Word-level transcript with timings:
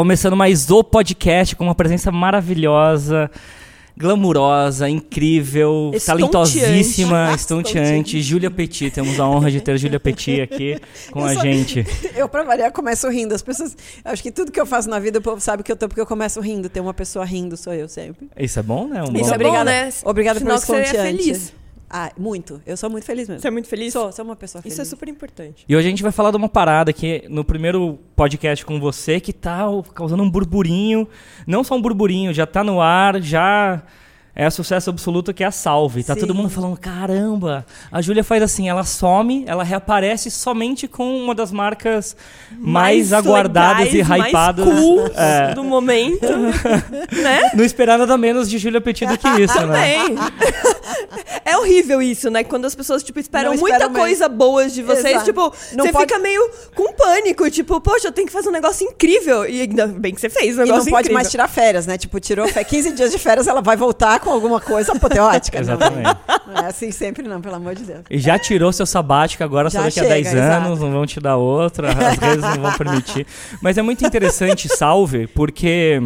Começando 0.00 0.36
mais 0.36 0.70
o 0.70 0.84
podcast 0.84 1.56
com 1.56 1.64
uma 1.64 1.74
presença 1.74 2.12
maravilhosa, 2.12 3.30
glamurosa, 3.96 4.90
incrível, 4.90 5.90
Estonteante. 5.94 6.04
talentosíssima, 6.04 7.32
estonteante, 7.34 8.20
Júlia 8.20 8.50
Petit. 8.50 8.90
Temos 8.90 9.18
a 9.18 9.26
honra 9.26 9.50
de 9.50 9.62
ter 9.62 9.78
Júlia 9.78 9.98
Petit 9.98 10.42
aqui 10.42 10.78
com 11.10 11.20
Eu 11.20 11.24
a 11.24 11.32
sou- 11.32 11.42
gente. 11.42 11.86
Eu, 12.14 12.28
pra 12.28 12.42
variar, 12.44 12.70
começo 12.72 13.08
rindo. 13.08 13.34
As 13.34 13.40
pessoas. 13.40 13.74
Acho 14.04 14.22
que 14.22 14.30
tudo 14.30 14.52
que 14.52 14.60
eu 14.60 14.66
faço 14.66 14.86
na 14.90 14.98
vida, 14.98 15.18
o 15.18 15.22
povo 15.22 15.40
sabe 15.40 15.62
que 15.62 15.72
eu 15.72 15.76
tô 15.76 15.88
porque 15.88 16.02
eu 16.02 16.06
começo 16.06 16.38
rindo. 16.42 16.68
Tem 16.68 16.82
uma 16.82 16.92
pessoa 16.92 17.24
rindo, 17.24 17.56
sou 17.56 17.72
eu 17.72 17.88
sempre. 17.88 18.28
Isso 18.38 18.58
é 18.58 18.62
bom, 18.62 18.86
né? 18.88 19.00
Um 19.00 19.04
Isso 19.04 19.12
bom- 19.12 19.18
é 19.18 19.22
bom, 19.22 19.34
obrigada, 19.34 19.64
né? 19.64 19.88
Obrigada 20.04 20.38
Sinal 20.40 20.56
por 20.56 20.60
que 20.60 20.66
você 20.66 20.76
é 20.76 20.82
estonteante. 20.82 21.22
feliz. 21.22 21.52
Ah, 21.98 22.12
muito. 22.18 22.60
Eu 22.66 22.76
sou 22.76 22.90
muito 22.90 23.06
feliz 23.06 23.26
mesmo. 23.26 23.40
Você 23.40 23.48
é 23.48 23.50
muito 23.50 23.68
feliz? 23.68 23.90
Sou, 23.90 24.12
sou 24.12 24.22
uma 24.22 24.36
pessoa 24.36 24.60
feliz. 24.60 24.74
Isso 24.74 24.82
é 24.82 24.84
super 24.84 25.08
importante. 25.08 25.64
E 25.66 25.74
hoje 25.74 25.86
a 25.86 25.90
gente 25.90 26.02
vai 26.02 26.12
falar 26.12 26.30
de 26.30 26.36
uma 26.36 26.48
parada 26.48 26.92
que 26.92 27.24
no 27.26 27.42
primeiro 27.42 27.98
podcast 28.14 28.66
com 28.66 28.78
você 28.78 29.18
que 29.18 29.32
tá 29.32 29.64
causando 29.94 30.22
um 30.22 30.28
burburinho. 30.30 31.08
Não 31.46 31.64
só 31.64 31.74
um 31.74 31.80
burburinho, 31.80 32.34
já 32.34 32.44
tá 32.44 32.62
no 32.62 32.82
ar, 32.82 33.22
já 33.22 33.82
é 34.36 34.50
sucesso 34.50 34.90
absoluto 34.90 35.32
que 35.32 35.42
é 35.42 35.46
a 35.46 35.50
Salve. 35.50 36.04
Tá 36.04 36.12
Sim. 36.14 36.20
todo 36.20 36.34
mundo 36.34 36.50
falando, 36.50 36.76
caramba, 36.76 37.64
a 37.90 38.02
Júlia 38.02 38.22
faz 38.22 38.42
assim, 38.42 38.68
ela 38.68 38.84
some, 38.84 39.44
ela 39.48 39.64
reaparece 39.64 40.30
somente 40.30 40.86
com 40.86 41.16
uma 41.18 41.34
das 41.34 41.50
marcas 41.50 42.14
mais, 42.58 43.12
aguardadas 43.14 43.88
e 43.94 44.02
legais, 44.02 44.26
hypadas. 44.28 44.66
Mais 44.66 44.78
cool 44.80 45.06
É. 45.16 45.54
do 45.54 45.64
momento. 45.64 46.26
né? 47.12 47.50
Não 47.54 47.64
esperar 47.64 47.98
nada 47.98 48.16
menos 48.18 48.48
de 48.50 48.58
Júlia 48.58 48.80
Petit 48.80 49.06
do 49.06 49.16
que 49.16 49.26
isso, 49.40 49.58
né? 49.66 49.96
Também. 49.96 50.16
É 51.44 51.56
horrível 51.56 52.02
isso, 52.02 52.28
né? 52.30 52.44
Quando 52.44 52.64
as 52.64 52.74
pessoas, 52.74 53.02
tipo, 53.02 53.18
esperam 53.18 53.52
Não 53.52 53.58
muita 53.60 53.78
mesmo. 53.78 53.94
coisa 53.94 54.28
boa 54.28 54.68
de 54.68 54.82
vocês, 54.82 55.06
Exato. 55.06 55.24
tipo, 55.24 55.40
Não 55.74 55.84
você 55.86 55.92
pode- 55.92 56.06
fica 56.06 56.18
meio 56.18 56.50
com 56.74 56.92
pânico, 56.92 57.48
tipo, 57.50 57.80
poxa, 57.80 58.08
eu 58.08 58.12
tenho 58.12 58.26
que 58.26 58.32
fazer 58.32 58.48
um 58.48 58.52
negócio 58.52 58.86
incrível. 58.86 59.48
E 59.48 59.62
ainda 59.62 59.86
bem 59.86 60.14
que 60.14 60.20
você 60.20 60.28
fez 60.28 60.58
um 60.58 60.62
E 60.62 60.64
negócio 60.64 60.84
não 60.84 60.90
pode 60.90 61.06
incrível. 61.06 61.14
mais 61.14 61.30
tirar 61.30 61.48
férias, 61.48 61.86
né? 61.86 61.96
Tipo, 61.96 62.18
tirou 62.20 62.46
fe- 62.48 62.64
15 62.64 62.92
dias 62.92 63.12
de 63.12 63.18
férias, 63.18 63.46
ela 63.46 63.62
vai 63.62 63.76
voltar 63.76 64.18
com 64.26 64.32
alguma 64.32 64.60
coisa 64.60 64.92
apoteótica. 64.92 65.58
Não, 65.58 65.62
Exatamente. 65.62 66.16
Não 66.48 66.56
é 66.56 66.66
assim 66.66 66.90
sempre 66.90 67.28
não, 67.28 67.40
pelo 67.40 67.54
amor 67.54 67.76
de 67.76 67.84
Deus. 67.84 68.02
E 68.10 68.18
já 68.18 68.36
tirou 68.38 68.72
seu 68.72 68.84
sabático, 68.84 69.44
agora 69.44 69.70
só 69.70 69.78
daqui 69.78 70.00
a 70.00 70.02
chega, 70.02 70.14
10 70.14 70.26
exato. 70.26 70.66
anos, 70.66 70.80
não 70.80 70.90
vão 70.90 71.06
te 71.06 71.20
dar 71.20 71.36
outra, 71.36 71.90
as 71.90 72.18
redes 72.18 72.42
não 72.42 72.62
vão 72.62 72.72
permitir. 72.72 73.24
Mas 73.62 73.78
é 73.78 73.82
muito 73.82 74.04
interessante, 74.04 74.68
salve, 74.68 75.28
porque 75.28 76.00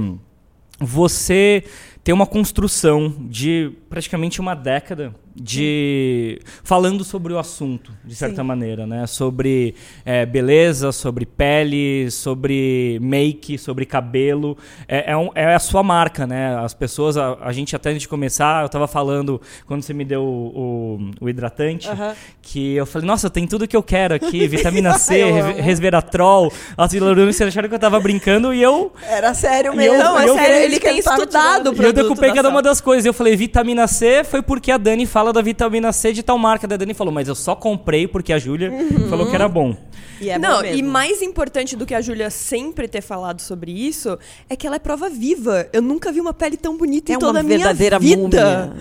você 0.78 1.64
tem 2.04 2.14
uma 2.14 2.26
construção 2.26 3.14
de 3.20 3.72
praticamente 3.88 4.40
uma 4.40 4.54
década 4.54 5.14
de 5.34 6.38
falando 6.64 7.04
sobre 7.04 7.32
o 7.32 7.38
assunto 7.38 7.92
de 8.04 8.14
certa 8.14 8.42
Sim. 8.42 8.46
maneira 8.48 8.86
né 8.86 9.06
sobre 9.06 9.74
é, 10.04 10.26
beleza 10.26 10.92
sobre 10.92 11.24
pele 11.24 12.10
sobre 12.10 12.98
make 13.00 13.56
sobre 13.58 13.86
cabelo 13.86 14.56
é, 14.88 15.12
é, 15.12 15.16
um- 15.16 15.30
é 15.34 15.54
a 15.54 15.58
sua 15.58 15.82
marca 15.82 16.26
né 16.26 16.56
as 16.58 16.74
pessoas 16.74 17.16
a, 17.16 17.36
a 17.42 17.52
gente 17.52 17.74
até 17.76 17.90
antes 17.90 18.02
de 18.02 18.08
começar 18.08 18.62
eu 18.64 18.68
tava 18.68 18.86
falando 18.86 19.40
quando 19.66 19.82
você 19.82 19.94
me 19.94 20.04
deu 20.04 20.22
o, 20.22 20.98
o- 20.98 21.10
o 21.24 21.28
hidratante 21.28 21.88
Aham. 21.88 22.14
que 22.42 22.74
eu 22.74 22.84
falei, 22.86 23.06
nossa, 23.06 23.30
tem 23.30 23.46
tudo 23.46 23.66
que 23.68 23.76
eu 23.76 23.82
quero 23.82 24.14
aqui, 24.14 24.46
vitamina 24.48 24.94
C, 24.98 25.20
Eu 25.22 25.62
resveratrol, 25.62 26.52
as 26.76 26.92
hialuronas, 26.92 27.36
vocês 27.36 27.48
acharam 27.48 27.68
que 27.68 27.74
eu 27.74 27.78
tava 27.78 28.00
brincando 28.00 28.52
e 28.52 28.60
eu, 28.62 28.92
Era 29.06 29.32
sério 29.34 29.74
mesmo. 29.74 29.94
eu- 29.94 29.98
Não, 30.04 30.18
é 30.18 30.28
eu- 30.28 30.34
sério, 30.34 30.50
Desde 30.56 30.66
ele 30.76 30.80
tem 30.80 30.98
estudado 30.98 31.66
o 31.66 31.68
e 31.68 31.72
eu 31.72 31.74
produto 31.76 32.02
decupei 32.02 32.30
da 32.30 32.34
cada 32.36 32.48
uma 32.48 32.60
das 32.62 32.80
coisas. 32.80 33.04
Eu 33.06 33.12
falei, 33.14 33.36
vitamina 33.36 33.86
C 33.86 34.24
foi 34.24 34.42
porque 34.42 34.70
a 34.72 34.78
Dani 34.78 35.06
fala 35.20 35.34
da 35.34 35.42
vitamina 35.42 35.92
C 35.92 36.14
de 36.14 36.22
tal 36.22 36.38
marca. 36.38 36.66
Da 36.66 36.78
Dani 36.78 36.94
falou, 36.94 37.12
mas 37.12 37.28
eu 37.28 37.34
só 37.34 37.54
comprei 37.54 38.08
porque 38.08 38.32
a 38.32 38.38
Júlia 38.38 38.72
falou 39.10 39.28
que 39.28 39.34
era 39.34 39.46
bom. 39.48 39.76
E 40.18 40.28
é 40.30 40.38
bom 40.38 40.48
não, 40.48 40.62
mesmo. 40.62 40.78
e 40.78 40.82
mais 40.82 41.20
importante 41.22 41.74
do 41.76 41.84
que 41.86 41.94
a 41.94 42.00
Júlia 42.00 42.28
sempre 42.30 42.86
ter 42.86 43.00
falado 43.00 43.40
sobre 43.40 43.72
isso 43.72 44.18
é 44.48 44.56
que 44.56 44.66
ela 44.66 44.76
é 44.76 44.78
prova 44.78 45.08
viva. 45.08 45.66
Eu 45.72 45.80
nunca 45.80 46.12
vi 46.12 46.20
uma 46.20 46.32
pele 46.34 46.56
tão 46.56 46.76
bonita 46.76 47.12
é 47.12 47.14
em 47.16 47.18
toda 47.18 47.32
uma 47.32 47.40
a 47.40 47.42
minha 47.42 47.58
verdadeira 47.58 47.98
vida. 47.98 48.16
múmia. 48.18 48.72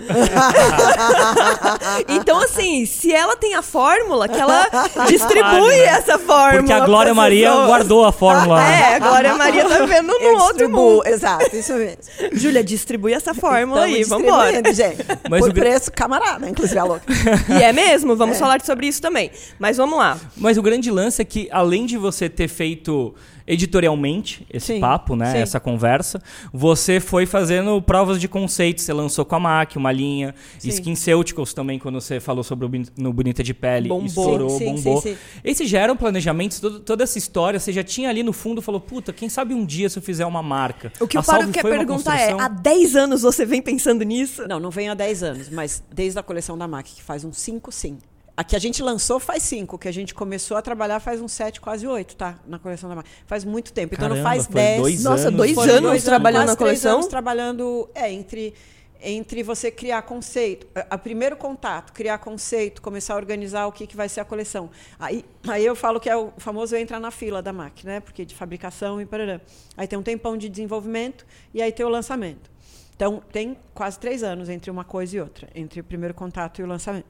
Então, 2.08 2.42
assim, 2.42 2.84
se 2.86 3.12
ela 3.12 3.36
tem 3.36 3.54
a 3.54 3.62
fórmula, 3.62 4.28
que 4.28 4.38
ela 4.38 4.66
distribui 5.08 5.80
essa 5.80 6.18
fórmula. 6.18 6.58
Porque 6.62 6.72
a 6.72 6.84
Glória 6.84 7.14
Maria 7.14 7.48
pessoas. 7.48 7.66
guardou 7.66 8.04
a 8.04 8.12
fórmula. 8.12 8.60
É, 8.70 8.94
a 8.94 8.98
Glória 8.98 9.34
Maria 9.36 9.68
tá 9.68 9.84
vendo 9.84 10.06
no 10.08 10.20
Eu 10.20 10.38
outro 10.38 10.68
mundo. 10.70 11.06
Exato, 11.06 11.54
isso 11.56 11.72
mesmo. 11.74 11.98
Júlia, 12.32 12.62
distribui 12.62 13.12
essa 13.12 13.34
fórmula 13.34 13.82
Tamo 13.82 13.94
aí, 13.94 14.04
vambora. 14.04 14.52
gente. 14.72 14.96
Mas 15.28 15.40
Por 15.40 15.50
o 15.50 15.54
preço 15.54 15.90
camarada, 15.92 16.29
inclusive 16.48 16.78
a 16.78 16.84
louca. 16.84 17.04
E 17.48 17.62
é 17.62 17.72
mesmo, 17.72 18.14
vamos 18.16 18.38
falar 18.40 18.60
sobre 18.60 18.86
isso 18.86 19.00
também. 19.00 19.30
Mas 19.58 19.76
vamos 19.76 19.98
lá. 19.98 20.18
Mas 20.36 20.58
o 20.58 20.62
grande 20.62 20.90
lance 20.90 21.22
é 21.22 21.24
que, 21.24 21.48
além 21.50 21.86
de 21.86 21.96
você 21.96 22.28
ter 22.28 22.48
feito 22.48 23.14
editorialmente 23.46 24.46
esse 24.52 24.74
Sim, 24.74 24.80
papo, 24.80 25.14
né? 25.16 25.32
sim. 25.32 25.38
Essa 25.38 25.60
conversa, 25.60 26.22
você 26.52 27.00
foi 27.00 27.26
fazendo 27.26 27.80
provas 27.82 28.20
de 28.20 28.28
conceito. 28.28 28.80
Você 28.80 28.92
lançou 28.92 29.24
com 29.24 29.34
a 29.36 29.40
MAC 29.40 29.76
uma 29.76 29.92
linha, 29.92 30.34
Sim. 30.58 30.68
SkinCeuticals 30.68 31.52
também, 31.54 31.78
quando 31.78 32.00
você 32.00 32.20
falou 32.20 32.42
sobre 32.42 32.66
o 32.66 32.70
no 32.96 33.12
Bonita 33.12 33.42
de 33.42 33.52
Pele, 33.54 33.88
Bombou. 33.88 34.06
estourou, 34.06 34.50
Sim, 34.50 34.74
bombou. 34.76 35.00
sim, 35.02 35.12
sim. 35.14 35.18
Esse 35.44 35.66
já 35.66 35.80
era 35.80 35.92
um 35.92 35.96
planejamento, 35.96 36.60
todo- 36.60 36.80
toda 36.80 37.04
essa 37.04 37.18
história, 37.18 37.58
você 37.58 37.72
já 37.72 37.82
tinha 37.82 38.08
ali 38.08 38.22
no 38.22 38.32
fundo, 38.32 38.62
falou, 38.62 38.80
puta, 38.80 39.12
quem 39.12 39.28
sabe 39.28 39.54
um 39.54 39.64
dia 39.64 39.88
se 39.88 39.98
eu 39.98 40.02
fizer 40.02 40.26
uma 40.26 40.42
marca. 40.42 40.92
O 41.00 41.06
que 41.06 41.16
A 41.16 41.20
o 41.20 41.24
Paro 41.24 41.48
quer 41.50 41.62
perguntar 41.62 42.18
é: 42.18 42.32
há 42.32 42.48
10 42.48 42.96
anos 42.96 43.22
você 43.22 43.44
vem 43.44 43.60
pensando 43.62 44.02
nisso? 44.04 44.46
Não, 44.48 44.58
não 44.60 44.70
venho 44.70 44.92
há 44.92 44.94
10 44.94 45.22
anos, 45.22 45.48
mas 45.48 45.82
desde 45.92 46.18
a 46.18 46.22
coleção 46.22 46.56
da 46.56 46.66
MAC, 46.68 46.94
que 46.94 47.02
faz 47.02 47.24
uns 47.24 47.38
5, 47.38 47.70
sim. 47.72 47.98
A 48.36 48.44
que 48.44 48.56
a 48.56 48.58
gente 48.58 48.82
lançou 48.82 49.20
faz 49.20 49.42
5, 49.42 49.78
que 49.78 49.88
a 49.88 49.92
gente 49.92 50.14
começou 50.14 50.56
a 50.56 50.62
trabalhar 50.62 50.98
faz 51.00 51.20
uns 51.20 51.32
7, 51.32 51.60
quase 51.60 51.86
8, 51.86 52.16
tá? 52.16 52.38
Na 52.46 52.58
coleção 52.58 52.88
da 52.88 52.96
MAC. 52.96 53.08
Faz 53.26 53.44
muito 53.44 53.72
tempo. 53.72 53.94
Então 53.94 54.08
não 54.08 54.16
Caramba, 54.16 54.30
faz 54.30 54.46
foi 54.46 54.54
10. 54.54 54.80
dois 54.80 55.04
Nossa, 55.04 55.28
anos. 55.28 55.36
dois 55.36 55.58
anos 55.58 56.02
trabalhando 56.04 56.46
quase 56.46 56.52
na 56.52 56.56
três 56.56 56.80
coleção? 56.80 56.94
anos 56.94 57.06
trabalhando, 57.06 57.90
é, 57.94 58.10
entre, 58.10 58.54
entre 59.02 59.42
você 59.42 59.70
criar 59.70 60.02
conceito, 60.02 60.66
a, 60.74 60.94
a 60.94 60.98
primeiro 60.98 61.36
contato, 61.36 61.92
criar 61.92 62.18
conceito, 62.18 62.80
começar 62.80 63.14
a 63.14 63.16
organizar 63.16 63.66
o 63.66 63.72
que, 63.72 63.86
que 63.86 63.96
vai 63.96 64.08
ser 64.08 64.20
a 64.20 64.24
coleção. 64.24 64.70
Aí, 64.98 65.24
aí 65.46 65.64
eu 65.64 65.76
falo 65.76 66.00
que 66.00 66.08
é 66.08 66.16
o 66.16 66.32
famoso 66.38 66.74
entra 66.76 66.98
na 66.98 67.10
fila 67.10 67.42
da 67.42 67.52
MAC, 67.52 67.84
né? 67.84 68.00
Porque 68.00 68.24
de 68.24 68.34
fabricação 68.34 69.00
e 69.00 69.06
parará. 69.06 69.40
Aí 69.76 69.86
tem 69.86 69.98
um 69.98 70.02
tempão 70.02 70.36
de 70.36 70.48
desenvolvimento 70.48 71.26
e 71.52 71.60
aí 71.60 71.72
tem 71.72 71.84
o 71.84 71.88
lançamento. 71.90 72.50
Então, 72.96 73.22
tem 73.32 73.56
quase 73.72 73.98
três 73.98 74.22
anos 74.22 74.50
entre 74.50 74.70
uma 74.70 74.84
coisa 74.84 75.16
e 75.16 75.20
outra, 75.20 75.48
entre 75.54 75.80
o 75.80 75.84
primeiro 75.84 76.12
contato 76.12 76.60
e 76.60 76.62
o 76.62 76.66
lançamento. 76.66 77.06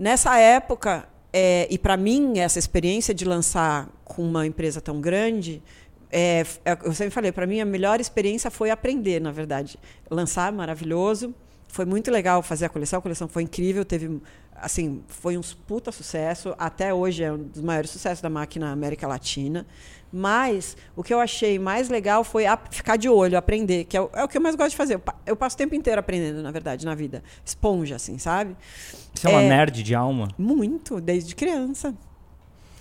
Nessa 0.00 0.38
época, 0.38 1.06
é, 1.30 1.68
e 1.70 1.76
para 1.76 1.94
mim, 1.94 2.38
essa 2.38 2.58
experiência 2.58 3.12
de 3.12 3.26
lançar 3.26 3.86
com 4.02 4.22
uma 4.22 4.46
empresa 4.46 4.80
tão 4.80 4.98
grande, 4.98 5.62
é, 6.10 6.40
é, 6.64 6.72
eu 6.84 6.94
sempre 6.94 7.10
falei, 7.10 7.30
para 7.30 7.46
mim, 7.46 7.60
a 7.60 7.66
melhor 7.66 8.00
experiência 8.00 8.50
foi 8.50 8.70
aprender, 8.70 9.20
na 9.20 9.30
verdade. 9.30 9.78
Lançar, 10.10 10.50
maravilhoso. 10.52 11.34
Foi 11.68 11.84
muito 11.84 12.10
legal 12.10 12.42
fazer 12.42 12.64
a 12.64 12.70
coleção, 12.70 12.98
a 12.98 13.02
coleção 13.02 13.28
foi 13.28 13.42
incrível, 13.42 13.84
teve 13.84 14.22
assim, 14.60 15.02
foi 15.08 15.36
um 15.36 15.40
puta 15.66 15.90
sucesso, 15.90 16.54
até 16.58 16.92
hoje 16.92 17.22
é 17.22 17.32
um 17.32 17.38
dos 17.38 17.62
maiores 17.62 17.90
sucessos 17.90 18.20
da 18.20 18.30
máquina 18.30 18.66
na 18.66 18.72
América 18.72 19.06
Latina. 19.06 19.66
Mas 20.12 20.76
o 20.96 21.04
que 21.04 21.14
eu 21.14 21.20
achei 21.20 21.58
mais 21.58 21.88
legal 21.88 22.24
foi 22.24 22.44
ficar 22.70 22.96
de 22.96 23.08
olho, 23.08 23.38
aprender, 23.38 23.84
que 23.84 23.96
é 23.96 24.00
o, 24.00 24.10
é 24.12 24.24
o 24.24 24.28
que 24.28 24.36
eu 24.36 24.40
mais 24.40 24.56
gosto 24.56 24.70
de 24.70 24.76
fazer. 24.76 24.94
Eu, 24.94 25.02
eu 25.24 25.36
passo 25.36 25.54
o 25.54 25.58
tempo 25.58 25.74
inteiro 25.74 26.00
aprendendo, 26.00 26.42
na 26.42 26.50
verdade, 26.50 26.84
na 26.84 26.94
vida. 26.94 27.22
Esponja, 27.44 27.96
assim, 27.96 28.18
sabe? 28.18 28.56
Você 29.14 29.28
é 29.28 29.30
uma 29.30 29.42
é- 29.42 29.48
nerd 29.48 29.82
de 29.82 29.94
alma? 29.94 30.28
Muito, 30.36 31.00
desde 31.00 31.34
criança. 31.34 31.94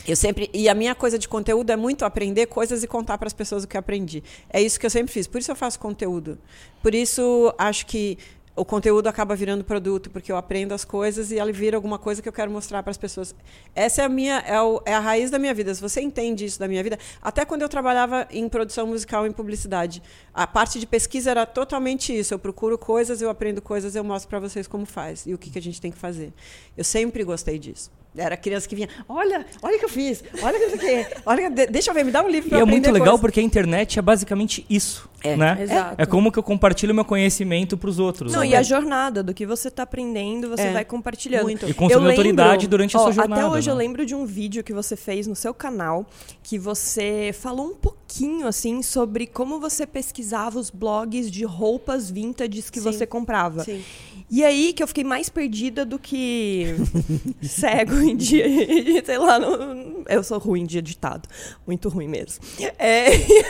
Eu 0.08 0.16
sempre 0.16 0.50
e 0.54 0.68
a 0.68 0.74
minha 0.74 0.96
coisa 0.96 1.20
de 1.20 1.28
conteúdo 1.28 1.70
é 1.72 1.76
muito 1.76 2.04
aprender 2.04 2.48
coisas 2.48 2.84
e 2.84 2.88
contar 2.88 3.18
para 3.18 3.28
as 3.28 3.34
pessoas 3.34 3.64
o 3.64 3.68
que 3.68 3.78
eu 3.78 3.80
aprendi. 3.80 4.24
É 4.50 4.62
isso 4.62 4.80
que 4.80 4.86
eu 4.86 4.90
sempre 4.90 5.12
fiz. 5.12 5.28
Por 5.28 5.40
isso 5.40 5.52
eu 5.52 5.56
faço 5.56 5.80
conteúdo. 5.80 6.40
Por 6.82 6.96
isso 6.96 7.54
acho 7.58 7.86
que 7.86 8.18
o 8.60 8.66
conteúdo 8.66 9.08
acaba 9.08 9.36
virando 9.36 9.64
produto, 9.64 10.10
porque 10.10 10.32
eu 10.32 10.36
aprendo 10.36 10.74
as 10.74 10.84
coisas 10.84 11.32
e 11.32 11.40
ela 11.40 11.52
vira 11.52 11.78
alguma 11.78 11.98
coisa 11.98 12.22
que 12.22 12.28
eu 12.28 12.34
quero 12.34 12.52
mostrar 12.52 12.84
para 12.84 12.92
as 12.92 12.98
pessoas. 12.98 13.34
Essa 13.74 14.02
é 14.02 14.06
a 14.06 14.10
minha 14.10 14.40
é, 14.40 14.62
o- 14.62 14.82
é 14.86 14.94
a 14.94 15.00
raiz 15.00 15.32
da 15.32 15.40
minha 15.40 15.54
vida. 15.54 15.74
Se 15.74 15.82
você 15.82 16.02
entende 16.02 16.44
isso 16.44 16.60
da 16.60 16.68
minha 16.68 16.84
vida, 16.84 17.00
até 17.22 17.46
quando 17.46 17.62
eu 17.62 17.70
trabalhava 17.70 18.28
em 18.30 18.50
produção 18.50 18.86
musical 18.86 19.26
em 19.26 19.32
publicidade, 19.32 20.04
a 20.34 20.46
parte 20.46 20.80
de 20.80 20.86
pesquisa 20.86 21.32
era 21.32 21.46
totalmente 21.46 22.18
isso. 22.18 22.34
Eu 22.34 22.40
procuro 22.40 22.78
coisas, 22.78 23.22
eu 23.22 23.30
aprendo 23.30 23.62
coisas, 23.62 23.96
eu 23.96 24.04
mostro 24.04 24.30
para 24.30 24.40
vocês 24.40 24.68
como 24.68 24.86
faz 24.86 25.26
e 25.26 25.34
o 25.34 25.38
que, 25.38 25.50
que 25.50 25.58
a 25.60 25.62
gente 25.62 25.80
tem 25.80 25.92
que 25.92 25.98
fazer. 25.98 26.34
Eu 26.78 26.84
sempre 26.84 27.24
gostei 27.24 27.58
disso. 27.58 27.90
Era 28.18 28.36
criança 28.36 28.68
que 28.68 28.76
vinha, 28.76 28.90
olha, 29.08 29.46
olha 29.62 29.76
o 29.76 29.80
que 29.80 29.86
eu 29.86 29.90
fiz, 29.90 30.24
olha 30.42 30.58
o 30.58 30.60
que 30.60 30.76
eu 30.76 30.80
fiz, 30.80 31.08
olha, 31.26 31.50
de- 31.50 31.68
deixa 31.68 31.92
eu 31.92 31.94
ver, 31.94 32.04
me 32.04 32.12
dá 32.12 32.24
um 32.24 32.28
livro 32.28 32.48
E 32.48 32.50
para 32.50 32.60
é 32.60 32.66
muito 32.66 32.90
legal 32.92 33.10
coisa." 33.10 33.22
porque 33.22 33.40
a 33.40 33.44
internet 33.44 34.00
é 34.00 34.02
basicamente 34.02 34.66
isso. 34.70 35.08
É, 35.22 35.36
né? 35.36 35.58
exato. 35.62 35.96
É 35.98 36.06
como 36.06 36.32
que 36.32 36.40
eu 36.40 36.44
compartilho 36.44 36.96
meu 36.96 37.04
conhecimento 37.04 37.78
para 37.78 37.90
os 37.90 38.00
outros. 38.00 38.32
Não, 38.32 38.40
né? 38.40 38.48
e 38.48 38.56
a 38.56 38.64
jornada 38.64 39.22
do 39.22 39.34
que 39.34 39.46
você 39.46 39.70
tá 39.70 39.84
aprendendo, 39.84 40.48
você 40.50 40.64
É, 40.64 40.72
vai 40.72 40.86
compartilhando. 40.86 41.44
muito. 41.44 41.68
E 41.70 41.74
construir 41.74 42.04
Eu 42.06 42.10
autoridade 42.10 42.52
lembro- 42.52 42.68
durante 42.70 42.96
a 42.96 43.00
ó, 43.00 43.04
sua 43.04 43.12
jornada. 43.12 43.42
Até 43.46 43.52
hoje 43.54 43.68
né? 43.68 43.74
eu 43.74 43.78
lembro 43.78 44.06
de 44.06 44.16
um 44.16 44.26
vídeo 44.26 44.64
que 44.64 44.72
você 44.74 44.96
fez 44.96 45.28
no 45.28 45.36
seu 45.36 45.54
canal 45.54 46.06
que 46.42 46.58
você 46.58 47.32
falou 47.38 47.68
um 47.68 47.76
pouquinho 47.76 48.48
assim 48.48 48.82
sobre 48.82 49.28
como 49.28 49.60
você 49.60 49.86
pesquisava 49.86 50.58
os 50.58 50.70
blogs 50.70 51.30
de 51.30 51.44
roupas 51.44 52.10
vintages 52.10 52.70
que 52.70 52.80
Sim. 52.80 52.86
você 52.92 53.06
comprava. 53.06 53.64
Sim. 53.66 53.84
E 54.32 54.44
aí 54.44 54.74
que 54.74 54.84
eu 54.84 54.88
fiquei 54.88 55.04
mais 55.04 55.28
perdida 55.30 55.84
do 55.84 55.98
que 55.98 56.76
cego 57.42 57.96
em 58.00 58.16
dia, 58.16 58.46
sei 59.04 59.18
lá, 59.18 59.40
não- 59.40 60.04
eu 60.08 60.24
sou 60.24 60.38
ruim 60.38 60.66
de 60.66 60.82
ditado, 60.82 61.28
muito 61.66 61.90
ruim 61.90 62.08
mesmo. 62.08 62.44
É, 62.78 63.10
e 63.16 63.44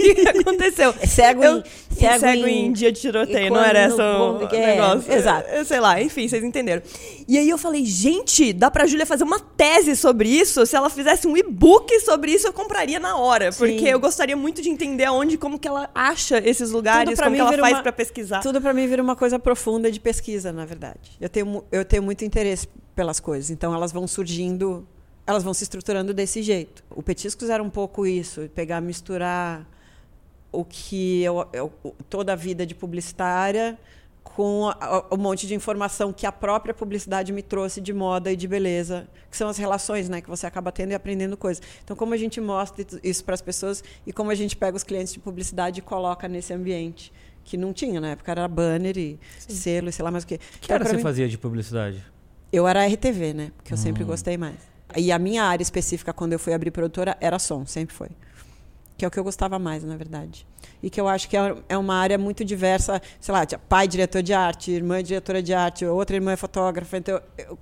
aí 0.00 0.10
o 0.10 0.14
que 0.14 0.28
aconteceu? 0.40 0.94
É 1.00 1.06
cego, 1.06 1.42
Eu- 1.44 1.58
em, 1.58 1.62
cego, 1.98 2.20
cego 2.20 2.46
em, 2.46 2.66
em 2.66 2.72
dia 2.72 2.90
de 2.92 3.00
tiroteio, 3.00 3.52
não 3.52 3.62
era 3.62 3.78
essa 3.80 4.02
o 4.02 4.42
é, 4.54 4.66
negócio. 4.76 5.12
exato. 5.12 5.48
Eu 5.50 5.64
Sei 5.64 5.80
lá, 5.80 6.00
enfim, 6.02 6.26
vocês 6.28 6.42
entenderam. 6.44 6.82
E 7.28 7.38
aí 7.38 7.48
eu 7.48 7.56
falei, 7.58 7.84
gente, 7.84 8.52
dá 8.52 8.70
pra 8.70 8.86
Júlia 8.86 9.06
fazer 9.06 9.24
uma 9.24 9.38
tese 9.40 9.94
sobre 9.96 10.28
isso? 10.28 10.64
Se 10.66 10.74
ela 10.76 10.90
fizesse 10.90 11.26
um 11.26 11.36
e-book 11.36 11.98
sobre 12.00 12.32
isso, 12.32 12.46
eu 12.46 12.52
compraria 12.52 12.98
na 12.98 13.16
hora. 13.16 13.52
Sim. 13.52 13.58
Porque 13.58 13.84
eu 13.88 13.98
gostaria 14.00 14.36
muito 14.36 14.60
de 14.60 14.68
entender 14.68 15.04
aonde, 15.04 15.36
como 15.38 15.58
que 15.58 15.68
ela 15.68 15.88
acha 15.94 16.38
esses 16.44 16.70
lugares, 16.70 17.14
pra 17.16 17.26
como 17.26 17.36
que 17.36 17.40
ela 17.42 17.56
faz 17.58 17.74
uma- 17.76 17.82
pra 17.82 17.92
pesquisar. 17.92 18.40
Tudo 18.40 18.60
para 18.60 18.72
mim 18.74 18.86
vira 18.86 19.02
uma 19.02 19.14
coisa 19.16 19.38
profunda 19.38 19.90
de 19.90 19.98
pesquisa, 20.00 20.21
na 20.52 20.64
verdade. 20.64 21.16
Eu 21.20 21.28
tenho, 21.28 21.64
eu 21.70 21.84
tenho 21.84 22.02
muito 22.02 22.24
interesse 22.24 22.68
pelas 22.94 23.18
coisas, 23.20 23.50
então 23.50 23.74
elas 23.74 23.92
vão 23.92 24.06
surgindo, 24.06 24.86
elas 25.26 25.42
vão 25.42 25.54
se 25.54 25.62
estruturando 25.64 26.12
desse 26.14 26.42
jeito. 26.42 26.84
O 26.90 27.02
Petiscos 27.02 27.48
era 27.50 27.62
um 27.62 27.70
pouco 27.70 28.06
isso, 28.06 28.48
pegar, 28.54 28.80
misturar 28.80 29.66
o 30.50 30.64
que 30.64 31.22
eu, 31.22 31.46
eu- 31.52 31.72
toda 32.10 32.32
a 32.34 32.36
vida 32.36 32.66
de 32.66 32.74
publicitária 32.74 33.78
com 34.22 34.70
o 35.10 35.16
monte 35.16 35.46
de 35.46 35.54
informação 35.54 36.12
que 36.12 36.24
a 36.26 36.32
própria 36.32 36.72
publicidade 36.72 37.32
me 37.32 37.42
trouxe 37.42 37.80
de 37.80 37.92
moda 37.92 38.30
e 38.32 38.36
de 38.36 38.46
beleza, 38.48 39.06
que 39.30 39.36
são 39.36 39.48
as 39.48 39.58
relações, 39.58 40.08
né, 40.08 40.20
que 40.22 40.28
você 40.28 40.46
acaba 40.46 40.70
tendo 40.72 40.92
e 40.92 40.94
aprendendo 40.94 41.36
coisas. 41.36 41.62
Então, 41.84 41.94
como 41.96 42.14
a 42.14 42.16
gente 42.16 42.40
mostra 42.40 42.86
isso 43.02 43.24
para 43.24 43.34
as 43.34 43.42
pessoas 43.42 43.82
e 44.06 44.12
como 44.12 44.30
a 44.30 44.34
gente 44.34 44.56
pega 44.56 44.76
os 44.76 44.82
clientes 44.84 45.12
de 45.12 45.18
publicidade 45.18 45.80
e 45.80 45.82
coloca 45.82 46.28
nesse 46.28 46.52
ambiente 46.54 47.12
que 47.44 47.56
não 47.56 47.72
tinha 47.72 48.00
na 48.00 48.08
época 48.10 48.30
era 48.30 48.46
banner 48.48 48.96
e 48.96 49.18
selo 49.38 49.88
e 49.88 49.92
sei 49.92 50.04
lá 50.04 50.10
mais 50.10 50.24
o 50.24 50.26
quê. 50.26 50.38
Que 50.38 50.66
Então, 50.66 50.76
era 50.76 50.84
você 50.84 50.96
mim- 50.96 51.02
fazia 51.02 51.28
de 51.28 51.36
publicidade? 51.38 52.04
eu 52.52 52.66
era 52.68 52.84
RTV, 52.86 53.32
né? 53.34 53.52
Porque 53.56 53.72
eu 53.72 53.76
sempre 53.78 54.04
Hum. 54.04 54.06
gostei 54.06 54.36
mais. 54.36 54.56
E 54.96 55.10
a 55.10 55.18
minha 55.18 55.42
área 55.44 55.62
específica, 55.62 56.12
quando 56.12 56.34
eu 56.34 56.38
fui 56.38 56.52
abrir 56.52 56.70
produtora, 56.70 57.16
era 57.20 57.38
som, 57.38 57.64
sempre 57.64 57.94
foi. 57.94 58.08
Que 58.98 59.04
é 59.06 59.08
o 59.08 59.10
que 59.10 59.18
eu 59.18 59.24
gostava 59.24 59.58
mais, 59.58 59.82
na 59.82 59.96
verdade. 59.96 60.46
E 60.82 60.90
que 60.90 61.00
eu 61.00 61.08
acho 61.08 61.28
que 61.28 61.36
é 61.36 61.56
é 61.68 61.78
uma 61.78 61.94
área 61.94 62.18
muito 62.18 62.44
diversa. 62.44 63.00
Sei 63.18 63.32
lá, 63.32 63.44
tinha 63.46 63.58
pai 63.58 63.88
diretor 63.88 64.22
de 64.22 64.32
arte, 64.34 64.70
irmã 64.70 65.02
diretora 65.02 65.42
de 65.42 65.54
arte, 65.54 65.84
outra 65.86 66.14
irmã 66.14 66.32
é 66.32 66.36
fotógrafa. 66.36 66.98
Então, 66.98 67.20
eu, 67.38 67.58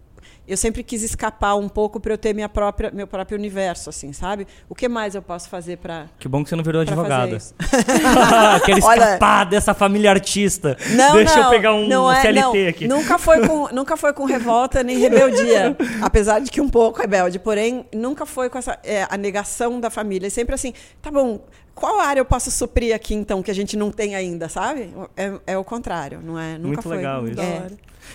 eu 0.46 0.56
sempre 0.56 0.82
quis 0.82 1.02
escapar 1.02 1.54
um 1.54 1.68
pouco 1.68 2.00
para 2.00 2.12
eu 2.12 2.18
ter 2.18 2.34
minha 2.34 2.48
própria, 2.48 2.90
meu 2.90 3.06
próprio 3.06 3.38
universo, 3.38 3.90
assim, 3.90 4.12
sabe? 4.12 4.46
O 4.68 4.74
que 4.74 4.88
mais 4.88 5.14
eu 5.14 5.22
posso 5.22 5.48
fazer 5.48 5.78
para 5.78 6.06
Que 6.18 6.28
bom 6.28 6.42
que 6.42 6.48
você 6.50 6.56
não 6.56 6.64
virou 6.64 6.82
advogada. 6.82 7.38
Quero 8.64 8.82
Olha- 8.84 9.04
escapar 9.04 9.44
dessa 9.46 9.74
família 9.74 10.10
artista. 10.10 10.76
Não, 10.90 11.14
Deixa 11.14 11.36
não, 11.36 11.44
eu 11.44 11.50
pegar 11.50 11.74
um 11.74 11.86
não 11.86 12.10
é, 12.10 12.20
CLT 12.20 12.40
não, 12.40 12.68
aqui. 12.68 12.88
Nunca 12.88 13.18
foi, 13.18 13.46
com, 13.46 13.68
nunca 13.72 13.96
foi 13.96 14.12
com 14.12 14.24
revolta 14.24 14.82
nem 14.82 14.98
rebeldia. 14.98 15.76
apesar 16.02 16.40
de 16.40 16.50
que 16.50 16.60
um 16.60 16.68
pouco 16.68 17.00
rebelde. 17.00 17.38
Porém, 17.38 17.86
nunca 17.94 18.26
foi 18.26 18.50
com 18.50 18.58
essa, 18.58 18.78
é, 18.82 19.06
a 19.08 19.16
negação 19.16 19.80
da 19.80 19.90
família. 19.90 20.26
É 20.26 20.30
sempre 20.30 20.54
assim, 20.54 20.72
tá 21.00 21.10
bom, 21.10 21.40
qual 21.74 22.00
área 22.00 22.20
eu 22.20 22.24
posso 22.24 22.50
suprir 22.50 22.94
aqui, 22.94 23.14
então, 23.14 23.42
que 23.42 23.50
a 23.50 23.54
gente 23.54 23.76
não 23.76 23.90
tem 23.90 24.14
ainda, 24.14 24.48
sabe? 24.48 24.92
É, 25.16 25.32
é 25.46 25.58
o 25.58 25.64
contrário, 25.64 26.20
não 26.22 26.38
é? 26.38 26.52
Nunca 26.54 26.66
Muito 26.66 26.82
foi. 26.82 26.96
legal 26.96 27.26
isso. 27.26 27.40
É. 27.40 27.68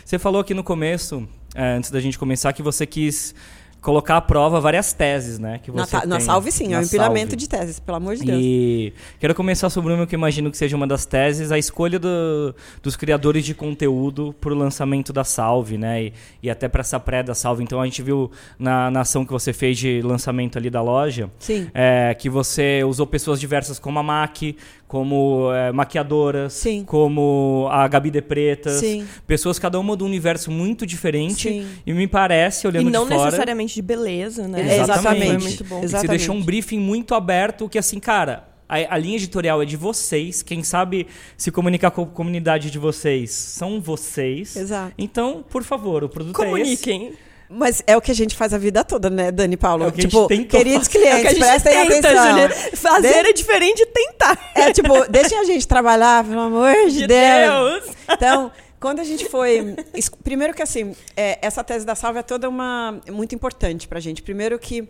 Você 0.03 0.19
falou 0.19 0.41
aqui 0.41 0.53
no 0.53 0.63
começo, 0.63 1.17
é, 1.17 1.44
antes 1.55 1.89
da 1.91 1.99
gente 1.99 2.17
começar, 2.19 2.51
que 2.53 2.61
você 2.61 2.85
quis 2.85 3.33
colocar 3.81 4.17
à 4.17 4.21
prova 4.21 4.59
várias 4.59 4.93
teses, 4.93 5.37
né? 5.37 5.59
Que 5.61 5.71
Na, 5.71 5.85
você 5.85 5.95
na 6.07 6.15
tem. 6.17 6.25
salve, 6.25 6.51
sim, 6.51 6.69
é 6.69 6.69
Na 6.69 6.79
um 6.79 6.81
empilamento 6.81 7.29
Salve. 7.31 7.35
de 7.35 7.47
teses, 7.49 7.79
pelo 7.79 7.97
amor 7.97 8.15
de 8.15 8.23
Deus. 8.25 8.39
E 8.41 8.93
quero 9.19 9.35
começar 9.35 9.69
sobre 9.69 9.93
uma 9.93 10.07
que 10.07 10.15
eu 10.15 10.17
imagino 10.17 10.49
que 10.49 10.57
seja 10.57 10.75
uma 10.75 10.87
das 10.87 11.05
teses, 11.05 11.51
a 11.51 11.57
escolha 11.59 11.99
do- 11.99 12.55
dos 12.81 12.95
criadores 12.95 13.45
de 13.45 13.53
conteúdo 13.53 14.33
para 14.41 14.51
o 14.51 14.55
lançamento 14.57 15.13
da 15.13 15.23
Salve, 15.23 15.77
né? 15.77 16.05
E, 16.05 16.13
e 16.41 16.49
até 16.49 16.67
para 16.67 16.81
essa 16.81 16.99
pré 16.99 17.21
da 17.21 17.35
Salve. 17.35 17.61
Então 17.63 17.79
a 17.79 17.85
gente 17.85 18.01
viu 18.01 18.31
na, 18.57 18.89
na 18.89 19.01
ação 19.01 19.23
que 19.23 19.31
você 19.31 19.53
fez 19.53 19.77
de 19.77 20.01
lançamento 20.01 20.57
ali 20.57 20.71
da 20.71 20.81
loja, 20.81 21.29
Sim. 21.37 21.69
é, 21.71 22.15
que 22.17 22.27
você 22.27 22.83
usou 22.83 23.05
pessoas 23.05 23.39
diversas 23.39 23.77
como 23.77 23.99
a 23.99 24.03
Mac, 24.03 24.37
como 24.87 25.51
é, 25.53 25.71
maquiadoras, 25.71 26.53
Sim. 26.53 26.83
como 26.85 27.67
a 27.71 27.87
Gabi 27.87 28.11
de 28.11 28.21
Pretas. 28.21 28.75
Sim. 28.75 29.05
Pessoas, 29.25 29.57
cada 29.57 29.79
uma 29.79 29.97
de 29.97 30.03
um 30.03 30.05
universo 30.05 30.51
muito 30.51 30.85
diferente. 30.85 31.49
Sim. 31.49 31.67
E 31.85 31.93
me 31.93 32.07
parece, 32.07 32.65
E 32.65 32.69
olhando 32.69 32.89
não 32.89 33.03
de 33.03 33.13
fora... 33.13 33.25
necessariamente 33.25 33.75
de 33.75 33.81
beleza, 33.81 34.47
né? 34.47 34.61
É, 34.61 34.81
exatamente. 34.81 35.27
Foi 35.27 35.37
muito 35.37 35.63
bom. 35.63 35.77
E 35.77 35.81
você 35.81 35.85
Exatamente. 35.85 36.17
deixou 36.17 36.35
um 36.35 36.43
briefing 36.43 36.79
muito 36.79 37.15
aberto, 37.15 37.67
que 37.67 37.77
assim, 37.77 37.99
cara, 37.99 38.47
a, 38.69 38.95
a 38.95 38.97
linha 38.97 39.15
editorial 39.15 39.61
é 39.61 39.65
de 39.65 39.75
vocês. 39.75 40.43
Quem 40.43 40.63
sabe 40.63 41.07
se 41.37 41.51
comunicar 41.51 41.91
com 41.91 42.03
a 42.03 42.05
comunidade 42.05 42.69
de 42.69 42.79
vocês 42.79 43.31
são 43.31 43.81
vocês. 43.81 44.55
Exato. 44.55 44.93
Então, 44.97 45.43
por 45.49 45.63
favor, 45.63 46.03
o 46.03 46.09
produto 46.09 46.41
é 46.43 46.61
esse. 46.61 46.83
Comuniquem. 46.83 47.13
Mas 47.49 47.83
é 47.85 47.95
o 47.95 48.01
que 48.01 48.11
a 48.11 48.15
gente 48.15 48.35
faz 48.35 48.53
a 48.53 48.57
vida 48.57 48.83
toda, 48.83 49.09
né, 49.09 49.31
Dani 49.31 49.55
Paulo? 49.57 49.87
É 49.87 49.91
que 49.91 50.01
tipo, 50.01 50.27
queridos. 50.27 50.87
É 50.87 50.91
clientes, 50.91 51.31
gente 51.31 51.39
prestem 51.39 51.87
tenta, 51.87 52.09
atenção. 52.09 52.69
Fazer 52.75 53.23
De- 53.23 53.29
é 53.29 53.33
diferente 53.33 53.77
de 53.77 53.85
tentar. 53.85 54.51
É 54.55 54.71
tipo, 54.73 55.09
deixem 55.09 55.37
a 55.37 55.43
gente 55.43 55.67
trabalhar, 55.67 56.23
pelo 56.23 56.39
amor 56.41 56.73
de, 56.87 56.99
De 56.99 57.07
Deus. 57.07 57.83
Deus. 57.83 57.95
Então, 58.09 58.51
quando 58.79 58.99
a 58.99 59.03
gente 59.03 59.25
foi. 59.29 59.75
Primeiro 60.23 60.53
que 60.53 60.61
assim, 60.63 60.95
é, 61.15 61.37
essa 61.41 61.63
tese 61.63 61.85
da 61.85 61.95
Salve 61.95 62.19
é 62.19 62.23
toda 62.23 62.49
uma. 62.49 62.99
é 63.05 63.11
muito 63.11 63.35
importante 63.35 63.87
pra 63.87 63.99
gente. 63.99 64.21
Primeiro 64.21 64.57
que 64.57 64.87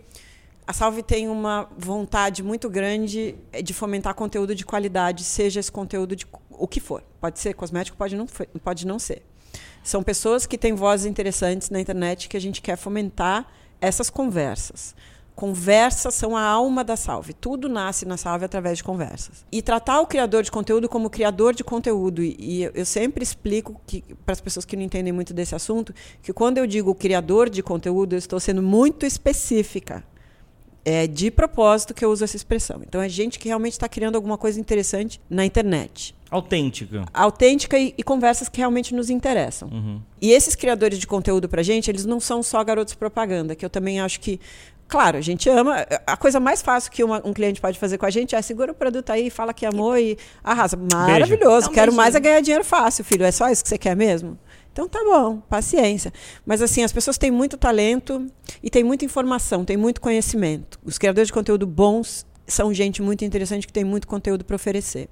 a 0.66 0.72
Salve 0.72 1.02
tem 1.02 1.28
uma 1.28 1.68
vontade 1.78 2.42
muito 2.42 2.68
grande 2.68 3.36
é, 3.52 3.62
de 3.62 3.72
fomentar 3.72 4.14
conteúdo 4.14 4.54
de 4.54 4.64
qualidade, 4.64 5.22
seja 5.24 5.60
esse 5.60 5.70
conteúdo 5.70 6.16
de 6.16 6.26
o 6.50 6.66
que 6.66 6.80
for. 6.80 7.02
Pode 7.20 7.38
ser 7.38 7.54
cosmético, 7.54 7.96
pode 7.96 8.16
não, 8.16 8.26
pode 8.64 8.86
não 8.86 8.98
ser. 8.98 9.22
São 9.86 10.02
pessoas 10.02 10.46
que 10.46 10.58
têm 10.58 10.74
vozes 10.74 11.06
interessantes 11.06 11.70
na 11.70 11.80
internet 11.80 12.28
que 12.28 12.36
a 12.36 12.40
gente 12.40 12.60
quer 12.60 12.76
fomentar 12.76 13.46
essas 13.80 14.10
conversas. 14.10 14.96
Conversas 15.32 16.12
são 16.12 16.36
a 16.36 16.42
alma 16.42 16.82
da 16.82 16.96
Salve. 16.96 17.32
Tudo 17.32 17.68
nasce 17.68 18.04
na 18.04 18.16
Salve 18.16 18.44
através 18.44 18.78
de 18.78 18.82
conversas. 18.82 19.46
E 19.52 19.62
tratar 19.62 20.00
o 20.00 20.06
criador 20.08 20.42
de 20.42 20.50
conteúdo 20.50 20.88
como 20.88 21.08
criador 21.08 21.54
de 21.54 21.62
conteúdo. 21.62 22.20
E, 22.20 22.68
eu 22.74 22.84
sempre 22.84 23.22
explico 23.22 23.80
para 24.24 24.32
as 24.32 24.40
pessoas 24.40 24.64
que 24.64 24.74
não 24.74 24.82
entendem 24.82 25.12
muito 25.12 25.32
desse 25.32 25.54
assunto 25.54 25.94
que 26.20 26.32
quando 26.32 26.58
eu 26.58 26.66
digo 26.66 26.92
criador 26.92 27.48
de 27.48 27.62
conteúdo, 27.62 28.14
eu 28.14 28.18
estou 28.18 28.40
sendo 28.40 28.64
muito 28.64 29.06
específica. 29.06 30.02
É 30.84 31.06
de 31.06 31.30
propósito 31.30 31.94
que 31.94 32.04
eu 32.04 32.10
uso 32.10 32.24
essa 32.24 32.34
expressão. 32.34 32.80
Então 32.82 33.00
é 33.00 33.08
gente 33.08 33.38
que 33.38 33.46
realmente 33.46 33.74
está 33.74 33.88
criando 33.88 34.16
alguma 34.16 34.36
coisa 34.36 34.58
interessante 34.58 35.20
na 35.30 35.46
internet 35.46 36.15
Autêntica. 36.30 37.04
autêntica 37.14 37.78
e, 37.78 37.94
e 37.96 38.02
conversas 38.02 38.48
que 38.48 38.58
realmente 38.58 38.94
nos 38.94 39.10
interessam. 39.10 39.68
Uhum. 39.68 40.00
E 40.20 40.32
esses 40.32 40.54
criadores 40.54 40.98
de 40.98 41.06
conteúdo 41.06 41.48
pra 41.48 41.62
gente, 41.62 41.90
eles 41.90 42.04
não 42.04 42.18
são 42.20 42.42
só 42.42 42.62
garotos 42.64 42.94
propaganda, 42.94 43.54
que 43.54 43.64
eu 43.64 43.70
também 43.70 44.00
acho 44.00 44.20
que. 44.20 44.40
Claro, 44.88 45.18
a 45.18 45.20
gente 45.20 45.48
ama. 45.48 45.84
A 46.06 46.16
coisa 46.16 46.38
mais 46.38 46.62
fácil 46.62 46.92
que 46.92 47.02
uma- 47.02 47.20
um 47.24 47.32
cliente 47.32 47.60
pode 47.60 47.76
fazer 47.78 47.98
com 47.98 48.06
a 48.06 48.10
gente 48.10 48.36
é 48.36 48.42
segura 48.42 48.70
o 48.70 48.74
produto 48.74 49.10
aí, 49.10 49.30
fala 49.30 49.52
que 49.52 49.66
amou 49.66 49.96
e 49.98 50.16
arrasa. 50.44 50.76
Maravilhoso. 50.76 51.70
Um 51.70 51.72
Quero 51.72 51.86
beijinho. 51.86 51.96
mais 51.96 52.14
é 52.14 52.20
ganhar 52.20 52.40
dinheiro 52.40 52.64
fácil, 52.64 53.04
filho. 53.04 53.24
É 53.24 53.32
só 53.32 53.48
isso 53.50 53.62
que 53.64 53.68
você 53.68 53.78
quer 53.78 53.96
mesmo? 53.96 54.38
Então 54.72 54.88
tá 54.88 55.00
bom, 55.04 55.38
paciência. 55.48 56.12
Mas 56.44 56.60
assim, 56.62 56.84
as 56.84 56.92
pessoas 56.92 57.16
têm 57.18 57.30
muito 57.30 57.56
talento 57.56 58.26
e 58.62 58.68
têm 58.70 58.84
muita 58.84 59.04
informação, 59.04 59.64
têm 59.64 59.76
muito 59.76 60.00
conhecimento. 60.00 60.78
Os 60.84 60.98
criadores 60.98 61.28
de 61.28 61.32
conteúdo 61.32 61.66
bons 61.66 62.24
são 62.46 62.72
gente 62.72 63.02
muito 63.02 63.24
interessante 63.24 63.66
que 63.66 63.72
tem 63.72 63.84
muito 63.84 64.06
conteúdo 64.06 64.44
para 64.44 64.56
oferecer. 64.56 65.08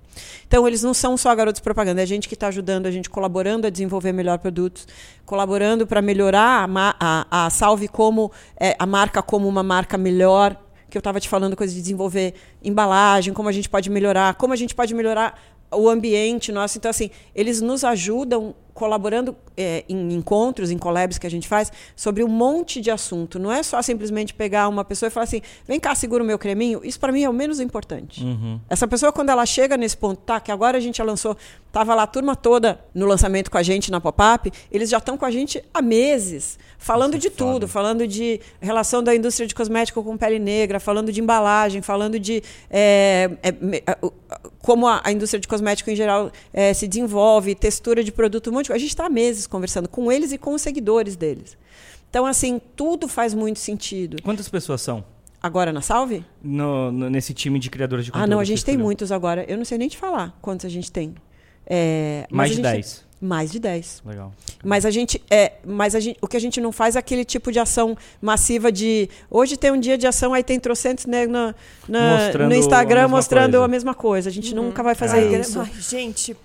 Então, 0.47 0.67
eles 0.67 0.83
não 0.83 0.95
são 0.95 1.17
só 1.17 1.35
garotos 1.35 1.61
propaganda, 1.61 2.03
é 2.03 2.07
gente 2.07 2.29
que 2.29 2.35
está 2.35 2.49
ajudando 2.49 2.87
a 2.87 2.91
gente, 2.91 3.11
colaborando 3.11 3.67
a 3.67 3.71
desenvolver 3.71 4.13
melhor 4.13 4.39
produtos, 4.39 4.87
colaborando 5.27 5.87
para 5.87 6.01
melhorar 6.01 6.69
a, 6.69 6.97
a, 7.01 7.47
a 7.47 7.51
Salve 7.51 7.89
como 7.89 8.31
é, 8.59 8.77
a 8.79 8.87
marca 8.87 9.23
como 9.23 9.49
uma 9.49 9.63
marca 9.63 9.99
melhor. 9.99 10.61
Que 10.89 10.99
eu 10.99 11.01
estava 11.01 11.19
te 11.19 11.29
falando 11.29 11.57
coisa 11.57 11.75
de 11.75 11.81
desenvolver 11.81 12.35
embalagem, 12.63 13.35
como 13.35 13.49
a 13.49 13.53
gente 13.53 13.69
pode 13.69 13.91
melhorar, 13.91 14.35
como 14.35 14.53
a 14.53 14.57
gente 14.57 14.77
pode 14.77 14.95
melhorar 14.95 15.37
o 15.73 15.89
ambiente 15.89 16.53
nosso. 16.53 16.79
Então, 16.79 16.91
assim, 16.91 17.11
eles 17.35 17.61
nos 17.61 17.83
ajudam 17.83 18.55
colaborando 18.75 19.37
é, 19.57 19.85
em 19.89 20.13
encontros, 20.13 20.71
em 20.71 20.77
collabs 20.77 21.17
que 21.17 21.27
a 21.27 21.31
gente 21.31 21.47
faz, 21.47 21.71
sobre 21.95 22.25
um 22.25 22.29
monte 22.29 22.81
de 22.81 22.91
assunto. 22.91 23.39
Não 23.39 23.51
é 23.51 23.63
só 23.63 23.81
simplesmente 23.81 24.35
pegar 24.35 24.69
uma 24.69 24.85
pessoa 24.85 25.07
e 25.07 25.11
falar 25.11 25.25
assim: 25.25 25.41
vem 25.67 25.79
cá, 25.79 25.95
segura 25.95 26.23
o 26.23 26.27
meu 26.27 26.39
creminho. 26.39 26.81
Isso 26.83 26.99
para 26.99 27.13
mim 27.13 27.23
é 27.23 27.31
o 27.31 27.33
menos 27.33 27.61
importante. 27.61 28.23
Uhum. 28.23 28.61
Essa 28.69 28.89
pessoa, 28.89 29.13
quando 29.13 29.31
ela 29.31 29.47
chega 29.47 29.77
nesse 29.77 29.97
ponto, 29.97 30.21
tá, 30.23 30.41
que 30.41 30.51
agora 30.51 30.77
a 30.77 30.81
gente 30.81 30.99
já 30.99 31.05
lançou, 31.05 31.37
tava 31.71 31.95
lá 31.95 32.03
a 32.03 32.07
turma 32.07 32.35
toda 32.35 32.81
no 32.93 33.07
lançamento 33.07 33.51
com 33.51 33.59
a 33.59 33.63
gente 33.63 33.91
na 33.91 34.01
pop-up, 34.01 34.53
eles 34.71 34.91
já 34.91 34.99
estão 34.99 35.17
com 35.17 35.25
a 35.25 35.31
gente 35.31 35.65
há 35.73 35.81
meses, 35.81 36.59
falando 36.77 37.17
Isso 37.17 37.29
é 37.29 37.31
de 37.31 37.37
tudo, 37.37 37.53
foda. 37.53 37.69
falando 37.69 38.07
de 38.09 38.41
relação 38.61 39.03
da 39.03 39.15
indústria 39.15 39.47
de 39.47 39.55
cosmético 39.55 40.03
com 40.03 40.17
pele 40.17 40.41
negra, 40.41 40.81
falando 40.81 41.13
de 41.13 41.21
embalagem, 41.21 41.81
falando 41.81 42.19
de 42.19 42.43
é, 42.69 43.31
é, 43.43 43.97
como 44.59 44.87
a, 44.89 45.01
a 45.05 45.13
indústria 45.13 45.39
de 45.39 45.47
cosmético 45.47 45.91
em 45.91 45.97
geral 45.97 46.33
é, 46.53 46.73
se 46.73 46.89
desenvolve, 46.89 47.55
textura 47.55 48.03
de 48.03 48.11
produto, 48.11 48.51
um 48.51 48.55
monte 48.65 48.67
de 48.67 48.69
coisa. 48.71 48.77
A 48.77 48.79
gente 48.81 48.91
está 48.91 49.07
há 49.07 49.11
meses 49.11 49.47
conversando 49.47 49.89
com 49.89 50.11
eles 50.11 50.33
e 50.33 50.39
com 50.39 50.55
os 50.55 50.63
seguidores 50.63 51.17
deles. 51.17 51.57
Então, 52.11 52.25
assim, 52.27 52.61
tudo 52.77 53.09
faz 53.09 53.35
muito 53.35 53.59
sentido. 53.59 54.23
Quantas 54.23 54.49
pessoas 54.49 54.81
são 54.81 55.05
Agora 55.43 55.73
na 55.73 55.81
Salve? 55.83 56.25
no- 56.43 56.91
no- 56.93 57.11
nesse 57.11 57.35
time 57.35 57.59
de 57.59 57.69
criadores 57.69 58.05
de 58.05 58.11
Ah, 58.11 58.15
conteúdo? 58.15 58.31
não, 58.31 58.39
a 58.41 58.45
gente 58.45 58.65
tem 58.65 58.77
muitos 58.79 59.11
agora. 59.13 59.45
Eu 59.49 59.57
não 59.59 59.65
sei 59.65 59.77
nem 59.79 59.89
te 59.89 59.97
falar 59.99 60.37
quantos 60.41 60.65
a 60.65 60.69
gente 60.69 60.91
tem. 60.93 61.15
É, 61.67 62.27
Mais 62.31 62.49
a 62.51 62.51
de 62.51 62.57
gente- 62.57 62.63
10. 62.73 63.05
Mais 63.21 63.51
de 63.51 63.59
10. 63.59 64.03
Legal. 64.05 64.35
Mas 64.63 64.85
a 64.85 64.91
gente 64.91 65.23
é, 65.31 65.53
mas 65.67 65.95
a 65.95 66.01
gente, 66.01 66.19
o 66.21 66.29
que 66.29 66.37
a 66.37 66.41
gente 66.41 66.61
não 66.61 66.71
faz 66.71 66.95
é 66.95 66.99
aquele 66.99 67.25
tipo 67.25 67.51
de 67.51 67.59
ação 67.59 67.97
massiva 68.21 68.71
de 68.71 69.09
hoje 69.31 69.57
tem 69.57 69.71
um 69.73 69.81
dia 69.81 69.97
de 69.97 70.07
ação 70.07 70.35
aí 70.35 70.43
tem 70.45 70.61
trocentos 70.61 71.07
né, 71.07 71.27
na, 71.27 71.55
na- 71.89 72.33
no 72.47 72.53
a 72.53 72.57
Instagram 72.59 73.03
mesma 73.03 73.17
mostrando 73.17 73.53
coisa. 73.53 73.65
a 73.65 73.69
mesma 73.69 73.95
coisa. 73.95 74.29
A 74.29 74.33
gente 74.33 74.55
nunca 74.55 74.83
vai 74.83 74.95
fazer 74.95 75.19
Ah. 75.35 75.39
isso. 75.41 75.59
Ai, 75.59 75.71
gente, 75.81 76.37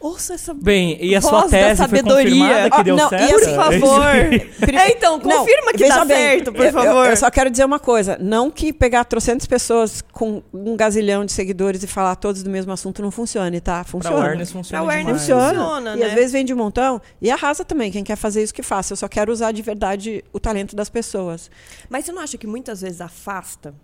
ouça 0.00 0.34
essa 0.34 0.54
Bem, 0.54 0.96
e 1.00 1.14
a 1.16 1.20
voz 1.20 1.30
sua 1.30 1.42
da 1.42 1.48
tese 1.48 1.76
foi 1.76 1.76
sabedoria. 1.98 2.24
confirmada 2.30 2.70
que 2.70 2.76
Ah, 2.76 2.82
deu 2.82 2.96
não, 2.96 3.06
e 3.06 3.08
certo? 3.08 3.32
Por 3.32 3.54
favor. 3.54 4.06
É, 4.06 4.90
então, 4.92 5.18
Não, 5.18 5.38
confirma 5.38 5.72
que 5.72 5.78
veja 5.78 5.94
dá 5.96 6.04
bem, 6.04 6.16
certo, 6.16 6.52
por 6.52 6.60
eu- 6.60 6.66
eu- 6.66 6.72
favor. 6.72 7.06
Eu, 7.10 7.16
só 7.16 7.30
quero 7.30 7.50
dizer 7.50 7.64
uma 7.64 7.78
coisa: 7.78 8.16
não 8.20 8.50
que 8.50 8.72
pegar 8.72 9.04
trocentas 9.04 9.46
pessoas 9.46 10.02
com 10.12 10.42
um 10.52 10.76
gazilhão 10.76 11.24
de 11.24 11.32
seguidores 11.32 11.82
e 11.82 11.86
falar 11.86 12.16
todos 12.16 12.42
do 12.42 12.50
mesmo 12.50 12.72
assunto 12.72 13.02
não 13.02 13.10
funcione, 13.10 13.60
tá? 13.60 13.82
Pra 13.82 13.84
Funciona. 13.84 14.16
awareness 14.16 14.52
funciona 14.52 14.84
Pra 14.84 14.92
awareness 14.94 15.26
demais. 15.26 15.48
Funciona, 15.56 15.96
e 15.96 16.00
né? 16.00 16.06
às 16.06 16.12
vezes 16.12 16.32
vende 16.32 16.52
um 16.54 16.56
montão 16.56 17.00
e 17.20 17.30
arrasa 17.30 17.64
também. 17.64 17.90
Quem 17.90 18.04
quer 18.04 18.16
fazer 18.16 18.42
isso 18.42 18.54
que 18.54 18.62
faça. 18.62 18.92
Eu 18.92 18.96
só 18.96 19.08
quero 19.08 19.32
usar 19.32 19.52
de 19.52 19.62
verdade 19.62 20.24
o 20.32 20.38
talento 20.38 20.76
das 20.76 20.88
pessoas. 20.88 21.50
Mas 21.88 22.04
você 22.04 22.12
não 22.12 22.22
acha 22.22 22.38
que 22.38 22.46
muitas 22.46 22.80
vezes 22.82 23.00
afasta? 23.00 23.74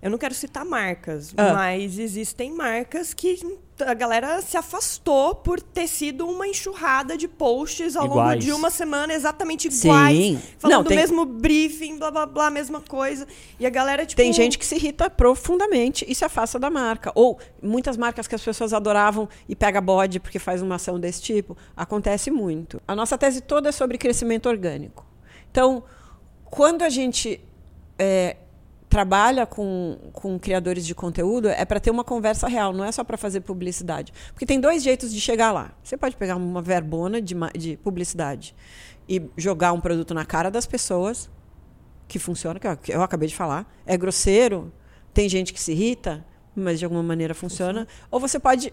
Eu 0.00 0.10
não 0.10 0.18
quero 0.18 0.32
citar 0.34 0.64
marcas, 0.64 1.34
Ah. 1.36 1.52
mas 1.54 1.98
existem 1.98 2.52
marcas 2.52 3.12
que 3.12 3.58
a 3.84 3.94
galera 3.94 4.40
se 4.42 4.56
afastou 4.56 5.34
por 5.34 5.60
ter 5.60 5.86
sido 5.88 6.26
uma 6.26 6.46
enxurrada 6.46 7.16
de 7.16 7.26
posts 7.28 7.96
ao 7.96 8.04
longo 8.06 8.20
Iguais. 8.20 8.44
de 8.44 8.52
uma 8.52 8.70
semana 8.70 9.12
exatamente 9.12 9.70
Sim. 9.72 9.88
iguais, 9.88 10.38
falando 10.58 10.76
Não, 10.76 10.82
do 10.84 10.88
tem- 10.88 10.96
mesmo 10.98 11.24
briefing, 11.24 11.98
blá 11.98 12.10
blá 12.12 12.26
blá, 12.26 12.50
mesma 12.50 12.80
coisa. 12.80 13.26
E 13.58 13.66
a 13.66 13.70
galera, 13.70 14.06
tipo. 14.06 14.20
Tem 14.22 14.32
gente 14.32 14.56
que 14.58 14.64
se 14.66 14.76
irrita 14.76 15.08
profundamente 15.10 16.04
e 16.08 16.14
se 16.14 16.24
afasta 16.24 16.58
da 16.60 16.70
marca. 16.70 17.10
Ou 17.14 17.38
muitas 17.62 17.96
marcas 17.96 18.26
que 18.28 18.34
as 18.36 18.42
pessoas 18.42 18.72
adoravam 18.72 19.28
e 19.48 19.56
pega 19.56 19.80
bode 19.80 20.20
porque 20.20 20.38
faz 20.38 20.62
uma 20.62 20.76
ação 20.76 20.98
desse 21.00 21.22
tipo. 21.22 21.56
Acontece 21.76 22.30
muito. 22.30 22.80
A 22.86 22.94
nossa 22.94 23.18
tese 23.18 23.40
toda 23.40 23.68
é 23.68 23.72
sobre 23.72 23.98
crescimento 23.98 24.48
orgânico. 24.48 25.04
Então, 25.50 25.82
quando 26.44 26.82
a 26.82 26.88
gente 26.88 27.40
é, 27.98 28.36
trabalha 28.88 29.44
com, 29.46 29.98
com 30.12 30.38
criadores 30.38 30.86
de 30.86 30.94
conteúdo, 30.94 31.48
é 31.48 31.64
para 31.64 31.78
ter 31.78 31.90
uma 31.90 32.04
conversa 32.04 32.48
real, 32.48 32.72
não 32.72 32.84
é 32.84 32.90
só 32.90 33.04
para 33.04 33.16
fazer 33.16 33.40
publicidade. 33.40 34.12
Porque 34.32 34.46
tem 34.46 34.60
dois 34.60 34.82
jeitos 34.82 35.12
de 35.12 35.20
chegar 35.20 35.52
lá. 35.52 35.72
Você 35.82 35.96
pode 35.96 36.16
pegar 36.16 36.36
uma 36.36 36.62
verbona 36.62 37.20
de, 37.20 37.34
de 37.56 37.76
publicidade 37.76 38.54
e 39.08 39.22
jogar 39.36 39.72
um 39.72 39.80
produto 39.80 40.14
na 40.14 40.24
cara 40.24 40.50
das 40.50 40.66
pessoas 40.66 41.30
que 42.06 42.18
funciona, 42.18 42.58
que 42.58 42.66
eu, 42.66 42.76
que 42.76 42.92
eu 42.92 43.02
acabei 43.02 43.28
de 43.28 43.36
falar. 43.36 43.70
É 43.84 43.96
grosseiro, 43.96 44.72
tem 45.12 45.28
gente 45.28 45.52
que 45.52 45.60
se 45.60 45.72
irrita, 45.72 46.24
mas 46.54 46.78
de 46.78 46.84
alguma 46.84 47.02
maneira 47.02 47.34
funciona. 47.34 47.86
Ou 48.10 48.18
você 48.18 48.38
pode. 48.38 48.72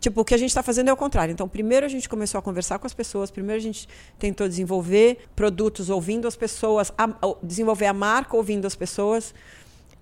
Tipo, 0.00 0.20
o 0.20 0.24
que 0.24 0.34
a 0.34 0.36
gente 0.36 0.50
está 0.50 0.62
fazendo 0.62 0.88
é 0.88 0.92
o 0.92 0.96
contrário. 0.96 1.32
Então, 1.32 1.48
primeiro 1.48 1.86
a 1.86 1.88
gente 1.88 2.08
começou 2.08 2.38
a 2.38 2.42
conversar 2.42 2.78
com 2.78 2.86
as 2.86 2.94
pessoas, 2.94 3.30
primeiro 3.30 3.58
a 3.58 3.62
gente 3.62 3.88
tentou 4.18 4.48
desenvolver 4.48 5.18
produtos 5.34 5.90
ouvindo 5.90 6.26
as 6.28 6.36
pessoas, 6.36 6.92
a- 6.96 7.14
ou 7.22 7.38
desenvolver 7.42 7.86
a 7.86 7.92
marca 7.92 8.36
ouvindo 8.36 8.66
as 8.66 8.74
pessoas. 8.74 9.34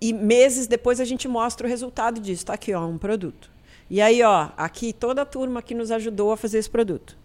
E 0.00 0.12
meses 0.12 0.66
depois 0.66 1.00
a 1.00 1.04
gente 1.04 1.26
mostra 1.26 1.66
o 1.66 1.70
resultado 1.70 2.20
disso. 2.20 2.42
Está 2.42 2.54
aqui, 2.54 2.74
ó, 2.74 2.86
um 2.86 2.98
produto. 2.98 3.50
E 3.88 4.00
aí, 4.00 4.22
ó, 4.22 4.48
aqui 4.56 4.92
toda 4.92 5.22
a 5.22 5.24
turma 5.24 5.62
que 5.62 5.74
nos 5.74 5.90
ajudou 5.90 6.32
a 6.32 6.36
fazer 6.36 6.58
esse 6.58 6.70
produto. 6.70 7.16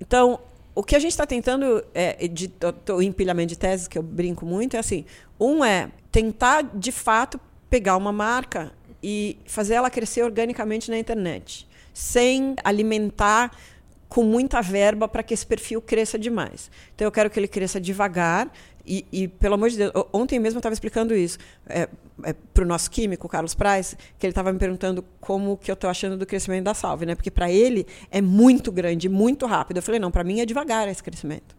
Então, 0.00 0.40
o 0.74 0.82
que 0.82 0.96
a 0.96 0.98
gente 0.98 1.10
está 1.12 1.26
tentando, 1.26 1.84
é, 1.94 2.26
de, 2.28 2.52
do 2.86 3.02
empilhamento 3.02 3.48
de 3.48 3.58
teses, 3.58 3.86
que 3.86 3.98
eu 3.98 4.02
brinco 4.02 4.46
muito, 4.46 4.76
é 4.76 4.78
assim: 4.78 5.04
um 5.38 5.64
é 5.64 5.90
tentar, 6.10 6.62
de 6.62 6.90
fato, 6.90 7.38
pegar 7.68 7.96
uma 7.96 8.12
marca 8.12 8.72
e 9.02 9.38
fazer 9.46 9.74
ela 9.74 9.90
crescer 9.90 10.22
organicamente 10.22 10.90
na 10.90 10.98
internet, 10.98 11.68
sem 11.92 12.54
alimentar 12.64 13.50
com 14.08 14.24
muita 14.24 14.60
verba 14.60 15.06
para 15.06 15.22
que 15.22 15.32
esse 15.32 15.46
perfil 15.46 15.80
cresça 15.80 16.18
demais. 16.18 16.70
Então, 16.94 17.06
eu 17.06 17.12
quero 17.12 17.30
que 17.30 17.38
ele 17.38 17.48
cresça 17.48 17.80
devagar. 17.80 18.52
E, 18.84 19.06
e, 19.12 19.28
pelo 19.28 19.54
amor 19.54 19.70
de 19.70 19.76
Deus, 19.76 19.92
ontem 20.12 20.38
mesmo 20.40 20.56
eu 20.56 20.60
estava 20.60 20.72
explicando 20.72 21.14
isso 21.14 21.38
é, 21.68 21.86
para 22.52 22.64
o 22.64 22.66
nosso 22.66 22.90
químico, 22.90 23.28
Carlos 23.28 23.54
Praz, 23.54 23.96
que 24.18 24.26
ele 24.26 24.32
estava 24.32 24.52
me 24.52 24.58
perguntando 24.58 25.04
como 25.20 25.56
que 25.56 25.70
eu 25.70 25.74
estou 25.74 25.88
achando 25.88 26.16
do 26.16 26.26
crescimento 26.26 26.64
da 26.64 26.74
Salve, 26.74 27.06
né? 27.06 27.14
Porque 27.14 27.30
para 27.30 27.50
ele 27.50 27.86
é 28.10 28.20
muito 28.20 28.72
grande, 28.72 29.08
muito 29.08 29.46
rápido. 29.46 29.76
Eu 29.76 29.82
falei, 29.82 30.00
não, 30.00 30.10
para 30.10 30.24
mim 30.24 30.40
é 30.40 30.46
devagar 30.46 30.88
esse 30.88 31.02
crescimento. 31.02 31.54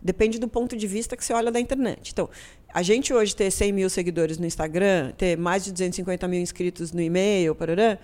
Depende 0.00 0.38
do 0.38 0.46
ponto 0.46 0.76
de 0.76 0.86
vista 0.86 1.16
que 1.16 1.24
você 1.24 1.32
olha 1.32 1.50
da 1.50 1.58
internet. 1.58 2.10
Então, 2.12 2.28
a 2.72 2.82
gente 2.82 3.12
hoje 3.12 3.34
ter 3.34 3.50
100 3.50 3.72
mil 3.72 3.90
seguidores 3.90 4.38
no 4.38 4.46
Instagram, 4.46 5.12
ter 5.16 5.36
mais 5.36 5.64
de 5.64 5.72
250 5.72 6.28
mil 6.28 6.40
inscritos 6.40 6.92
no 6.92 7.00
e-mail, 7.00 7.54
parará, 7.54 7.98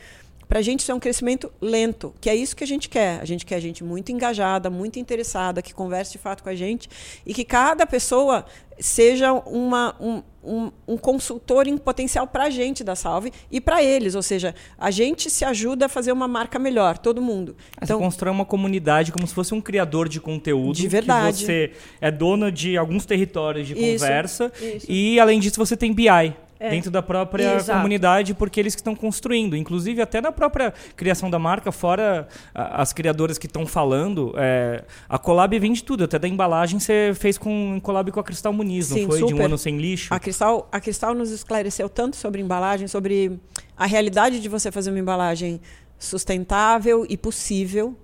para 0.52 0.58
a 0.58 0.62
gente 0.62 0.80
isso 0.80 0.92
é 0.92 0.94
um 0.94 1.00
crescimento 1.00 1.50
lento, 1.62 2.12
que 2.20 2.28
é 2.28 2.36
isso 2.36 2.54
que 2.54 2.62
a 2.62 2.66
gente 2.66 2.86
quer. 2.86 3.18
A 3.22 3.24
gente 3.24 3.46
quer 3.46 3.58
gente 3.58 3.82
muito 3.82 4.12
engajada, 4.12 4.68
muito 4.68 4.98
interessada, 4.98 5.62
que 5.62 5.72
converse 5.72 6.12
de 6.12 6.18
fato 6.18 6.42
com 6.42 6.50
a 6.50 6.54
gente 6.54 6.90
e 7.24 7.32
que 7.32 7.42
cada 7.42 7.86
pessoa 7.86 8.44
seja 8.78 9.32
uma, 9.32 9.96
um, 9.98 10.22
um, 10.44 10.70
um 10.86 10.98
consultor 10.98 11.66
em 11.66 11.78
potencial 11.78 12.26
para 12.26 12.44
a 12.44 12.50
gente 12.50 12.84
da 12.84 12.94
Salve 12.94 13.32
e 13.50 13.62
para 13.62 13.82
eles. 13.82 14.14
Ou 14.14 14.20
seja, 14.20 14.54
a 14.78 14.90
gente 14.90 15.30
se 15.30 15.42
ajuda 15.42 15.86
a 15.86 15.88
fazer 15.88 16.12
uma 16.12 16.28
marca 16.28 16.58
melhor, 16.58 16.98
todo 16.98 17.22
mundo. 17.22 17.56
Então, 17.82 17.96
você 17.96 18.04
constrói 18.04 18.34
uma 18.34 18.44
comunidade 18.44 19.10
como 19.10 19.26
se 19.26 19.32
fosse 19.32 19.54
um 19.54 19.60
criador 19.60 20.06
de 20.06 20.20
conteúdo. 20.20 20.76
De 20.76 20.86
verdade. 20.86 21.38
Que 21.38 21.44
você 21.46 21.72
é 21.98 22.10
dona 22.10 22.52
de 22.52 22.76
alguns 22.76 23.06
territórios 23.06 23.66
de 23.66 23.72
Isso, 23.72 24.04
conversa. 24.04 24.52
isso. 24.60 24.86
E, 24.86 25.18
além 25.18 25.40
disso, 25.40 25.56
você 25.56 25.78
tem 25.78 25.94
BI. 25.94 26.36
É. 26.62 26.70
Dentro 26.70 26.92
da 26.92 27.02
própria 27.02 27.56
Exato. 27.56 27.76
comunidade, 27.76 28.34
porque 28.34 28.60
eles 28.60 28.72
que 28.72 28.80
estão 28.80 28.94
construindo. 28.94 29.56
Inclusive, 29.56 30.00
até 30.00 30.20
na 30.20 30.30
própria 30.30 30.72
criação 30.94 31.28
da 31.28 31.36
marca, 31.36 31.72
fora 31.72 32.28
as 32.54 32.92
criadoras 32.92 33.36
que 33.36 33.46
estão 33.46 33.66
falando, 33.66 34.32
é, 34.36 34.84
a 35.08 35.18
collab 35.18 35.58
vem 35.58 35.72
de 35.72 35.82
tudo. 35.82 36.04
Até 36.04 36.20
da 36.20 36.28
embalagem 36.28 36.78
você 36.78 37.12
fez 37.16 37.36
com 37.36 37.74
em 37.76 37.80
collab 37.80 38.12
com 38.12 38.20
a 38.20 38.22
Cristal 38.22 38.52
Muniz, 38.52 38.86
Sim, 38.86 39.02
não 39.02 39.08
foi? 39.08 39.18
De 39.18 39.24
um 39.24 39.28
super. 39.30 39.44
ano 39.44 39.58
sem 39.58 39.76
lixo. 39.76 40.14
A 40.14 40.20
Cristal, 40.20 40.68
a 40.70 40.80
Cristal 40.80 41.14
nos 41.14 41.30
esclareceu 41.30 41.88
tanto 41.88 42.14
sobre 42.14 42.40
embalagem, 42.40 42.86
sobre 42.86 43.40
a 43.76 43.84
realidade 43.84 44.38
de 44.38 44.48
você 44.48 44.70
fazer 44.70 44.90
uma 44.90 45.00
embalagem 45.00 45.60
sustentável 45.98 47.04
e 47.08 47.16
possível. 47.16 47.96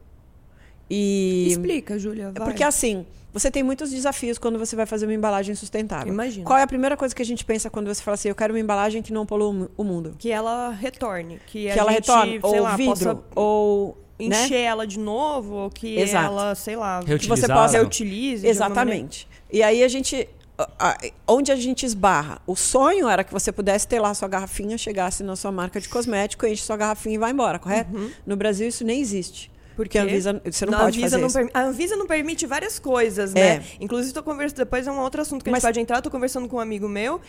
E 0.90 1.46
Explica, 1.50 1.96
Júlia. 1.96 2.32
vai. 2.34 2.48
porque 2.48 2.64
assim, 2.64 3.06
você 3.32 3.50
tem 3.50 3.62
muitos 3.62 3.90
desafios 3.90 4.38
quando 4.38 4.58
você 4.58 4.75
vai 4.75 4.87
fazer 4.87 5.06
uma 5.06 5.14
embalagem 5.14 5.54
sustentável. 5.54 6.12
Imagino. 6.12 6.44
Qual 6.44 6.58
é 6.58 6.62
a 6.62 6.66
primeira 6.66 6.97
coisa 6.97 7.14
que 7.14 7.23
a 7.23 7.25
gente 7.25 7.44
pensa 7.44 7.68
quando 7.70 7.87
você 7.92 8.02
fala 8.02 8.14
assim, 8.14 8.28
eu 8.28 8.35
quero 8.35 8.52
uma 8.54 8.61
embalagem 8.61 9.02
que 9.02 9.12
não 9.12 9.25
polua 9.26 9.49
o 9.49 9.52
mu- 9.52 9.70
o 9.76 9.85
mundo? 9.85 10.14
Que 10.18 10.30
ela 10.30 10.70
retorne. 10.70 11.40
Que, 11.47 11.70
a 11.70 11.75
Que 11.75 11.78
ela 11.80 11.92
gente, 11.92 12.00
retorne, 12.00 12.40
sei 12.40 12.58
ou 12.58 12.62
lá, 12.64 12.76
vidro, 12.76 12.94
possa 12.94 13.23
ou 13.35 13.99
encher 14.18 14.50
né? 14.50 14.62
ela 14.62 14.87
de 14.87 14.99
novo, 14.99 15.54
ou 15.54 15.70
que 15.70 15.97
Exato. 15.99 16.26
ela, 16.26 16.54
sei 16.54 16.75
lá, 16.76 17.00
Reutilizável. 17.00 17.37
você 17.47 17.52
possa- 17.52 17.76
reutilize. 17.78 18.47
Exatamente. 18.47 19.28
E 19.52 19.62
aí 19.62 19.82
a 19.85 19.88
gente. 19.88 20.28
Onde 21.26 21.52
a 21.52 21.56
gente 21.56 21.87
esbarra? 21.87 22.40
O 22.44 22.56
sonho 22.56 23.08
era 23.08 23.23
que 23.23 23.32
você 23.32 23.52
pudesse 23.52 23.87
ter 23.87 24.00
lá 24.00 24.12
sua 24.12 24.26
garrafinha, 24.26 24.76
chegasse 24.76 25.23
na 25.23 25.37
sua 25.37 25.52
marca 25.52 25.80
de 25.80 25.88
cosmético, 25.88 26.44
enche 26.47 26.64
sua 26.64 26.76
garrafinha 26.76 27.14
e 27.14 27.18
vai 27.18 27.30
embora, 27.30 27.61
correto? 27.61 27.90
No 28.26 28.37
Brasil 28.37 28.66
isso 28.66 28.82
nem 28.85 29.00
existe. 29.00 29.52
Porque 29.78 29.97
a? 29.97 30.02
Anvisa, 30.02 30.42
você 30.44 30.66
não 30.66 30.73
Na 30.73 30.78
pode 30.80 30.99
Anvisa 30.99 31.20
fazer 31.20 31.44
não 31.44 31.50
A 31.54 31.62
Anvisa 31.62 31.94
não 31.97 32.04
permite 32.04 32.44
várias 32.47 32.80
coisas, 32.80 33.32
É. 33.37 33.58
né? 33.58 33.64
Inclusive, 33.80 34.12
tô 34.12 34.25
conversando. 34.25 34.58
Depois 34.58 34.85
é 34.88 34.90
um 34.90 34.99
outro 34.99 35.23
assunto 35.23 35.44
que 35.44 35.49
a 35.50 35.52
Mas- 35.52 35.62
gente 35.62 35.68
pode 35.68 35.80
entrar. 35.80 36.02
Tô 36.02 36.11
conversando 36.11 36.49
com 36.49 36.56
um 36.56 36.61
amigo 36.61 36.88
meu 36.88 37.20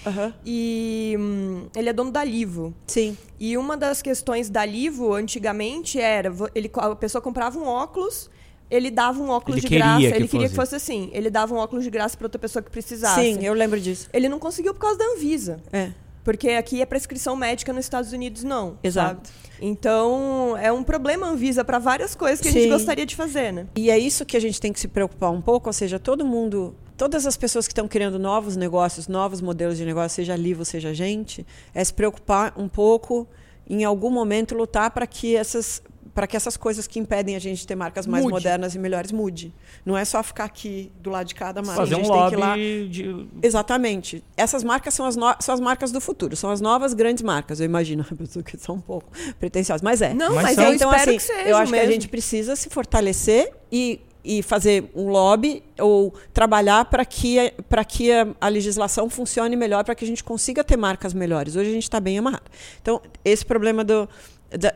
e 0.43 1.15
hum, 1.19 1.67
ele 1.75 1.89
é 1.89 1.93
dono 1.93 2.11
da 2.11 2.23
Livo. 2.23 2.73
Sim. 2.87 3.15
E 3.39 3.55
uma 3.55 3.77
das 3.77 4.01
questões 4.01 4.49
da 4.49 4.65
Livo, 4.65 5.13
antigamente, 5.13 5.99
era: 5.99 6.33
ele, 6.55 6.71
a 6.75 6.95
pessoa 6.95 7.21
comprava 7.21 7.59
um 7.59 7.67
óculos, 7.67 8.31
ele 8.69 8.89
dava 8.89 9.21
um 9.21 9.29
óculos 9.29 9.59
Ele 9.59 9.67
de 9.69 9.75
graça. 9.75 9.99
que 9.99 10.05
ele 10.07 10.27
queria 10.27 10.49
que 10.49 10.55
fosse. 10.55 10.71
fosse 10.71 10.75
assim. 10.75 11.09
Ele 11.13 11.29
dava 11.29 11.53
um 11.53 11.57
óculos 11.57 11.83
de 11.83 11.91
graça 11.91 12.17
para 12.17 12.25
outra 12.25 12.39
pessoa 12.39 12.63
que 12.63 12.71
precisasse. 12.71 13.21
Sim, 13.21 13.45
eu 13.45 13.53
lembro 13.53 13.79
disso. 13.79 14.09
Ele 14.11 14.27
não 14.27 14.39
conseguiu 14.39 14.73
por 14.73 14.79
causa 14.79 14.97
da 14.97 15.05
Anvisa. 15.05 15.61
É. 15.71 15.91
Porque 16.23 16.49
aqui 16.49 16.81
é 16.81 16.85
prescrição 16.85 17.35
médica 17.35 17.71
nos 17.73 17.85
Estados 17.85 18.11
Unidos, 18.11 18.43
não. 18.43 18.77
Exato. 18.83 19.27
sabe? 19.27 19.49
Então, 19.61 20.55
é 20.57 20.71
um 20.71 20.83
problema 20.83 21.27
a 21.27 21.29
Anvisa 21.31 21.63
para 21.63 21.79
várias 21.79 22.15
coisas 22.15 22.39
que 22.39 22.47
a 22.47 22.51
Sim. 22.51 22.61
gente 22.61 22.71
gostaria 22.71 23.05
de 23.05 23.15
fazer, 23.15 23.51
né? 23.51 23.67
E 23.75 23.89
é 23.89 23.97
isso 23.97 24.25
que 24.25 24.37
a 24.37 24.39
gente 24.39 24.59
tem 24.59 24.71
que 24.71 24.79
se 24.79 24.87
preocupar 24.87 25.31
um 25.31 25.41
pouco, 25.41 25.69
ou 25.69 25.73
seja, 25.73 25.99
todo 25.99 26.25
mundo, 26.25 26.75
todas 26.95 27.25
as 27.25 27.35
pessoas 27.35 27.67
que 27.67 27.71
estão 27.71 27.87
criando 27.87 28.17
novos 28.17 28.55
negócios, 28.55 29.07
novos 29.07 29.41
modelos 29.41 29.77
de 29.77 29.85
negócio, 29.85 30.15
seja 30.15 30.35
livro, 30.35 30.63
seja 30.63 30.93
gente, 30.93 31.45
é 31.73 31.83
se 31.83 31.93
preocupar 31.93 32.53
um 32.57 32.69
pouco, 32.69 33.27
em 33.69 33.83
algum 33.83 34.09
momento, 34.09 34.55
lutar 34.55 34.91
para 34.91 35.05
que 35.05 35.35
essas 35.35 35.81
para 36.13 36.25
que 36.27 36.35
essas 36.35 36.57
coisas 36.57 36.87
que 36.87 36.99
impedem 36.99 37.35
a 37.35 37.39
gente 37.39 37.59
de 37.59 37.67
ter 37.67 37.75
marcas 37.75 38.05
mais 38.07 38.23
Mude. 38.23 38.33
modernas 38.33 38.75
e 38.75 38.79
melhores 38.79 39.11
mude. 39.11 39.53
Não 39.85 39.97
é 39.97 40.03
só 40.05 40.21
ficar 40.23 40.45
aqui 40.45 40.91
do 40.99 41.09
lado 41.09 41.27
de 41.27 41.35
cada 41.35 41.61
marca. 41.61 41.75
Fazer 41.81 41.95
a 41.95 41.97
um 41.97 42.03
gente 42.03 42.11
que 42.29 42.35
ir 42.35 42.37
lá 42.37 42.47
lobby 42.49 42.87
de. 42.89 43.27
Exatamente. 43.41 44.23
Essas 44.37 44.63
marcas 44.63 44.93
são 44.93 45.05
as, 45.05 45.15
no- 45.15 45.35
são 45.39 45.53
as 45.53 45.59
marcas 45.61 45.91
do 45.91 45.99
futuro, 46.01 46.35
são 46.35 46.49
as 46.49 46.61
novas 46.61 46.93
grandes 46.93 47.23
marcas. 47.23 47.59
Eu 47.59 47.65
imagino, 47.65 48.05
a 48.09 48.15
pessoa 48.15 48.43
que 48.43 48.57
são 48.57 48.75
um 48.75 48.81
pouco 48.81 49.07
pretensiosas, 49.39 49.81
mas 49.81 50.01
é. 50.01 50.13
Não, 50.13 50.33
Mas 50.35 50.43
mas, 50.43 50.55
são- 50.55 50.63
eu 50.65 50.73
então, 50.73 50.89
espero 50.91 51.09
assim, 51.11 51.17
que 51.17 51.23
seja 51.23 51.49
eu 51.49 51.57
acho 51.57 51.71
mesmo. 51.71 51.85
que 51.85 51.89
a 51.89 51.93
gente 51.93 52.07
precisa 52.07 52.55
se 52.55 52.69
fortalecer 52.69 53.53
e, 53.71 53.99
e 54.23 54.41
fazer 54.43 54.89
um 54.95 55.07
lobby 55.09 55.63
ou 55.79 56.13
trabalhar 56.33 56.85
para 56.85 57.05
que, 57.05 57.39
a- 57.39 57.51
pra 57.69 57.85
que 57.85 58.11
a, 58.11 58.27
a 58.41 58.47
legislação 58.47 59.09
funcione 59.09 59.55
melhor, 59.55 59.83
para 59.83 59.95
que 59.95 60.03
a 60.03 60.07
gente 60.07 60.23
consiga 60.23 60.63
ter 60.63 60.77
marcas 60.77 61.13
melhores. 61.13 61.55
Hoje 61.55 61.69
a 61.69 61.73
gente 61.73 61.83
está 61.83 61.99
bem 61.99 62.17
amarrado. 62.17 62.43
Então, 62.81 63.01
esse 63.23 63.45
problema 63.45 63.83
do, 63.83 64.07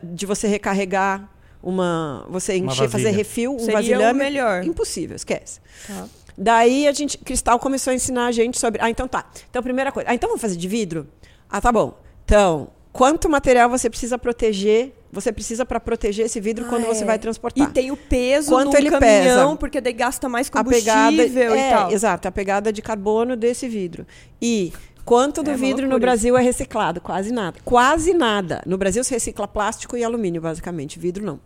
de 0.02 0.26
você 0.26 0.46
recarregar 0.46 1.28
uma. 1.62 2.26
Você 2.28 2.56
Uma 2.60 2.72
encher, 2.72 2.88
fazer 2.88 3.04
vasilha. 3.04 3.12
refil, 3.16 3.54
um 3.54 3.58
Seria 3.58 3.72
o 3.72 3.76
vasilhame. 3.78 4.18
melhor. 4.18 4.64
Impossível, 4.64 5.16
esquece. 5.16 5.60
Tá. 5.86 6.06
Daí 6.36 6.86
a 6.88 6.92
gente, 6.92 7.16
Cristal 7.18 7.58
começou 7.58 7.90
a 7.90 7.94
ensinar 7.94 8.26
a 8.26 8.32
gente 8.32 8.58
sobre. 8.58 8.80
Ah, 8.82 8.90
então 8.90 9.06
tá. 9.08 9.24
Então, 9.48 9.62
primeira 9.62 9.90
coisa. 9.92 10.10
Ah, 10.10 10.14
então 10.14 10.28
vamos 10.28 10.42
fazer 10.42 10.56
de 10.56 10.68
vidro? 10.68 11.06
Ah, 11.48 11.60
tá 11.60 11.70
bom. 11.70 11.98
Então, 12.24 12.68
quanto 12.92 13.28
material 13.28 13.70
você 13.70 13.88
precisa 13.88 14.18
proteger? 14.18 14.92
Você 15.12 15.32
precisa 15.32 15.64
para 15.64 15.78
proteger 15.78 16.26
esse 16.26 16.40
vidro 16.40 16.64
Ah, 16.66 16.68
quando 16.68 16.86
você 16.86 17.04
é. 17.04 17.06
vai 17.06 17.18
transportar. 17.20 17.68
E 17.68 17.72
tem 17.72 17.92
o 17.92 17.96
peso 17.96 18.50
Quanto 18.50 18.72
no 18.72 18.76
ele 18.76 18.90
caminhão, 18.90 19.50
pesa? 19.50 19.56
porque 19.56 19.80
daí 19.80 19.92
gasta 19.92 20.28
mais 20.28 20.48
a 20.48 20.50
combustível 20.50 20.92
pegada 20.92 21.56
e 21.56 21.58
é, 21.60 21.70
tal. 21.70 21.90
exato, 21.92 22.26
a 22.26 22.32
pegada 22.32 22.72
de 22.72 22.82
carbono 22.82 23.36
desse 23.36 23.68
vidro. 23.68 24.04
E 24.42 24.72
quanto 25.04 25.42
do 25.42 25.50
É 25.50 25.56
vidro 25.56 25.88
no 25.88 25.98
Brasil 25.98 26.36
é 26.36 26.42
reciclado? 26.42 27.00
Quase 27.00 27.32
nada. 27.32 27.58
Quase 27.64 28.14
nada. 28.14 28.62
No 28.66 28.78
Brasil 28.78 29.02
se 29.04 29.12
recicla 29.12 29.46
plástico 29.46 29.96
e 29.96 30.04
alumínio, 30.04 30.40
basicamente. 30.40 30.98
Vidro 30.98 31.24
não. 31.24 31.40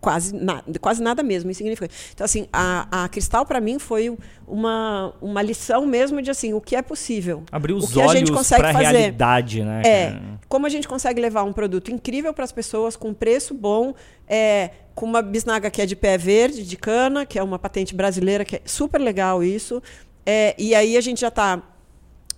Quase 0.00 0.32
nada, 0.32 0.62
quase 0.80 1.02
nada 1.02 1.24
mesmo, 1.24 1.50
insignificante. 1.50 1.92
Então, 2.14 2.24
assim, 2.24 2.46
a, 2.52 3.04
a 3.04 3.08
Cristal, 3.08 3.44
para 3.44 3.60
mim, 3.60 3.80
foi 3.80 4.16
uma, 4.46 5.12
uma 5.20 5.42
lição 5.42 5.84
mesmo 5.86 6.22
de, 6.22 6.30
assim, 6.30 6.54
o 6.54 6.60
que 6.60 6.76
é 6.76 6.82
possível. 6.82 7.42
Abrir 7.50 7.72
o 7.72 7.78
os 7.78 7.92
que 7.92 8.00
a 8.00 8.06
gente 8.08 8.18
olhos 8.18 8.30
consegue 8.30 8.72
fazer. 8.72 8.96
realidade, 8.96 9.64
né? 9.64 9.82
É, 9.84 10.20
como 10.48 10.66
a 10.66 10.68
gente 10.68 10.86
consegue 10.86 11.20
levar 11.20 11.42
um 11.42 11.52
produto 11.52 11.90
incrível 11.90 12.32
para 12.32 12.44
as 12.44 12.52
pessoas, 12.52 12.94
com 12.94 13.12
preço 13.12 13.52
bom, 13.52 13.92
é, 14.28 14.70
com 14.94 15.04
uma 15.04 15.20
bisnaga 15.20 15.68
que 15.68 15.82
é 15.82 15.86
de 15.86 15.96
pé 15.96 16.16
verde, 16.16 16.64
de 16.64 16.76
cana, 16.76 17.26
que 17.26 17.36
é 17.36 17.42
uma 17.42 17.58
patente 17.58 17.92
brasileira, 17.92 18.44
que 18.44 18.56
é 18.56 18.62
super 18.64 19.00
legal 19.00 19.42
isso. 19.42 19.82
É, 20.24 20.54
e 20.56 20.76
aí 20.76 20.96
a 20.96 21.00
gente 21.00 21.22
já 21.22 21.28
está 21.28 21.60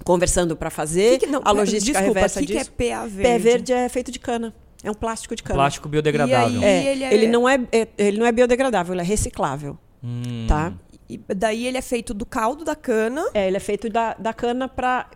conversando 0.04 0.56
para 0.56 0.70
fazer 0.70 1.18
Que 1.18 1.26
que- 1.26 1.32
não, 1.32 1.40
a 1.44 1.50
logística 1.52 1.98
desculpa, 1.98 2.14
reversa 2.20 2.40
que 2.40 2.46
que 2.46 2.52
disso. 2.54 2.70
é 2.78 2.90
PA 2.90 3.06
verde? 3.06 3.22
Pé 3.22 3.38
verde 3.38 3.72
é 3.72 3.88
feito 3.88 4.10
de 4.10 4.18
cana. 4.18 4.54
É 4.82 4.90
um 4.90 4.94
plástico 4.94 5.36
de 5.36 5.42
cana. 5.42 5.56
Plástico 5.56 5.88
biodegradável. 5.88 6.60
E 6.60 6.64
É, 6.64 6.68
aí- 6.78 6.86
ele, 6.88 7.04
ele 7.04 7.26
é- 7.26 7.28
não 7.28 7.48
é, 7.48 7.60
é- 7.70 7.88
ele 7.98 8.18
não 8.18 8.26
é 8.26 8.32
biodegradável, 8.32 8.94
ele 8.94 9.02
é 9.02 9.04
reciclável, 9.04 9.76
Hum. 10.02 10.46
tá? 10.48 10.72
E 11.08 11.18
daí 11.36 11.66
ele 11.66 11.76
é 11.76 11.82
feito 11.82 12.14
do 12.14 12.24
caldo 12.24 12.64
da 12.64 12.74
cana. 12.76 13.22
É, 13.34 13.46
ele 13.48 13.56
é 13.56 13.60
feito 13.60 13.90
da, 13.90 14.14
da 14.14 14.32
cana 14.32 14.68
para 14.68 15.06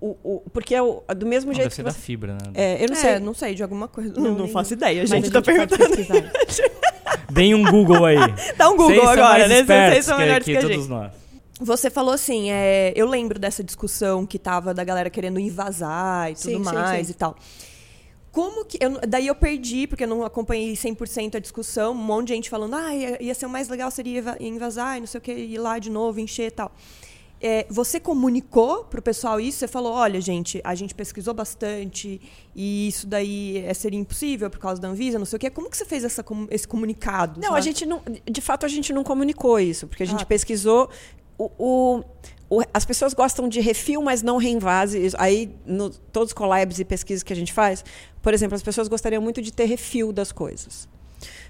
o, 0.00 0.16
o- 0.24 0.42
porque 0.52 0.74
é 0.74 0.82
o- 0.82 1.02
do 1.16 1.26
mesmo 1.26 1.50
Não, 1.52 1.54
jeito 1.54 1.66
deve 1.68 1.74
ser 1.76 1.82
que 1.82 1.86
da 1.86 1.92
você 1.92 1.98
fibra, 2.00 2.32
né? 2.34 2.38
é, 2.54 2.82
eu 2.82 2.88
não 2.88 2.96
é, 2.96 2.98
sei. 3.00 3.18
não 3.20 3.34
sei, 3.34 3.54
de 3.54 3.62
alguma 3.62 3.86
coisa. 3.86 4.12
Não, 4.20 4.34
Não, 4.34 4.48
faço 4.48 4.72
ideia, 4.72 5.00
Mas 5.02 5.10
gente. 5.10 5.28
a 5.28 5.40
Tá 5.40 5.52
gente 5.52 5.66
pode 5.68 5.78
perguntando. 5.78 6.30
Deem 7.30 7.54
um 7.54 7.64
Google 7.64 8.04
aí. 8.04 8.16
Dá 8.56 8.68
um 8.68 8.76
Google 8.76 8.94
Vocês 8.96 9.08
agora, 9.08 9.48
né? 9.48 9.62
Vocês 9.64 10.04
são 10.04 10.16
que, 10.16 10.22
melhores 10.22 10.44
que 10.44 10.52
que 10.52 10.58
a 10.58 10.60
todos 10.60 10.76
gente. 10.76 10.88
nós. 10.88 11.12
Você 11.64 11.88
falou 11.88 12.12
assim, 12.12 12.50
é, 12.50 12.92
eu 12.94 13.06
lembro 13.08 13.38
dessa 13.38 13.64
discussão 13.64 14.26
que 14.26 14.38
tava 14.38 14.74
da 14.74 14.84
galera 14.84 15.08
querendo 15.08 15.40
invasar 15.40 16.30
e 16.30 16.34
tudo 16.34 16.42
Sim, 16.42 16.64
sim, 16.64 16.72
mais 16.72 17.06
sim. 17.06 17.12
e 17.12 17.14
tal. 17.16 17.34
Como 18.30 18.64
que. 18.64 18.76
eu 18.80 19.00
daí 19.08 19.28
eu 19.28 19.34
perdi, 19.34 19.86
porque 19.86 20.04
eu 20.04 20.08
não 20.08 20.24
acompanhei 20.24 20.74
100% 20.74 21.36
a 21.36 21.38
discussão. 21.38 21.92
Um 21.92 21.94
monte 21.94 22.28
de 22.28 22.34
gente 22.34 22.50
falando, 22.50 22.74
ah, 22.74 22.94
ia, 22.94 23.22
ia 23.22 23.34
ser 23.34 23.46
o 23.46 23.48
mais 23.48 23.68
legal 23.68 23.90
seria 23.90 24.36
invasar 24.40 24.98
e 24.98 25.00
não 25.00 25.06
sei 25.06 25.18
o 25.18 25.22
que, 25.22 25.32
ir 25.32 25.58
lá 25.58 25.78
de 25.78 25.88
novo, 25.88 26.20
encher 26.20 26.48
e 26.48 26.50
tal. 26.50 26.72
É, 27.40 27.66
você 27.68 28.00
comunicou 28.00 28.84
pro 28.84 29.00
pessoal 29.02 29.38
isso? 29.40 29.58
Você 29.58 29.68
falou, 29.68 29.92
olha, 29.92 30.20
gente, 30.20 30.60
a 30.64 30.74
gente 30.74 30.94
pesquisou 30.94 31.34
bastante 31.34 32.20
e 32.56 32.88
isso 32.88 33.06
daí 33.06 33.58
é, 33.66 33.72
seria 33.74 33.98
impossível 33.98 34.48
por 34.50 34.58
causa 34.58 34.80
da 34.80 34.88
Anvisa, 34.88 35.18
não 35.18 35.26
sei 35.26 35.36
o 35.36 35.40
quê. 35.40 35.50
Como 35.50 35.70
que 35.70 35.76
você 35.76 35.84
fez 35.84 36.04
essa, 36.04 36.24
esse 36.50 36.66
comunicado? 36.66 37.40
Não, 37.40 37.48
sabe? 37.48 37.58
a 37.58 37.60
gente 37.60 37.86
não. 37.86 38.02
De 38.28 38.40
fato, 38.40 38.66
a 38.66 38.68
gente 38.68 38.92
não 38.92 39.04
comunicou 39.04 39.60
isso, 39.60 39.86
porque 39.86 40.02
a 40.02 40.06
gente 40.06 40.22
Ah. 40.22 40.26
pesquisou. 40.26 40.90
O, 41.38 41.50
o- 41.58 42.62
as 42.72 42.84
pessoas 42.84 43.12
gostam 43.14 43.48
de 43.48 43.60
refil, 43.60 44.00
mas 44.02 44.22
não 44.22 44.36
reinvase. 44.36 45.10
Aí, 45.18 45.50
no, 45.66 45.90
todos 45.90 46.28
os 46.30 46.32
collabs 46.34 46.78
e 46.78 46.84
pesquisas 46.84 47.22
que 47.22 47.32
a 47.32 47.36
gente 47.36 47.52
faz, 47.52 47.84
por 48.22 48.32
exemplo, 48.32 48.54
as 48.54 48.62
pessoas 48.62 48.86
gostariam 48.88 49.20
muito 49.22 49.42
de 49.42 49.52
ter 49.52 49.64
refil 49.64 50.12
das 50.12 50.30
coisas. 50.30 50.88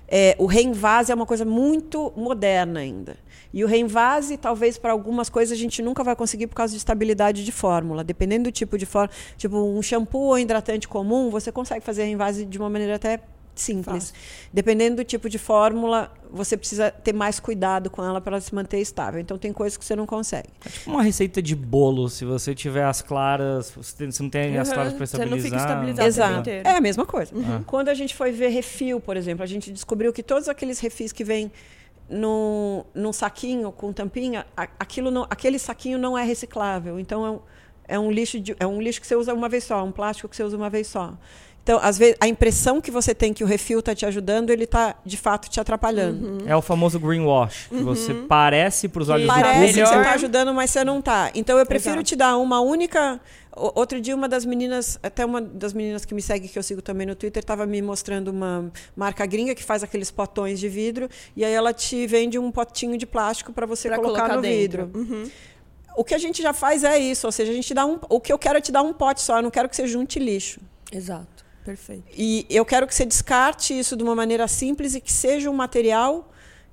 É, 0.06 0.36
o 0.38 0.46
reinvase 0.46 1.10
é 1.10 1.14
uma 1.14 1.26
coisa 1.26 1.44
muito 1.44 2.12
moderna 2.16 2.80
ainda. 2.80 3.16
E 3.52 3.62
o 3.64 3.66
reinvase, 3.66 4.36
talvez, 4.36 4.76
para 4.78 4.92
algumas 4.92 5.28
coisas, 5.28 5.56
a 5.56 5.60
gente 5.60 5.80
nunca 5.80 6.02
vai 6.02 6.16
conseguir 6.16 6.46
por 6.48 6.54
causa 6.56 6.72
de 6.72 6.78
estabilidade 6.78 7.44
de 7.44 7.52
fórmula. 7.52 8.02
Dependendo 8.02 8.44
do 8.44 8.52
tipo 8.52 8.76
de 8.76 8.84
fórmula. 8.84 9.16
Tipo, 9.36 9.56
um 9.56 9.80
shampoo 9.80 10.28
ou 10.28 10.38
hidratante 10.38 10.88
comum, 10.88 11.30
você 11.30 11.52
consegue 11.52 11.84
fazer 11.84 12.04
reinvase 12.04 12.44
de 12.44 12.58
uma 12.58 12.68
maneira 12.68 12.96
até 12.96 13.20
simples. 13.54 14.12
Dependendo 14.52 14.96
do 14.96 15.04
tipo 15.04 15.28
de 15.28 15.38
fórmula, 15.38 16.12
você 16.30 16.56
precisa 16.56 16.90
ter 16.90 17.12
mais 17.12 17.38
cuidado 17.38 17.88
com 17.90 18.02
ela 18.04 18.20
para 18.20 18.32
ela 18.36 18.40
se 18.40 18.54
manter 18.54 18.78
estável. 18.80 19.20
Então, 19.20 19.38
tem 19.38 19.52
coisas 19.52 19.76
que 19.76 19.84
você 19.84 19.94
não 19.94 20.06
consegue. 20.06 20.48
É 20.64 20.68
tipo 20.68 20.90
uma 20.90 21.02
receita 21.02 21.40
de 21.40 21.54
bolo. 21.54 22.08
Se 22.08 22.24
você 22.24 22.54
tiver 22.54 22.84
as 22.84 23.00
claras, 23.02 23.70
você 23.70 24.08
não 24.22 24.28
tem 24.30 24.58
as 24.58 24.68
Uhum, 24.68 24.74
claras 24.74 24.92
para 24.92 25.06
você 25.06 25.16
não 25.18 25.24
estabilizar. 25.36 25.60
fica 25.60 25.70
estabilizado. 25.72 26.08
Exato. 26.08 26.28
tempo 26.30 26.40
inteiro. 26.40 26.68
É 26.68 26.76
a 26.76 26.80
mesma 26.80 27.06
coisa. 27.06 27.34
Uhum. 27.34 27.62
Quando 27.64 27.88
a 27.88 27.94
gente 27.94 28.14
foi 28.14 28.32
ver 28.32 28.48
refil, 28.48 29.00
por 29.00 29.16
exemplo, 29.16 29.42
a 29.42 29.46
gente 29.46 29.70
descobriu 29.72 30.12
que 30.12 30.22
todos 30.22 30.48
aqueles 30.48 30.80
refis 30.80 31.12
que 31.12 31.22
vêm 31.24 31.50
num, 32.08 32.84
num 32.94 33.12
saquinho 33.12 33.72
com 33.72 33.92
tampinha, 33.92 34.46
a- 34.56 34.68
aquilo 34.78 35.10
não, 35.10 35.26
aquele 35.30 35.58
saquinho 35.58 35.98
não 35.98 36.16
é 36.18 36.24
reciclável. 36.24 36.98
Então 36.98 37.24
é 37.24 37.30
um, 37.30 37.40
é 37.88 37.98
um 37.98 38.10
lixo 38.10 38.38
de- 38.40 38.56
é 38.58 38.66
um 38.66 38.80
lixo 38.80 39.00
que 39.00 39.06
você 39.06 39.16
usa 39.16 39.32
uma 39.32 39.48
vez 39.48 39.64
só, 39.64 39.82
um 39.84 39.92
plástico 39.92 40.28
que 40.28 40.36
você 40.36 40.42
usa 40.42 40.56
uma 40.56 40.68
vez 40.68 40.86
só. 40.86 41.14
Então, 41.64 41.80
às 41.82 41.96
vezes, 41.96 42.14
a 42.20 42.28
impressão 42.28 42.78
que 42.78 42.90
você 42.90 43.14
tem 43.14 43.32
que 43.32 43.42
o 43.42 43.46
refil 43.46 43.78
está 43.78 43.94
te 43.94 44.04
ajudando, 44.04 44.50
ele 44.50 44.64
está 44.64 44.96
de 45.02 45.16
fato 45.16 45.48
te 45.48 45.58
atrapalhando. 45.58 46.44
É 46.46 46.54
o 46.54 46.60
famoso 46.60 47.00
greenwash. 47.00 47.68
Que 47.70 47.82
você 47.82 48.12
parece 48.12 48.86
para 48.86 49.00
os 49.02 49.08
olhos 49.08 49.26
Tá 49.26 49.34
do 49.36 49.40
Parece 49.40 49.72
que 49.72 49.86
você 49.86 49.94
está 49.96 50.12
ajudando, 50.12 50.52
mas 50.52 50.70
você 50.70 50.84
não 50.84 50.98
está. 50.98 51.30
Então 51.34 51.58
eu 51.58 51.64
prefiro 51.64 51.94
Exato. 51.94 52.04
te 52.04 52.16
dar 52.16 52.36
uma 52.36 52.60
única. 52.60 53.18
Outro 53.56 53.98
dia, 53.98 54.14
uma 54.14 54.28
das 54.28 54.44
meninas, 54.44 54.98
até 55.02 55.24
uma 55.24 55.40
das 55.40 55.72
meninas 55.72 56.04
que 56.04 56.12
me 56.14 56.20
segue, 56.20 56.48
que 56.48 56.58
eu 56.58 56.62
sigo 56.62 56.82
também 56.82 57.06
no 57.06 57.14
Twitter, 57.14 57.40
estava 57.40 57.64
me 57.64 57.80
mostrando 57.80 58.28
uma 58.28 58.70
marca 58.94 59.24
gringa 59.24 59.54
que 59.54 59.64
faz 59.64 59.82
aqueles 59.82 60.10
potões 60.10 60.60
de 60.60 60.68
vidro. 60.68 61.08
E 61.34 61.46
aí 61.46 61.52
ela 61.54 61.72
te 61.72 62.06
vende 62.06 62.38
um 62.38 62.50
potinho 62.50 62.98
de 62.98 63.06
plástico 63.06 63.54
para 63.54 63.64
você 63.64 63.88
Pra 63.88 63.96
colocar, 63.96 64.18
colocar 64.18 64.36
no 64.36 64.42
dentro. 64.42 64.86
vidro. 64.86 65.00
Uhum. 65.00 65.30
O 65.96 66.04
que 66.04 66.14
a 66.14 66.18
gente 66.18 66.42
já 66.42 66.52
faz 66.52 66.84
é 66.84 66.98
isso, 66.98 67.26
ou 67.26 67.32
seja, 67.32 67.52
a 67.52 67.54
gente 67.54 67.72
dá 67.72 67.86
um. 67.86 67.98
O 68.10 68.20
que 68.20 68.30
eu 68.30 68.38
quero 68.38 68.58
é 68.58 68.60
te 68.60 68.70
dar 68.70 68.82
um 68.82 68.92
pote 68.92 69.22
só, 69.22 69.38
eu 69.38 69.42
não 69.42 69.50
quero 69.50 69.66
que 69.66 69.76
você 69.76 69.86
junte 69.86 70.18
lixo. 70.18 70.60
Exato. 70.92 71.43
Perfeito. 71.64 72.04
E 72.16 72.46
eu 72.50 72.64
quero 72.64 72.86
que 72.86 72.94
você 72.94 73.06
descarte 73.06 73.76
isso 73.76 73.96
de 73.96 74.02
uma 74.02 74.14
maneira 74.14 74.46
simples 74.46 74.94
e 74.94 75.00
que 75.00 75.10
seja 75.10 75.48
um 75.48 75.54
material 75.54 76.30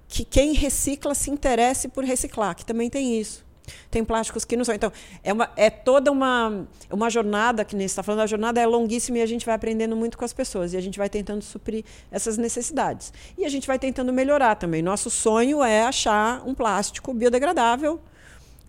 que 0.08 0.25
quem 0.25 0.54
recicla 0.54 1.15
se 1.15 1.32
interesse 1.32 1.88
por 1.88 2.04
reciclar, 2.04 2.54
que 2.56 2.65
também 2.65 2.89
tem 2.89 3.17
isso. 3.19 3.45
Tem 3.89 4.04
plásticos 4.04 4.43
que 4.43 4.58
não 4.58 4.65
são. 4.65 4.75
Então, 4.75 4.91
é, 5.23 5.32
uma, 5.32 5.49
é 5.56 5.69
toda 5.69 6.12
uma, 6.12 6.67
uma 6.89 7.10
jornada, 7.10 7.63
que 7.63 7.75
nem 7.75 7.86
está 7.86 8.04
falando, 8.04 8.21
a 8.21 8.27
jornada 8.27 8.60
é 8.60 8.65
longuíssima 8.65 9.19
e 9.19 9.21
a 9.21 9.25
gente 9.25 9.45
vai 9.45 9.56
aprendendo 9.56 9.95
muito 9.95 10.17
com 10.17 10.25
as 10.25 10.34
pessoas. 10.34 10.73
E 10.73 10.77
a 10.77 10.82
gente 10.82 10.97
vai 10.97 11.10
tentando 11.10 11.41
suprir 11.41 11.86
essas 12.12 12.38
necessidades. 12.38 13.13
E 13.38 13.45
a 13.45 13.49
gente 13.49 13.67
vai 13.67 13.80
tentando 13.80 14.12
melhorar 14.12 14.56
também. 14.56 14.82
Nosso 14.82 15.10
sonho 15.10 15.63
é 15.63 15.84
achar 15.84 16.45
um 16.45 16.54
plástico 16.54 17.13
biodegradável 17.13 18.01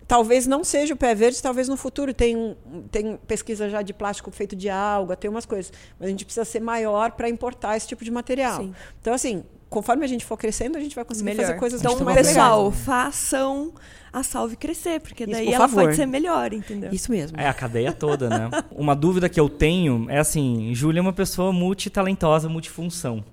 Talvez 0.07 0.45
não 0.45 0.63
seja 0.63 0.93
o 0.93 0.97
pé 0.97 1.15
verde, 1.15 1.41
talvez 1.41 1.67
no 1.69 1.77
futuro 1.77 2.13
tem, 2.13 2.57
tem 2.91 3.17
pesquisa 3.27 3.69
já 3.69 3.81
de 3.81 3.93
plástico 3.93 4.29
feito 4.31 4.55
de 4.55 4.69
alga, 4.69 5.15
tem 5.15 5.29
umas 5.29 5.45
coisas. 5.45 5.71
Mas 5.99 6.07
a 6.07 6.11
gente 6.11 6.25
precisa 6.25 6.45
ser 6.45 6.59
maior 6.59 7.11
para 7.11 7.29
importar 7.29 7.77
esse 7.77 7.87
tipo 7.87 8.03
de 8.03 8.11
material. 8.11 8.61
Sim. 8.61 8.73
Então, 8.99 9.13
assim, 9.13 9.43
conforme 9.69 10.03
a 10.05 10.07
gente 10.07 10.23
for 10.23 10.37
crescendo, 10.37 10.77
a 10.77 10.81
gente 10.81 10.93
vai 10.93 11.03
conseguir 11.03 11.25
Melhor. 11.25 11.47
fazer 11.47 11.57
coisas 11.59 11.79
então, 11.79 11.93
muito 11.93 12.05
mais 12.05 12.27
pessoal, 12.27 12.65
legais. 12.65 12.83
façam 12.83 13.73
a 14.11 14.21
salve 14.21 14.55
crescer, 14.55 14.99
porque 14.99 15.23
Isso, 15.23 15.31
daí 15.31 15.45
por 15.47 15.53
ela 15.53 15.67
favor. 15.67 15.83
pode 15.85 15.95
ser 15.95 16.05
melhor, 16.05 16.53
entendeu? 16.53 16.91
Isso 16.91 17.09
mesmo. 17.11 17.39
É 17.39 17.47
a 17.47 17.53
cadeia 17.53 17.91
toda, 17.91 18.29
né? 18.29 18.49
Uma 18.71 18.95
dúvida 18.95 19.27
que 19.27 19.39
eu 19.39 19.49
tenho 19.49 20.05
é 20.09 20.19
assim: 20.19 20.75
Júlia 20.75 20.99
é 20.99 21.01
uma 21.01 21.13
pessoa 21.13 21.51
multitalentosa, 21.51 22.47
multifunção. 22.47 23.23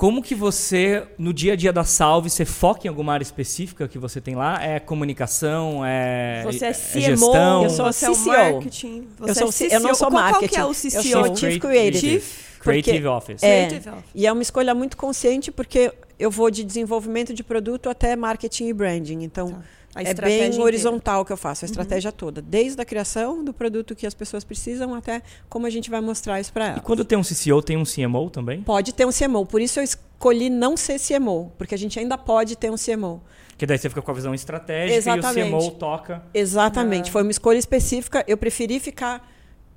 Como 0.00 0.22
que 0.22 0.34
você, 0.34 1.06
no 1.18 1.30
dia 1.30 1.52
a 1.52 1.56
dia 1.56 1.70
da 1.74 1.84
Salve, 1.84 2.30
você 2.30 2.46
foca 2.46 2.86
em 2.86 2.88
alguma 2.88 3.12
área 3.12 3.22
específica 3.22 3.86
que 3.86 3.98
você 3.98 4.18
tem 4.18 4.34
lá? 4.34 4.58
É 4.64 4.80
comunicação? 4.80 5.82
É, 5.84 6.40
Você 6.46 6.64
é 6.64 6.68
é 6.70 6.72
CMO, 6.72 7.00
gestão? 7.02 7.62
Eu 7.64 7.68
sou 7.68 7.84
você 7.92 8.06
é 8.06 8.10
o 8.10 8.14
CCO. 8.14 8.26
marketing. 8.30 9.08
Você 9.18 9.30
Eu 9.30 9.34
sou 9.34 9.48
é 9.48 9.52
C- 9.52 9.66
eu 9.66 9.80
não 9.80 9.88
CCO. 9.90 9.94
sou 9.96 10.08
Qual- 10.08 10.22
Qual 10.22 10.30
marketing. 10.32 10.54
que 10.54 10.58
é 10.58 10.64
o 10.64 10.68
Eu 10.68 10.74
CCO? 10.74 11.02
sou 11.02 11.36
Chief 11.36 11.58
Creative. 11.60 11.98
Chief 12.00 12.58
Creative 12.60 13.06
Office. 13.08 13.42
É. 13.42 13.66
Creative 13.66 13.88
Officer. 13.90 14.04
E 14.14 14.26
é 14.26 14.32
uma 14.32 14.40
escolha 14.40 14.74
muito 14.74 14.96
consciente 14.96 15.52
porque 15.52 15.92
eu 16.18 16.30
vou 16.30 16.50
de 16.50 16.64
desenvolvimento 16.64 17.34
de 17.34 17.42
produto 17.44 17.90
até 17.90 18.16
marketing 18.16 18.68
e 18.68 18.72
branding. 18.72 19.22
Então, 19.22 19.50
Tá. 19.50 19.58
A 19.94 20.00
é 20.02 20.04
estratégia 20.10 20.38
bem 20.38 20.46
inteira. 20.48 20.64
horizontal 20.64 21.24
que 21.24 21.32
eu 21.32 21.36
faço, 21.36 21.64
a 21.64 21.66
estratégia 21.66 22.12
toda. 22.12 22.40
Desde 22.40 22.80
a 22.80 22.84
criação 22.84 23.42
do 23.44 23.52
produto 23.52 23.96
que 23.96 24.06
as 24.06 24.14
pessoas 24.14 24.44
precisam 24.44 24.94
até 24.94 25.20
como 25.48 25.66
a 25.66 25.70
gente 25.70 25.90
vai 25.90 26.00
mostrar 26.00 26.40
isso 26.40 26.52
para 26.52 26.64
E 26.66 26.68
elas. 26.70 26.82
quando 26.82 27.04
tem 27.04 27.18
um 27.18 27.22
CCO, 27.22 27.60
tem 27.60 27.76
um 27.76 27.84
CMO 27.84 28.30
também? 28.30 28.62
Pode 28.62 28.94
ter 28.94 29.04
um 29.04 29.10
CMO, 29.10 29.44
por 29.46 29.60
isso 29.60 29.80
eu 29.80 29.84
escolhi 29.84 30.48
não 30.48 30.76
ser 30.76 30.98
CMO, 31.00 31.52
porque 31.58 31.74
a 31.74 31.78
gente 31.78 31.98
ainda 31.98 32.16
pode 32.16 32.56
ter 32.56 32.70
um 32.70 32.76
CMO. 32.76 33.20
Que 33.58 33.66
daí 33.66 33.76
você 33.78 33.88
fica 33.88 34.00
com 34.00 34.10
a 34.10 34.14
visão 34.14 34.32
estratégica 34.34 34.96
Exatamente. 34.96 35.50
e 35.50 35.54
o 35.54 35.58
CMO 35.58 35.70
toca. 35.72 36.22
Exatamente, 36.32 37.08
Ah. 37.10 37.12
foi 37.12 37.22
uma 37.22 37.30
escolha 37.30 37.58
específica. 37.58 38.24
Eu 38.28 38.36
preferi 38.38 38.78
ficar 38.80 39.28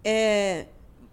é, 0.05 0.65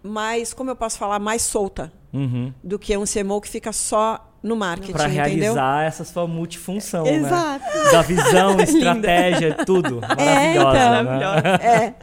mais, 0.03 0.53
como 0.53 0.69
eu 0.69 0.75
posso 0.75 0.97
falar, 0.97 1.17
mais 1.19 1.41
solta 1.41 1.91
Uhum. 2.13 2.53
do 2.63 2.77
que 2.77 2.95
um 2.97 3.05
CMO 3.05 3.39
que 3.41 3.47
fica 3.49 3.71
só 3.73 4.30
no 4.41 4.55
marketing, 4.55 4.93
Pra 4.93 5.09
entendeu? 5.09 5.53
realizar 5.53 5.83
essa 5.85 6.03
sua 6.03 6.27
multifunção, 6.27 7.03
né? 7.03 7.15
Exato. 7.15 7.91
Da 7.91 8.01
visão, 8.01 8.59
estratégia, 8.61 9.53
tudo. 9.65 10.01
Maravilhosa, 10.01 11.01
então. 11.01 11.35
né? 11.35 11.59
É. 11.61 11.93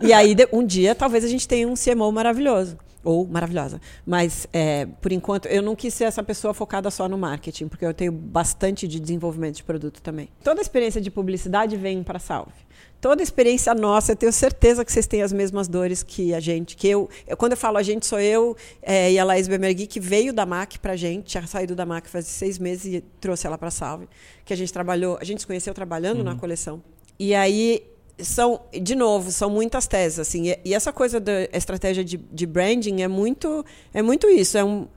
E 0.00 0.12
aí, 0.12 0.36
um 0.52 0.64
dia, 0.64 0.94
talvez 0.94 1.24
a 1.24 1.28
gente 1.28 1.46
tenha 1.48 1.66
um 1.66 1.74
CMO 1.74 2.10
maravilhoso. 2.12 2.76
Ou 3.02 3.24
maravilhosa. 3.26 3.80
Mas, 4.04 4.48
é, 4.52 4.84
por 5.00 5.12
enquanto, 5.12 5.46
eu 5.46 5.62
não 5.62 5.76
quis 5.76 5.94
ser 5.94 6.04
essa 6.04 6.24
pessoa 6.24 6.52
focada 6.52 6.90
só 6.90 7.08
no 7.08 7.16
marketing, 7.16 7.68
porque 7.68 7.86
eu 7.86 7.94
tenho 7.94 8.10
bastante 8.10 8.88
de 8.88 8.98
desenvolvimento 8.98 9.54
de 9.56 9.62
produto 9.64 10.02
também. 10.02 10.28
Toda 10.42 10.60
a 10.60 10.62
experiência 10.62 11.00
de 11.00 11.08
publicidade 11.08 11.76
vem 11.76 12.02
para 12.02 12.18
Salve. 12.18 12.65
Toda 13.08 13.22
a 13.22 13.24
experiência 13.24 13.72
nossa, 13.72 14.10
eu 14.10 14.16
tenho 14.16 14.32
certeza 14.32 14.84
que 14.84 14.90
vocês 14.90 15.06
têm 15.06 15.22
as 15.22 15.32
mesmas 15.32 15.68
dores 15.68 16.02
que 16.02 16.34
a 16.34 16.40
gente. 16.40 16.76
Que 16.76 16.88
eu, 16.88 17.08
eu- 17.24 17.36
quando 17.36 17.52
eu 17.52 17.56
falo 17.56 17.78
a 17.78 17.82
gente, 17.84 18.04
sou 18.04 18.18
eu 18.18 18.56
é, 18.82 19.12
e 19.12 19.16
a 19.16 19.22
Laís 19.22 19.46
Bemergui, 19.46 19.86
que 19.86 20.00
veio 20.00 20.32
da 20.32 20.44
MAC 20.44 20.76
pra 20.80 20.96
gente, 20.96 21.26
tinha 21.26 21.46
saído 21.46 21.76
da 21.76 21.86
MAC 21.86 22.08
faz 22.08 22.26
seis 22.26 22.58
meses 22.58 22.84
e 22.94 23.00
trouxe 23.20 23.46
ela 23.46 23.56
para 23.56 23.70
Salve. 23.70 24.08
Que 24.44 24.52
a 24.52 24.56
gente 24.56 24.72
trabalhou, 24.72 25.16
a 25.20 25.24
gente 25.24 25.40
se 25.42 25.46
conheceu 25.46 25.72
trabalhando 25.72 26.24
na 26.24 26.34
coleção. 26.34 26.82
E 27.16 27.32
aí 27.32 27.80
são, 28.18 28.60
de 28.72 28.96
novo, 28.96 29.30
são 29.30 29.48
muitas 29.50 29.86
teses, 29.86 30.18
assim. 30.18 30.48
E, 30.48 30.58
e 30.64 30.74
essa 30.74 30.92
coisa 30.92 31.20
da 31.20 31.44
estratégia 31.52 32.02
de, 32.02 32.16
de 32.16 32.44
branding 32.44 33.02
é 33.02 33.06
muito, 33.08 33.64
é 33.94 34.02
muito 34.02 34.28
isso. 34.28 34.58
É 34.58 34.64
um, 34.64 34.88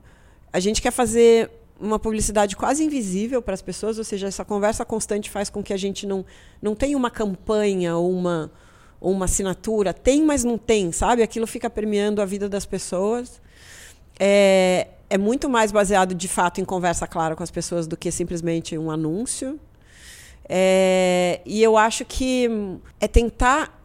a 0.51 0.59
gente 0.59 0.81
quer 0.81 0.91
fazer 0.91 1.51
uma 1.79 1.97
publicidade 1.97 2.55
quase 2.55 2.83
invisível 2.83 3.41
para 3.41 3.53
as 3.53 3.61
pessoas, 3.61 3.97
ou 3.97 4.03
seja, 4.03 4.27
essa 4.27 4.43
conversa 4.43 4.83
constante 4.83 5.29
faz 5.29 5.49
com 5.49 5.63
que 5.63 5.73
a 5.73 5.77
gente 5.77 6.05
não, 6.05 6.25
não 6.61 6.75
tenha 6.75 6.97
uma 6.97 7.09
campanha 7.09 7.95
ou 7.95 8.11
uma, 8.11 8.51
ou 8.99 9.11
uma 9.11 9.25
assinatura. 9.25 9.93
Tem, 9.93 10.23
mas 10.23 10.43
não 10.43 10.57
tem, 10.57 10.91
sabe? 10.91 11.23
Aquilo 11.23 11.47
fica 11.47 11.69
permeando 11.69 12.21
a 12.21 12.25
vida 12.25 12.49
das 12.49 12.65
pessoas. 12.65 13.41
É, 14.19 14.87
é 15.09 15.17
muito 15.17 15.49
mais 15.49 15.71
baseado, 15.71 16.13
de 16.13 16.27
fato, 16.27 16.59
em 16.59 16.65
conversa 16.65 17.07
clara 17.07 17.35
com 17.35 17.43
as 17.43 17.51
pessoas 17.51 17.87
do 17.87 17.95
que 17.95 18.11
simplesmente 18.11 18.77
um 18.77 18.91
anúncio. 18.91 19.59
É, 20.47 21.41
e 21.45 21.61
eu 21.63 21.77
acho 21.77 22.03
que 22.03 22.49
é 22.99 23.07
tentar 23.07 23.79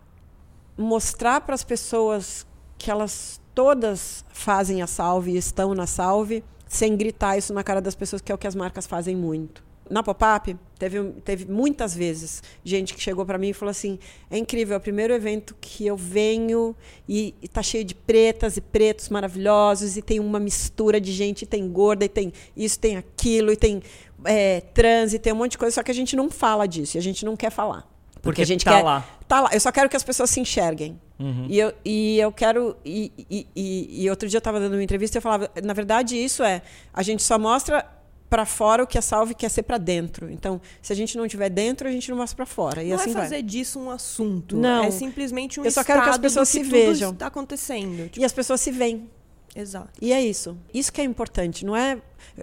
mostrar 0.76 1.42
para 1.42 1.54
as 1.54 1.62
pessoas 1.62 2.46
que 2.76 2.90
elas 2.90 3.40
todas 3.54 4.24
fazem 4.30 4.82
a 4.82 4.86
salve 4.86 5.32
e 5.32 5.36
estão 5.36 5.74
na 5.74 5.86
salve, 5.86 6.42
sem 6.66 6.96
gritar 6.96 7.36
isso 7.36 7.52
na 7.52 7.62
cara 7.62 7.80
das 7.80 7.94
pessoas, 7.94 8.22
que 8.22 8.32
é 8.32 8.34
o 8.34 8.38
que 8.38 8.46
as 8.46 8.54
marcas 8.54 8.86
fazem 8.86 9.16
muito. 9.16 9.62
Na 9.88 10.02
pop-up, 10.02 10.56
teve, 10.78 11.10
teve 11.24 11.44
muitas 11.44 11.94
vezes 11.94 12.42
gente 12.64 12.94
que 12.94 13.00
chegou 13.02 13.26
para 13.26 13.36
mim 13.36 13.50
e 13.50 13.52
falou 13.52 13.70
assim: 13.70 13.98
é 14.30 14.38
incrível, 14.38 14.74
é 14.74 14.78
o 14.78 14.80
primeiro 14.80 15.12
evento 15.12 15.54
que 15.60 15.86
eu 15.86 15.94
venho 15.94 16.74
e 17.06 17.34
está 17.42 17.62
cheio 17.62 17.84
de 17.84 17.94
pretas 17.94 18.56
e 18.56 18.62
pretos 18.62 19.10
maravilhosos, 19.10 19.98
e 19.98 20.02
tem 20.02 20.20
uma 20.20 20.40
mistura 20.40 20.98
de 20.98 21.12
gente, 21.12 21.42
e 21.42 21.46
tem 21.46 21.68
gorda, 21.68 22.06
e 22.06 22.08
tem 22.08 22.32
isso, 22.56 22.78
tem 22.78 22.96
aquilo, 22.96 23.52
e 23.52 23.56
tem 23.56 23.82
é, 24.24 24.62
trans, 24.62 25.12
e 25.12 25.18
tem 25.18 25.34
um 25.34 25.36
monte 25.36 25.52
de 25.52 25.58
coisa, 25.58 25.74
só 25.74 25.82
que 25.82 25.90
a 25.90 25.94
gente 25.94 26.16
não 26.16 26.30
fala 26.30 26.66
disso, 26.66 26.96
e 26.96 26.98
a 26.98 27.02
gente 27.02 27.22
não 27.24 27.36
quer 27.36 27.50
falar. 27.50 27.93
Porque 28.24 28.42
a 28.42 28.46
gente 28.46 28.64
tá 28.64 28.76
quer, 28.76 28.82
lá. 28.82 29.06
Tá 29.28 29.40
lá. 29.42 29.50
Eu 29.52 29.60
só 29.60 29.70
quero 29.70 29.88
que 29.88 29.96
as 29.96 30.02
pessoas 30.02 30.30
se 30.30 30.40
enxerguem. 30.40 31.00
Uhum. 31.18 31.46
E, 31.48 31.58
eu, 31.58 31.72
e 31.84 32.18
eu 32.18 32.32
quero. 32.32 32.76
E, 32.84 33.12
e, 33.30 33.46
e, 33.54 34.02
e 34.04 34.10
outro 34.10 34.28
dia 34.28 34.38
eu 34.38 34.40
estava 34.40 34.58
dando 34.58 34.72
uma 34.72 34.82
entrevista 34.82 35.16
e 35.16 35.18
eu 35.18 35.22
falava: 35.22 35.50
na 35.62 35.72
verdade, 35.72 36.16
isso 36.16 36.42
é. 36.42 36.62
A 36.92 37.02
gente 37.02 37.22
só 37.22 37.38
mostra 37.38 37.86
para 38.28 38.44
fora 38.44 38.82
o 38.82 38.86
que 38.86 38.98
a 38.98 39.02
salve 39.02 39.32
quer 39.32 39.48
ser 39.48 39.62
para 39.62 39.78
dentro. 39.78 40.28
Então, 40.28 40.60
se 40.82 40.92
a 40.92 40.96
gente 40.96 41.16
não 41.16 41.28
tiver 41.28 41.48
dentro, 41.50 41.86
a 41.86 41.92
gente 41.92 42.10
não 42.10 42.16
mostra 42.16 42.34
para 42.34 42.46
fora. 42.46 42.82
E 42.82 42.88
não 42.88 42.96
assim 42.96 43.10
é 43.10 43.12
vai. 43.12 43.22
fazer 43.22 43.42
disso 43.42 43.78
um 43.78 43.90
assunto. 43.90 44.56
Não. 44.56 44.82
É 44.82 44.90
simplesmente 44.90 45.60
um 45.60 45.64
Eu 45.64 45.70
só 45.70 45.84
quero 45.84 46.02
que 46.02 46.08
as 46.08 46.18
pessoas 46.18 46.48
do 46.48 46.50
se 46.50 46.60
tudo 46.64 46.70
vejam. 46.70 47.10
está 47.12 47.26
acontecendo. 47.28 48.08
Tipo, 48.08 48.20
E 48.20 48.24
as 48.24 48.32
pessoas 48.32 48.60
se 48.60 48.72
veem. 48.72 49.08
Exato. 49.54 49.90
E 50.00 50.12
é 50.12 50.20
isso. 50.20 50.56
Isso 50.72 50.92
que 50.92 51.00
é 51.00 51.04
importante. 51.04 51.64
Não 51.64 51.76
é, 51.76 52.00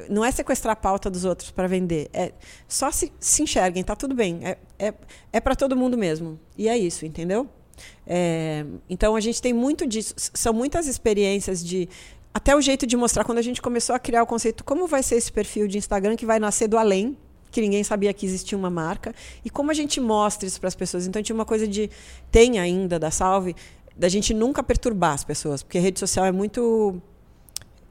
não 0.09 0.23
é 0.23 0.31
sequestrar 0.31 0.73
a 0.73 0.75
pauta 0.75 1.09
dos 1.09 1.25
outros 1.25 1.51
para 1.51 1.67
vender. 1.67 2.09
É 2.13 2.31
só 2.67 2.89
se, 2.89 3.11
se 3.19 3.43
enxerguem, 3.43 3.83
tá 3.83 3.95
tudo 3.95 4.15
bem. 4.15 4.39
É, 4.43 4.57
é, 4.79 4.93
é 5.33 5.39
para 5.39 5.55
todo 5.55 5.75
mundo 5.75 5.97
mesmo. 5.97 6.39
E 6.57 6.69
é 6.69 6.77
isso, 6.77 7.05
entendeu? 7.05 7.49
É, 8.07 8.65
então 8.89 9.15
a 9.15 9.19
gente 9.19 9.41
tem 9.41 9.53
muito 9.53 9.85
disso. 9.85 10.13
São 10.17 10.53
muitas 10.53 10.87
experiências 10.87 11.63
de. 11.63 11.89
Até 12.33 12.55
o 12.55 12.61
jeito 12.61 12.87
de 12.87 12.95
mostrar, 12.95 13.25
quando 13.25 13.39
a 13.39 13.41
gente 13.41 13.61
começou 13.61 13.93
a 13.93 13.99
criar 13.99 14.23
o 14.23 14.25
conceito, 14.25 14.63
como 14.63 14.87
vai 14.87 15.03
ser 15.03 15.15
esse 15.15 15.29
perfil 15.29 15.67
de 15.67 15.77
Instagram 15.77 16.15
que 16.15 16.25
vai 16.25 16.39
nascer 16.39 16.65
do 16.65 16.77
além, 16.77 17.17
que 17.51 17.59
ninguém 17.59 17.83
sabia 17.83 18.13
que 18.13 18.25
existia 18.25 18.57
uma 18.57 18.69
marca, 18.69 19.13
e 19.43 19.49
como 19.49 19.69
a 19.69 19.73
gente 19.73 19.99
mostra 19.99 20.47
isso 20.47 20.57
para 20.57 20.69
as 20.69 20.75
pessoas. 20.75 21.05
Então 21.05 21.21
tinha 21.21 21.35
uma 21.35 21.45
coisa 21.45 21.67
de. 21.67 21.89
Tem 22.31 22.57
ainda 22.57 22.97
da 22.97 23.11
Salve, 23.11 23.53
da 23.95 24.09
gente 24.09 24.33
nunca 24.33 24.63
perturbar 24.63 25.13
as 25.13 25.23
pessoas, 25.23 25.63
porque 25.63 25.79
rede 25.79 25.99
social 25.99 26.25
é 26.25 26.31
muito. 26.31 27.01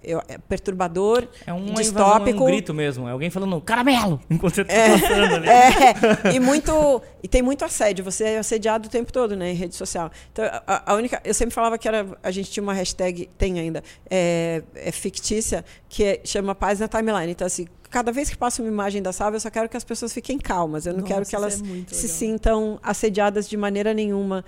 Eu- 0.02 0.22
é 0.28 0.38
perturbador, 0.38 1.26
É 1.46 1.52
um, 1.52 1.74
distópico. 1.74 2.42
um 2.42 2.46
grito 2.46 2.72
mesmo. 2.74 3.08
É 3.08 3.12
alguém 3.12 3.30
falando 3.30 3.60
caramelo 3.60 4.20
enquanto 4.30 4.54
você 4.54 4.64
tá 4.64 4.72
É. 4.72 4.90
passando 4.98 5.34
ali. 5.34 5.48
É, 5.48 6.34
e 6.34 6.40
muito 6.40 7.02
e 7.22 7.28
tem 7.28 7.42
muito 7.42 7.64
assédio. 7.64 8.04
Você 8.04 8.24
é 8.24 8.38
assediado 8.38 8.88
o 8.88 8.90
tempo 8.90 9.12
todo, 9.12 9.36
né, 9.36 9.50
em 9.50 9.54
rede 9.54 9.74
social. 9.74 10.10
Então, 10.32 10.44
a, 10.66 10.92
a 10.92 10.94
única, 10.94 11.20
eu 11.24 11.34
sempre 11.34 11.54
falava 11.54 11.76
que 11.78 11.86
era, 11.86 12.06
a 12.22 12.30
gente 12.30 12.50
tinha 12.50 12.62
uma 12.62 12.72
hashtag, 12.74 13.28
tem 13.36 13.58
ainda, 13.60 13.82
é, 14.10 14.62
é 14.74 14.90
fictícia, 14.92 15.64
que 15.88 16.04
é- 16.04 16.20
chama 16.24 16.54
paz 16.54 16.80
na 16.80 16.88
timeline. 16.88 17.30
Então, 17.32 17.46
assim, 17.46 17.66
cada 17.90 18.12
vez 18.12 18.30
que 18.30 18.36
passa 18.38 18.62
uma 18.62 18.68
imagem 18.70 19.02
da 19.02 19.12
salva, 19.12 19.36
eu 19.36 19.40
só 19.40 19.50
quero 19.50 19.68
que 19.68 19.76
as 19.76 19.84
pessoas 19.84 20.12
fiquem 20.14 20.38
calmas. 20.38 20.86
Eu 20.86 20.92
não 20.92 21.00
Nossa, 21.00 21.12
quero 21.14 21.26
que 21.26 21.34
elas 21.36 21.60
é 21.60 21.84
se 21.92 22.08
sintam 22.08 22.78
assediadas 22.82 23.48
de 23.48 23.56
maneira 23.56 23.92
nenhuma, 23.92 24.44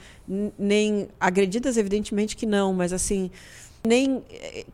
nem 0.58 1.08
agredidas, 1.20 1.76
evidentemente 1.76 2.36
que 2.36 2.46
não, 2.46 2.72
mas 2.72 2.92
assim. 2.92 3.30
Nem 3.84 4.22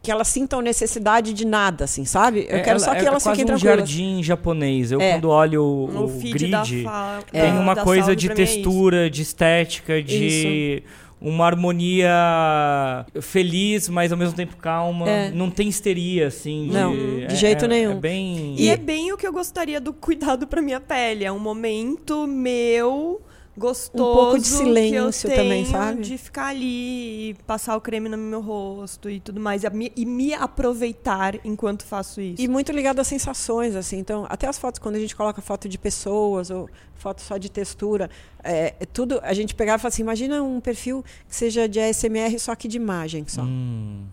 que 0.02 0.10
elas 0.10 0.28
sintam 0.28 0.60
necessidade 0.60 1.32
de 1.32 1.46
nada, 1.46 1.84
assim, 1.84 2.04
sabe? 2.04 2.46
Eu 2.48 2.58
É, 2.58 2.60
quero 2.60 2.78
só 2.78 2.86
ela- 2.90 2.96
que 2.96 3.04
é 3.04 3.08
elas 3.08 3.22
quase 3.22 3.38
fiquem 3.40 3.54
um 3.54 3.58
tranquilas. 3.58 3.88
jardim 3.88 4.22
japonês. 4.22 4.92
Eu, 4.92 5.00
É. 5.00 5.12
quando 5.12 5.30
olho 5.30 5.62
o, 5.64 6.04
O 6.04 6.08
grid, 6.20 6.50
da 6.50 6.64
fa- 6.84 7.20
tem 7.32 7.52
uma 7.52 7.74
da 7.74 7.82
coisa 7.84 8.14
de 8.14 8.26
é 8.28 8.32
isso. 8.32 8.36
textura, 8.36 9.08
de 9.08 9.22
estética, 9.22 10.02
de 10.02 10.82
uma 11.20 11.46
harmonia 11.46 13.06
feliz, 13.20 13.88
mas 13.88 14.12
ao 14.12 14.18
mesmo 14.18 14.34
tempo 14.36 14.56
calma. 14.56 15.08
É. 15.08 15.30
Não 15.30 15.50
tem 15.50 15.68
histeria, 15.68 16.26
assim. 16.26 16.68
Não, 16.70 16.94
de, 16.94 17.26
de 17.28 17.36
jeito 17.36 17.64
é- 17.64 17.68
nenhum. 17.68 17.92
É 17.92 17.94
bem... 17.94 18.54
E 18.58 18.68
é 18.68 18.76
bem 18.76 19.12
o 19.12 19.16
que 19.16 19.26
eu 19.26 19.32
gostaria 19.32 19.80
do 19.80 19.92
cuidado 19.92 20.46
pra 20.46 20.60
minha 20.60 20.80
pele. 20.80 21.24
É 21.24 21.32
um 21.32 21.38
momento 21.38 22.26
meu 22.26 23.20
gostoso. 23.58 24.10
Um 24.10 24.14
pouco 24.14 24.38
de 24.38 24.44
que 24.48 24.54
eu 24.54 24.58
silêncio 24.58 25.28
também, 25.28 25.64
sabe? 25.66 26.02
De 26.02 26.16
ficar 26.16 26.46
ali 26.46 27.30
e 27.30 27.34
passar 27.46 27.76
o 27.76 27.80
creme 27.80 28.08
no 28.08 28.16
meu 28.16 28.40
rosto 28.40 29.10
e 29.10 29.20
tudo 29.20 29.40
mais. 29.40 29.64
E, 29.64 29.70
me- 29.70 29.92
e 29.96 30.06
me 30.06 30.32
aproveitar 30.34 31.34
enquanto 31.44 31.84
faço 31.84 32.20
isso. 32.20 32.40
E 32.40 32.48
muito 32.48 32.72
ligado 32.72 33.00
às 33.00 33.06
sensações, 33.06 33.74
assim. 33.74 33.98
Então, 33.98 34.26
até 34.28 34.46
as 34.46 34.58
fotos, 34.58 34.78
quando 34.78 34.96
a 34.96 35.00
gente 35.00 35.14
coloca 35.16 35.40
foto 35.42 35.68
de 35.68 35.76
pessoas 35.78 36.50
ou 36.50 36.68
foto 36.94 37.20
só 37.22 37.36
de 37.36 37.50
textura, 37.50 38.08
é, 38.42 38.74
é 38.80 38.86
tudo. 38.86 39.20
A 39.22 39.34
gente 39.34 39.54
pegava 39.54 39.76
e 39.76 39.80
falava 39.80 39.94
assim: 39.94 40.02
imagina 40.02 40.42
um 40.42 40.60
perfil 40.60 41.04
que 41.28 41.34
seja 41.34 41.68
de 41.68 41.80
ASMR 41.80 42.38
só 42.38 42.54
que 42.54 42.68
de 42.68 42.76
imagem 42.76 43.24
só. 43.26 43.42
Hum, 43.42 44.04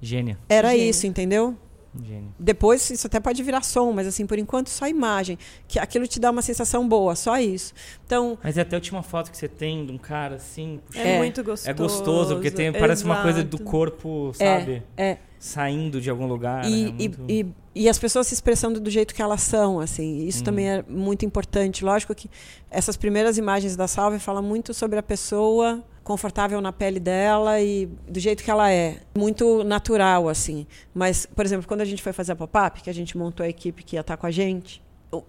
gênia, 0.00 0.38
Era 0.48 0.70
Gênio. 0.70 0.90
isso, 0.90 1.06
entendeu? 1.06 1.56
Gênia. 2.02 2.28
Depois 2.38 2.88
isso 2.90 3.06
até 3.06 3.18
pode 3.20 3.42
virar 3.42 3.62
som, 3.62 3.92
mas 3.92 4.06
assim, 4.06 4.26
por 4.26 4.38
enquanto 4.38 4.68
só 4.68 4.86
imagem. 4.86 5.38
Que 5.66 5.78
aquilo 5.78 6.06
te 6.06 6.18
dá 6.20 6.30
uma 6.30 6.42
sensação 6.42 6.86
boa, 6.88 7.14
só 7.16 7.38
isso. 7.38 7.72
Então, 8.06 8.38
Mas 8.42 8.56
é 8.58 8.60
até 8.62 8.76
a 8.76 8.78
última 8.78 9.02
foto 9.02 9.30
que 9.30 9.36
você 9.36 9.48
tem 9.48 9.84
de 9.86 9.92
um 9.92 9.98
cara 9.98 10.36
assim, 10.36 10.80
puxa, 10.86 11.00
É, 11.00 11.14
É. 11.14 11.18
muito 11.18 11.42
gostoso. 11.42 11.70
é 11.70 11.72
gostoso, 11.74 12.34
porque 12.34 12.50
tem, 12.50 12.72
parece 12.72 13.04
uma 13.04 13.22
coisa 13.22 13.42
do 13.42 13.56
Exato. 13.56 13.70
corpo, 13.70 14.32
sabe? 14.34 14.82
é. 14.96 15.18
Saindo 15.40 16.00
de 16.00 16.10
algum 16.10 16.26
lugar. 16.26 16.64
E, 16.66 16.84
é 16.84 16.92
muito- 16.92 17.24
e, 17.28 17.40
e, 17.74 17.82
e 17.84 17.88
as 17.88 17.96
pessoas 17.96 18.26
se 18.26 18.34
expressando 18.34 18.80
do 18.80 18.90
jeito 18.90 19.14
que 19.14 19.22
elas 19.22 19.40
são, 19.40 19.78
assim. 19.78 20.26
Isso 20.26 20.40
Hum. 20.40 20.44
também 20.44 20.68
é 20.68 20.84
muito 20.88 21.24
importante. 21.24 21.84
Lógico 21.84 22.12
que 22.12 22.28
essas 22.68 22.96
primeiras 22.96 23.38
imagens 23.38 23.76
da 23.76 23.86
Salve 23.86 24.18
falam 24.18 24.42
muito 24.42 24.74
sobre 24.74 24.98
a 24.98 25.02
pessoa 25.02 25.80
confortável 26.08 26.58
na 26.62 26.72
pele 26.72 26.98
dela 26.98 27.60
e 27.60 27.84
do 28.08 28.18
jeito 28.18 28.42
que 28.42 28.50
ela 28.50 28.72
é. 28.72 28.96
Muito 29.14 29.62
natural, 29.62 30.26
assim. 30.26 30.66
Mas, 30.94 31.26
por 31.26 31.44
exemplo, 31.44 31.68
quando 31.68 31.82
a 31.82 31.84
gente 31.84 32.02
foi 32.02 32.14
fazer 32.14 32.32
a 32.32 32.36
pop-up, 32.36 32.80
que 32.80 32.88
a 32.88 32.94
gente 32.94 33.14
montou 33.14 33.44
a 33.44 33.48
equipe 33.48 33.84
que 33.84 33.94
ia 33.94 34.00
estar 34.00 34.16
com 34.16 34.26
a 34.26 34.30
gente, 34.30 34.82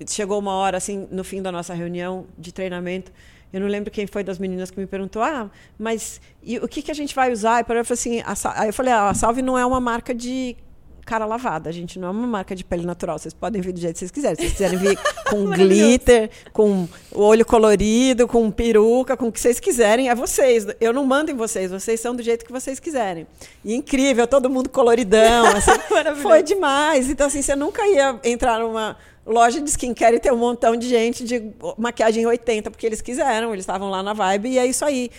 chegou 0.08 0.40
uma 0.40 0.54
hora, 0.54 0.78
assim, 0.78 1.06
no 1.12 1.22
fim 1.22 1.42
da 1.42 1.52
nossa 1.52 1.74
reunião 1.74 2.28
de 2.38 2.54
treinamento, 2.54 3.12
eu 3.52 3.60
não 3.60 3.68
lembro 3.68 3.92
quem 3.92 4.08
foi 4.08 4.24
das 4.24 4.40
meninas 4.40 4.72
que 4.72 4.80
me 4.80 4.88
perguntou, 4.88 5.22
ah, 5.22 5.52
mas 5.78 6.22
o 6.62 6.68
que, 6.68 6.82
que 6.82 6.92
a 6.92 6.94
gente 6.94 7.14
vai 7.14 7.30
usar? 7.30 7.60
Eu 7.60 7.66
falei 7.66 7.82
assim, 7.82 8.22
a, 8.22 8.62
aí 8.62 8.70
eu 8.70 8.74
falei, 8.74 8.94
ah, 8.94 9.10
a 9.10 9.14
Salve 9.14 9.42
não 9.42 9.58
é 9.58 9.66
uma 9.66 9.82
marca 9.82 10.16
de 10.16 10.56
cara 11.10 11.26
lavada. 11.26 11.70
A 11.70 11.74
gente 11.74 11.98
não 11.98 12.10
é 12.10 12.12
uma 12.12 12.28
marca 12.28 12.56
de 12.56 12.64
pele 12.64 12.86
natural. 12.86 13.18
Vocês 13.18 13.34
podem 13.34 13.60
vir 13.60 13.74
do 13.74 13.80
jeito 13.80 13.94
que 13.94 14.00
vocês 14.00 14.12
quiserem. 14.12 14.36
Se 14.36 14.42
vocês 14.44 14.54
quiserem 14.54 14.78
vir 14.78 15.00
com 15.28 15.46
glitter, 15.50 16.30
com 16.54 16.88
o 17.12 17.22
olho 17.24 17.44
colorido, 17.44 18.28
com 18.28 18.52
peruca, 18.52 19.18
com 19.18 19.30
o 19.30 19.32
que 19.32 19.40
vocês 19.40 19.60
quiserem, 19.60 20.10
é 20.10 20.14
vocês. 20.14 20.68
Eu 20.80 20.94
não 20.94 21.04
mando 21.06 21.32
em 21.32 21.34
vocês. 21.34 21.72
Vocês 21.72 22.00
são 22.00 22.16
do 22.16 22.22
jeito 22.22 22.46
que 22.46 22.52
vocês 22.52 22.80
quiserem. 22.80 23.26
E 23.66 23.74
incrível, 23.74 24.28
todo 24.28 24.50
mundo 24.52 24.70
coloridão. 24.70 25.48
Assim, 25.58 25.72
foi 26.22 26.44
demais. 26.44 27.10
Então, 27.10 27.26
assim, 27.26 27.42
você 27.42 27.56
nunca 27.56 27.86
ia 27.88 28.20
entrar 28.24 28.60
numa 28.60 28.96
loja 29.26 29.60
de 29.60 29.70
skincare 29.70 30.18
e 30.18 30.20
ter 30.20 30.32
um 30.32 30.38
montão 30.38 30.76
de 30.76 30.88
gente 30.88 31.24
de 31.24 31.52
maquiagem 31.78 32.26
80, 32.26 32.70
porque 32.70 32.86
eles 32.86 33.02
quiseram, 33.02 33.52
eles 33.52 33.64
estavam 33.64 33.90
lá 33.90 34.04
na 34.04 34.14
vibe, 34.14 34.50
e 34.50 34.60
é 34.60 34.66
isso 34.66 34.86
aí. 34.86 35.10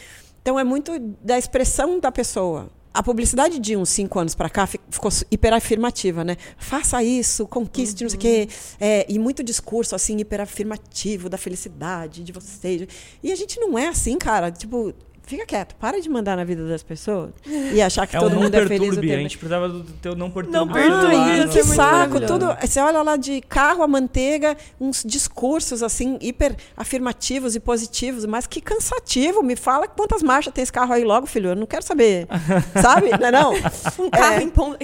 Então 0.40 0.58
é 0.58 0.64
muito 0.64 0.98
da 1.22 1.38
expressão 1.38 2.00
da 2.00 2.10
pessoa 2.10 2.68
a 2.92 3.02
publicidade 3.02 3.58
de 3.58 3.76
uns 3.76 3.88
cinco 3.88 4.18
anos 4.18 4.34
para 4.34 4.50
cá 4.50 4.66
ficou 4.66 5.10
hiperafirmativa, 5.30 6.24
né? 6.24 6.36
Faça 6.58 7.02
isso, 7.02 7.46
conquiste, 7.46 8.02
uhum. 8.02 8.06
não 8.06 8.10
sei 8.10 8.18
o 8.18 8.20
quê. 8.20 8.48
Uhum. 8.48 8.76
É, 8.80 9.06
e 9.08 9.18
muito 9.18 9.42
discurso, 9.44 9.94
assim, 9.94 10.18
hiperafirmativo 10.18 11.28
da 11.28 11.38
felicidade 11.38 12.24
de 12.24 12.32
vocês. 12.32 12.88
E 13.22 13.30
a 13.30 13.36
gente 13.36 13.60
não 13.60 13.78
é 13.78 13.86
assim, 13.86 14.18
cara. 14.18 14.50
Tipo, 14.50 14.92
fica 15.30 15.46
quieto, 15.46 15.76
para 15.76 16.00
de 16.00 16.08
mandar 16.08 16.36
na 16.36 16.42
vida 16.42 16.66
das 16.66 16.82
pessoas 16.82 17.30
e 17.46 17.80
achar 17.80 18.04
que 18.06 18.16
é 18.16 18.18
todo 18.18 18.34
mundo 18.34 18.52
é 18.52 18.66
feliz 18.66 18.96
o 18.96 19.00
tempo. 19.00 19.14
A 19.14 19.18
gente 19.18 19.38
precisava 19.38 19.68
do 19.68 19.84
teu 19.84 20.16
não 20.16 20.28
perturbe. 20.28 20.58
Não 20.58 20.68
perturbe. 20.68 21.14
Ah, 21.14 21.48
que 21.48 21.62
saco, 21.62 22.20
tudo. 22.20 22.56
Você 22.60 22.80
olha 22.80 23.00
lá 23.02 23.16
de 23.16 23.40
carro 23.42 23.82
a 23.84 23.88
manteiga, 23.88 24.56
uns 24.80 25.04
discursos 25.06 25.84
assim 25.84 26.18
hiper 26.20 26.56
afirmativos 26.76 27.54
e 27.54 27.60
positivos, 27.60 28.26
mas 28.26 28.46
que 28.46 28.60
cansativo. 28.60 29.42
Me 29.42 29.54
fala 29.54 29.86
quantas 29.86 30.22
marchas 30.22 30.52
tem 30.52 30.62
esse 30.62 30.72
carro 30.72 30.92
aí 30.92 31.04
logo, 31.04 31.26
filho. 31.26 31.50
Eu 31.50 31.56
não 31.56 31.66
quero 31.66 31.84
saber. 31.84 32.26
Sabe? 32.82 33.10
Não 33.10 33.28
é 33.28 33.30
não? 33.30 33.54
Um 33.98 34.10
carro 34.10 34.34
é. 34.34 34.42
Impon... 34.42 34.74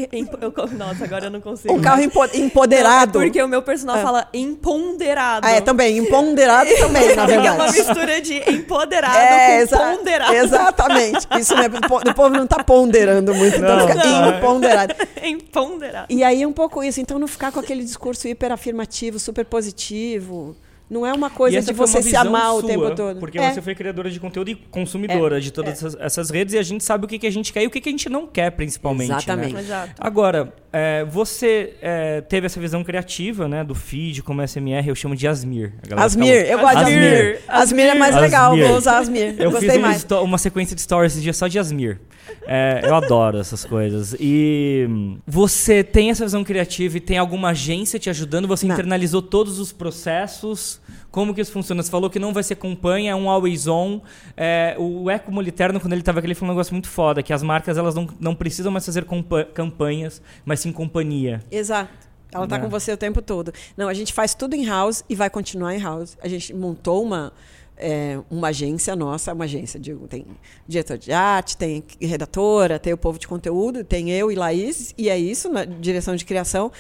Nossa, 0.77 1.05
agora 1.05 1.27
eu 1.27 1.31
não 1.31 1.41
consigo. 1.41 1.75
Um 1.75 1.81
carro 1.81 2.03
empo... 2.03 2.25
empoderado. 2.35 3.19
Não, 3.19 3.23
é 3.23 3.27
porque 3.27 3.43
o 3.43 3.49
meu 3.49 3.63
personal 3.63 3.97
é. 3.97 4.03
fala 4.03 4.29
empoderado. 4.33 5.45
Ah, 5.45 5.51
é, 5.51 5.61
também. 5.61 5.99
Empoderado 5.99 6.71
também, 6.79 7.17
na 7.17 7.27
verdade. 7.27 7.49
É 7.49 7.53
uma 7.53 7.73
mistura 7.73 8.21
de 8.21 8.51
empoderado 8.51 9.17
é, 9.17 9.67
com 9.67 9.97
ponderado. 9.97 10.36
Exatamente. 10.45 11.27
Isso 11.39 11.55
né? 11.55 11.67
o 11.67 12.15
povo 12.15 12.31
não 12.31 12.45
está 12.45 12.63
ponderando 12.63 13.35
muito, 13.35 13.57
então 13.57 13.77
não, 13.77 13.89
fica 13.89 14.05
não. 14.05 14.39
imponderado. 14.39 14.95
Imponderado. 15.23 16.07
E 16.17 16.23
aí 16.23 16.43
é 16.43 16.47
um 16.47 16.53
pouco 16.53 16.83
isso. 16.83 17.01
Então 17.01 17.19
não 17.19 17.27
ficar 17.27 17.53
com 17.53 17.61
aquele 17.61 17.83
discurso 17.83 18.29
hiper 18.29 18.53
afirmativo, 18.53 19.19
super 19.19 19.45
positivo. 19.45 20.57
Não 20.89 21.05
é 21.05 21.13
uma 21.13 21.29
coisa 21.29 21.61
de 21.61 21.73
você 21.73 22.01
se 22.01 22.15
amar 22.15 22.51
sua, 22.51 22.55
o 22.55 22.63
tempo 22.63 22.95
todo. 22.95 23.19
Porque 23.19 23.39
é. 23.39 23.53
você 23.53 23.61
foi 23.61 23.75
criadora 23.75 24.09
de 24.09 24.21
conteúdo 24.21 24.51
e 24.51 24.55
consumidora 24.55 25.39
é. 25.39 25.41
de 25.41 25.51
todas 25.51 25.71
é. 25.71 25.73
essas, 25.73 25.97
essas, 26.01 26.31
redes 26.31 26.55
e 26.55 26.59
a 26.59 26.63
gente 26.63 26.85
sabe 26.85 27.05
o 27.05 27.09
que, 27.09 27.19
que 27.19 27.27
a 27.27 27.31
gente 27.31 27.53
quer 27.53 27.65
e 27.65 27.67
o 27.67 27.71
que, 27.71 27.81
que 27.81 27.89
a 27.89 27.93
gente 27.93 28.09
não 28.09 28.27
quer, 28.27 28.53
principalmente. 28.53 29.09
Né? 29.09 29.17
Exatamente. 29.17 29.55
Né? 29.55 29.61
Exato. 29.63 29.93
Agora, 29.99 30.55
é, 30.73 31.05
você 31.05 31.75
é, 31.83 32.21
teve 32.21 32.47
essa 32.47 32.61
visão 32.61 32.85
criativa 32.85 33.49
né, 33.49 33.65
do 33.65 33.75
feed 33.75 34.23
como 34.23 34.47
SMR, 34.47 34.87
eu 34.87 34.95
chamo 34.95 35.17
de 35.17 35.27
Asmir. 35.27 35.75
Asmir, 35.97 36.47
eu 36.47 36.61
gosto 36.61 36.77
de 36.77 36.83
Asmir. 36.85 37.41
Asmir 37.49 37.87
é 37.87 37.95
mais 37.95 38.15
legal, 38.15 38.53
Asmir. 38.53 38.69
vou 38.69 38.77
usar 38.77 38.99
Asmir. 38.99 39.35
Eu 39.39 39.51
Gostei 39.51 39.71
fiz 39.71 39.81
mais. 39.81 40.07
uma 40.23 40.39
sequência 40.39 40.77
de 40.77 40.83
stories 40.83 41.15
esse 41.15 41.23
dia 41.23 41.33
só 41.33 41.49
de 41.49 41.59
Asmir. 41.59 42.01
É, 42.47 42.83
eu 42.85 42.95
adoro 42.95 43.39
essas 43.39 43.65
coisas. 43.65 44.15
E 44.21 44.89
você 45.27 45.83
tem 45.83 46.11
essa 46.11 46.25
visão 46.25 46.45
criativa 46.45 46.97
e 46.97 47.01
tem 47.01 47.19
alguma 47.19 47.51
agência 47.51 47.99
te 47.99 48.09
ajudando? 48.09 48.47
Você 48.47 48.67
não. 48.67 48.75
internalizou 48.75 49.23
todos 49.23 49.59
os 49.59 49.73
processos? 49.73 50.76
Como 51.11 51.35
que 51.35 51.41
isso 51.41 51.53
funciona? 51.53 51.83
Você 51.83 51.91
falou 51.91 52.11
que 52.11 52.19
não 52.19 52.33
vai 52.33 52.43
ser 52.43 52.57
campanha, 52.57 53.13
é 53.13 53.15
um 53.15 53.29
always 53.29 53.67
on. 53.67 54.01
É, 54.37 54.77
o 54.79 55.11
Eco 55.11 55.33
Moliterno, 55.33 55.81
quando 55.81 55.93
ele 55.93 56.03
estava 56.03 56.19
aqui, 56.19 56.27
ele 56.27 56.35
falou 56.35 56.53
um 56.53 56.55
negócio 56.55 56.75
muito 56.75 56.89
foda, 56.89 57.23
que 57.23 57.33
as 57.33 57.43
marcas 57.43 57.79
elas 57.79 57.95
não, 57.95 58.09
não 58.21 58.35
precisam 58.35 58.71
mais 58.73 58.85
fazer 58.85 59.07
campanhas, 59.55 60.21
mas 60.45 60.61
sim 60.61 60.73
companhia. 60.73 61.43
Exato. 61.51 62.07
Ela 62.33 62.45
está 62.45 62.59
com 62.59 62.69
você 62.69 62.93
o 62.93 62.97
tempo 62.97 63.23
todo. 63.23 63.53
Não, 63.77 63.89
a 63.89 63.95
gente 63.95 64.13
faz 64.13 64.35
tudo 64.35 64.55
em 64.55 64.67
house 64.67 65.05
e 65.09 65.15
vai 65.15 65.31
continuar 65.31 65.75
em 65.75 65.81
house. 65.81 66.19
A 66.21 66.29
gente 66.29 66.53
montou 66.53 67.03
uma 67.03 67.33
é, 67.77 68.19
uma 68.31 68.49
agência 68.49 68.97
nossa, 68.97 69.33
uma 69.33 69.45
agência, 69.45 69.79
digo, 69.79 70.09
tem 70.09 70.25
diretor 70.67 70.97
de 70.97 71.13
arte, 71.13 71.57
tem 71.57 71.85
redatora, 72.01 72.79
tem 72.79 72.93
o 72.93 72.97
povo 72.97 73.19
de 73.19 73.29
conteúdo, 73.29 73.85
tem 73.85 74.11
eu 74.11 74.33
e 74.33 74.35
Laís, 74.35 74.95
e 74.97 75.09
é 75.09 75.19
isso, 75.19 75.51
na 75.51 75.65
direção 75.65 76.17
de 76.17 76.25
criação. 76.25 76.73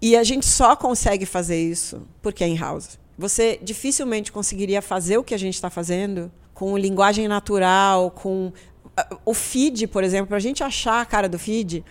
E 0.00 0.16
a 0.16 0.22
gente 0.22 0.46
só 0.46 0.76
consegue 0.76 1.26
fazer 1.26 1.60
isso 1.60 2.02
porque 2.22 2.44
é 2.44 2.48
in-house. 2.48 2.98
Você 3.18 3.58
dificilmente 3.62 4.30
conseguiria 4.30 4.82
fazer 4.82 5.16
o 5.18 5.24
que 5.24 5.34
a 5.34 5.38
gente 5.38 5.54
está 5.54 5.70
fazendo 5.70 6.30
com 6.52 6.76
linguagem 6.76 7.28
natural, 7.28 8.10
com. 8.10 8.52
O 9.26 9.34
feed, 9.34 9.86
por 9.86 10.02
exemplo, 10.02 10.28
para 10.28 10.38
a 10.38 10.40
gente 10.40 10.64
achar 10.64 11.02
a 11.02 11.04
cara 11.04 11.28
do 11.28 11.38
feed, 11.38 11.84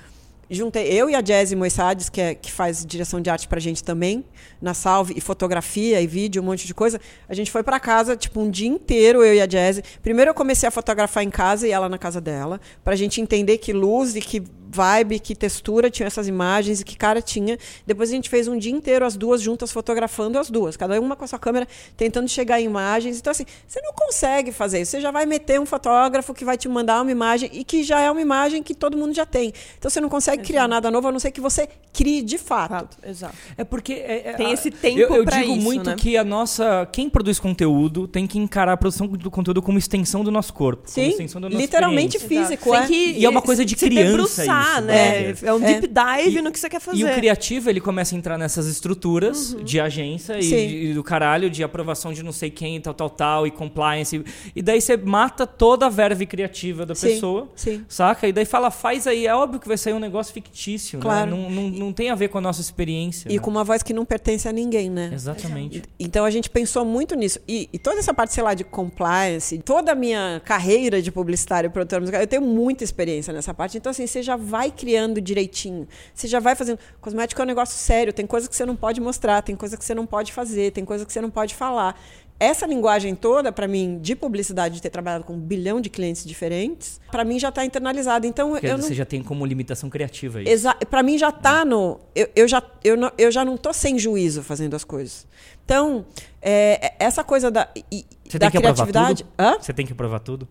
juntei 0.50 0.88
eu 0.88 1.08
e 1.08 1.14
a 1.14 1.22
Jazzy 1.22 1.56
Moissades, 1.56 2.10
que, 2.10 2.20
é, 2.20 2.34
que 2.34 2.52
faz 2.52 2.84
direção 2.84 3.22
de 3.22 3.30
arte 3.30 3.48
pra 3.48 3.60
gente 3.60 3.84
também, 3.84 4.26
na 4.60 4.74
Salve, 4.74 5.14
e 5.16 5.22
fotografia 5.22 6.02
e 6.02 6.08
vídeo, 6.08 6.42
um 6.42 6.46
monte 6.46 6.66
de 6.66 6.74
coisa. 6.74 7.00
A 7.28 7.34
gente 7.34 7.52
foi 7.52 7.62
para 7.62 7.80
casa, 7.80 8.16
tipo, 8.16 8.40
um 8.40 8.50
dia 8.50 8.68
inteiro, 8.68 9.24
eu 9.24 9.36
e 9.36 9.42
a 9.42 9.46
Jazzy. 9.46 9.84
Primeiro 10.02 10.32
eu 10.32 10.36
comecei 10.36 10.68
a 10.68 10.72
fotografar 10.72 11.24
em 11.24 11.30
casa 11.30 11.68
e 11.68 11.72
ela 11.72 11.88
na 11.88 11.98
casa 11.98 12.20
dela, 12.22 12.60
pra 12.84 12.96
gente 12.96 13.22
entender 13.22 13.58
que 13.60 13.72
luz 13.72 14.16
e 14.16 14.22
que 14.22 14.44
vibe, 14.76 15.20
que 15.20 15.36
textura 15.36 15.90
tinha 15.90 16.08
essas 16.08 16.28
imagens 16.28 16.82
e 16.82 16.84
que 16.84 16.96
cara 16.98 17.22
tinha. 17.22 17.58
Depois 17.86 18.10
a 18.10 18.14
gente 18.14 18.30
fez 18.30 18.48
um 18.48 18.58
dia 18.58 18.72
inteiro 18.72 19.06
as 19.06 19.16
duas 19.16 19.42
juntas 19.42 19.72
fotografando 19.72 20.38
as 20.38 20.50
duas, 20.50 20.78
cada 20.78 21.00
uma 21.00 21.16
com 21.16 21.24
a 21.24 21.28
sua 21.28 21.40
câmera 21.40 21.68
tentando 21.98 22.28
chegar 22.28 22.62
em 22.62 22.66
imagens. 22.66 23.18
Então 23.18 23.32
assim, 23.32 23.46
você 23.68 23.82
não 23.82 23.94
consegue 23.94 24.52
fazer 24.52 24.82
isso. 24.82 24.92
Você 24.92 25.02
já 25.02 25.12
vai 25.12 25.26
meter 25.26 25.60
um 25.60 25.66
fotógrafo 25.66 26.34
que 26.34 26.46
vai 26.46 26.58
te 26.58 26.68
mandar 26.68 27.02
uma 27.02 27.12
imagem 27.12 27.50
e 27.54 27.64
que 27.64 27.84
já 27.84 28.00
é 28.00 28.12
uma 28.12 28.22
imagem 28.22 28.62
que 28.62 28.74
todo 28.74 28.98
mundo 28.98 29.14
já 29.14 29.26
tem. 29.26 29.54
Então 29.78 29.90
você 29.90 30.00
não 30.02 30.10
consegue 30.10 30.38
Exato. 30.38 30.48
criar 30.48 30.68
nada 30.68 30.92
novo 30.92 31.08
a 31.08 31.12
não 31.12 31.20
ser 31.20 31.32
que 31.32 31.42
você 31.42 31.68
crie 31.94 32.22
de 32.22 32.38
fato. 32.38 32.98
Exato. 33.04 33.16
Exato. 33.16 33.36
É 33.58 33.64
porque 33.64 33.94
é, 33.94 34.30
é, 34.30 34.34
tem 34.34 34.52
esse 34.52 34.70
tempo 34.70 35.00
Eu, 35.00 35.16
eu 35.16 35.26
digo 35.26 35.54
isso, 35.54 35.62
muito 35.62 35.90
né? 35.90 35.96
que 35.98 36.18
a 36.18 36.24
nossa 36.24 36.88
quem 36.92 37.10
produz 37.10 37.40
conteúdo 37.40 38.08
tem 38.08 38.28
que 38.28 38.38
encarar 38.38 38.74
a 38.74 38.78
produção 38.78 39.08
do 39.08 39.32
conteúdo 39.32 39.62
como 39.62 39.78
extensão 39.78 40.24
do 40.24 40.32
nosso 40.32 40.54
corpo, 40.54 40.84
Sim, 40.86 41.10
extensão 41.10 41.40
do 41.42 41.50
nosso 41.50 41.62
literalmente 41.62 42.20
físico. 42.20 42.74
É. 42.74 42.88
e 42.90 43.26
é 43.26 43.30
uma 43.30 43.42
coisa 43.42 43.64
de 43.64 43.76
criança 43.76 44.42
isso. 44.42 44.52
Né? 44.82 45.32
É, 45.32 45.36
é 45.44 45.54
um 45.54 45.60
deep 45.60 45.88
dive 45.88 46.40
e, 46.40 46.42
no 46.42 46.52
que 46.52 46.60
você 46.60 46.70
quer 46.70 46.80
fazer. 46.80 46.98
E 46.98 47.04
o 47.04 47.14
criativo, 47.14 47.70
ele 47.70 47.82
começa 47.82 48.16
a 48.16 48.18
entrar 48.18 48.38
nessas 48.38 48.68
estruturas 48.68 49.54
uhum. 49.54 49.64
de 49.64 49.80
agência 49.80 50.38
e, 50.40 50.92
e, 50.92 50.94
do 50.94 51.04
caralho, 51.04 51.50
de 51.50 51.64
aprovação 51.64 52.14
de 52.14 52.24
não 52.24 52.32
sei 52.32 52.50
quem, 52.50 52.80
tal, 52.82 52.94
tal, 52.94 53.10
tal, 53.10 53.48
e 53.48 53.52
compliance. 53.52 54.16
E, 54.16 54.60
e 54.60 54.62
daí 54.62 54.82
você 54.82 54.98
mata 54.98 55.46
toda 55.46 55.86
a 55.86 55.90
verve 55.90 56.26
criativa 56.26 56.86
da 56.86 56.96
sim, 56.96 57.08
pessoa, 57.08 57.50
sim. 57.56 57.86
saca? 57.88 58.28
E 58.28 58.34
daí 58.34 58.46
fala, 58.46 58.72
faz 58.72 59.08
aí. 59.08 59.28
É 59.28 59.36
óbvio 59.36 59.60
que 59.60 59.68
vai 59.68 59.78
sair 59.78 59.94
um 59.94 60.00
negócio 60.00 60.34
fictício, 60.34 61.00
né? 61.00 61.04
claro. 61.04 61.32
né? 61.32 61.38
Não, 61.38 61.50
não, 61.50 61.70
não 61.70 61.94
tem 61.94 62.10
a 62.10 62.16
ver 62.16 62.30
com 62.30 62.38
a 62.38 62.42
nossa 62.42 62.62
experiência. 62.62 63.30
E 63.30 63.36
né? 63.36 63.40
com 63.40 63.50
uma 63.50 63.64
voz 63.64 63.84
que 63.84 63.94
não 63.94 64.06
pertence 64.06 64.48
a 64.48 64.52
ninguém, 64.52 64.90
né? 64.90 65.12
Exatamente. 65.14 65.84
Então 66.00 66.26
a 66.26 66.30
gente 66.30 66.50
pensou 66.50 66.86
muito 66.86 67.16
nisso. 67.16 67.40
E, 67.48 67.70
e 67.72 67.80
toda 67.80 68.00
essa 68.00 68.14
parte, 68.14 68.34
sei 68.34 68.44
lá, 68.44 68.54
de 68.54 68.64
compliance, 68.64 69.58
toda 69.60 69.92
a 69.92 69.96
minha 69.96 70.42
carreira 70.44 71.02
de 71.02 71.12
publicitário 71.12 71.68
e 71.68 71.72
produtora 71.72 72.02
musical, 72.02 72.22
eu 72.22 72.28
tenho 72.28 72.42
muita 72.42 72.84
experiência 72.84 73.34
nessa 73.34 73.54
parte. 73.54 73.78
Então, 73.78 73.90
assim, 73.90 74.08
você 74.08 74.22
já 74.22 74.36
vai 74.36 74.55
criando 74.72 75.22
direitinho. 75.22 75.88
Você 76.14 76.28
já 76.28 76.40
vai 76.40 76.56
fazendo. 76.56 76.80
Cosmético 77.02 77.42
é 77.42 77.44
um 77.44 77.48
negócio 77.48 77.78
sério, 77.78 78.14
tem 78.14 78.26
coisa 78.26 78.48
que 78.48 78.56
você 78.56 78.66
não 78.66 78.76
pode 78.76 79.02
mostrar, 79.02 79.42
tem 79.42 79.56
coisa 79.56 79.78
que 79.78 79.84
você 79.84 79.94
não 79.94 80.06
pode 80.06 80.32
fazer, 80.32 80.72
tem 80.72 80.86
coisa 80.86 81.06
que 81.06 81.12
você 81.12 81.22
não 81.22 81.30
pode 81.30 81.56
falar. 81.56 82.00
Essa 82.38 82.66
linguagem 82.66 83.16
toda, 83.16 83.50
para 83.50 83.66
mim, 83.66 83.98
de 84.02 84.14
publicidade, 84.14 84.76
de 84.76 84.82
ter 84.82 84.90
trabalhado 84.90 85.24
com 85.24 85.34
um 85.34 85.40
bilhão 85.40 85.80
de 85.80 85.90
clientes 85.90 86.26
diferentes, 86.26 87.00
para 87.10 87.24
mim 87.24 87.40
já 87.40 87.48
está 87.48 87.64
internalizada. 87.64 88.28
Então, 88.28 88.52
Porque 88.52 88.68
eu 88.68 88.78
você 88.78 88.90
não... 88.90 88.96
já 88.96 89.06
tem 89.06 89.24
como 89.24 89.46
limitação 89.46 89.90
criativa 89.90 90.42
isso. 90.42 90.68
Para 90.90 91.02
mim 91.02 91.18
já 91.18 91.30
está 91.30 91.62
é. 91.62 91.66
no. 91.66 91.98
Eu, 92.14 92.30
eu, 92.36 92.48
já, 92.48 92.62
eu, 92.84 92.98
não, 92.98 93.12
eu 93.18 93.32
já 93.32 93.46
não 93.46 93.56
tô 93.56 93.72
sem 93.72 93.98
juízo 93.98 94.44
fazendo 94.44 94.76
as 94.76 94.84
coisas. 94.84 95.26
Então, 95.64 96.06
é, 96.42 96.94
essa 97.00 97.24
coisa 97.24 97.50
da, 97.50 97.70
e, 97.90 98.06
você 98.28 98.38
da 98.38 98.52
tem 98.52 98.52
que 98.52 98.58
criatividade. 98.58 99.26
Aprovar? 99.38 99.64
Você 99.64 99.74
tem 99.74 99.86
que 99.86 99.94
provar 99.94 100.20
tudo? 100.20 100.46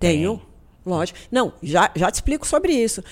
Tenho. 0.00 0.42
Lógico. 0.84 1.18
Não, 1.30 1.52
já, 1.62 1.90
já 1.94 2.10
te 2.10 2.16
explico 2.16 2.46
sobre 2.46 2.72
isso. 2.72 3.02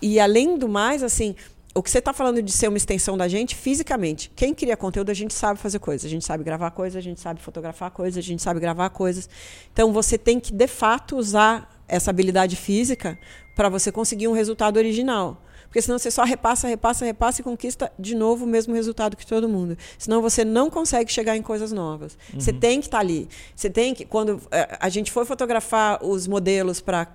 e 0.00 0.20
além 0.20 0.56
do 0.56 0.68
mais, 0.68 1.02
assim, 1.02 1.34
o 1.74 1.82
que 1.82 1.90
você 1.90 1.98
está 1.98 2.12
falando 2.12 2.42
de 2.42 2.50
ser 2.50 2.68
uma 2.68 2.76
extensão 2.76 3.16
da 3.16 3.28
gente 3.28 3.54
fisicamente. 3.54 4.30
Quem 4.34 4.54
cria 4.54 4.76
conteúdo, 4.76 5.10
a 5.10 5.14
gente 5.14 5.34
sabe 5.34 5.60
fazer 5.60 5.78
coisas. 5.78 6.04
A 6.04 6.08
gente 6.08 6.24
sabe 6.24 6.42
gravar 6.42 6.70
coisas, 6.70 6.96
a 6.96 7.00
gente 7.00 7.20
sabe 7.20 7.40
fotografar 7.40 7.90
coisas, 7.90 8.18
a 8.18 8.26
gente 8.26 8.42
sabe 8.42 8.58
gravar 8.60 8.90
coisas. 8.90 9.28
Então 9.72 9.92
você 9.92 10.18
tem 10.18 10.40
que, 10.40 10.52
de 10.52 10.66
fato, 10.66 11.16
usar 11.16 11.82
essa 11.86 12.10
habilidade 12.10 12.56
física 12.56 13.18
para 13.54 13.68
você 13.68 13.90
conseguir 13.92 14.28
um 14.28 14.32
resultado 14.32 14.76
original. 14.76 15.42
Porque 15.68 15.82
senão 15.82 15.98
você 15.98 16.10
só 16.10 16.24
repassa, 16.24 16.66
repassa, 16.66 17.04
repassa 17.04 17.40
e 17.42 17.44
conquista 17.44 17.92
de 17.98 18.14
novo 18.14 18.44
o 18.44 18.48
mesmo 18.48 18.74
resultado 18.74 19.16
que 19.16 19.26
todo 19.26 19.48
mundo. 19.48 19.76
Senão 19.98 20.22
você 20.22 20.44
não 20.44 20.70
consegue 20.70 21.12
chegar 21.12 21.36
em 21.36 21.42
coisas 21.42 21.72
novas. 21.72 22.16
Uhum. 22.32 22.40
Você 22.40 22.52
tem 22.52 22.80
que 22.80 22.86
estar 22.86 22.98
tá 22.98 23.02
ali. 23.02 23.28
Você 23.54 23.68
tem 23.68 23.94
que. 23.94 24.04
Quando 24.04 24.40
eh, 24.50 24.78
a 24.80 24.88
gente 24.88 25.12
foi 25.12 25.26
fotografar 25.26 26.02
os 26.02 26.26
modelos 26.26 26.80
para 26.80 27.08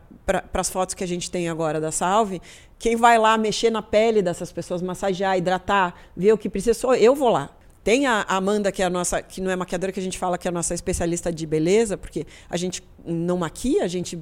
as 0.53 0.69
fotos 0.69 0.93
que 0.93 1.03
a 1.03 1.07
gente 1.07 1.31
tem 1.31 1.49
agora 1.49 1.81
da 1.81 1.91
Salve, 1.91 2.41
quem 2.77 2.95
vai 2.95 3.17
lá 3.17 3.37
mexer 3.37 3.71
na 3.71 3.81
pele 3.81 4.21
dessas 4.21 4.51
pessoas, 4.51 4.81
massagear, 4.81 5.37
hidratar, 5.37 5.95
ver 6.15 6.33
o 6.33 6.37
que 6.37 6.49
precisa, 6.49 6.77
sou 6.77 6.93
eu 6.93 7.15
vou 7.15 7.29
lá. 7.29 7.49
Tem 7.83 8.05
a 8.05 8.21
Amanda, 8.29 8.71
que 8.71 8.81
é 8.81 8.85
a 8.85 8.89
nossa, 8.89 9.21
que 9.21 9.41
não 9.41 9.51
é 9.51 9.55
maquiadora, 9.55 9.91
que 9.91 9.99
a 9.99 10.03
gente 10.03 10.17
fala 10.17 10.37
que 10.37 10.47
é 10.47 10.49
a 10.49 10.53
nossa 10.53 10.73
especialista 10.73 11.33
de 11.33 11.45
beleza, 11.45 11.97
porque 11.97 12.25
a 12.49 12.55
gente 12.55 12.81
não 13.05 13.37
maquia, 13.37 13.83
a 13.83 13.87
gente 13.87 14.17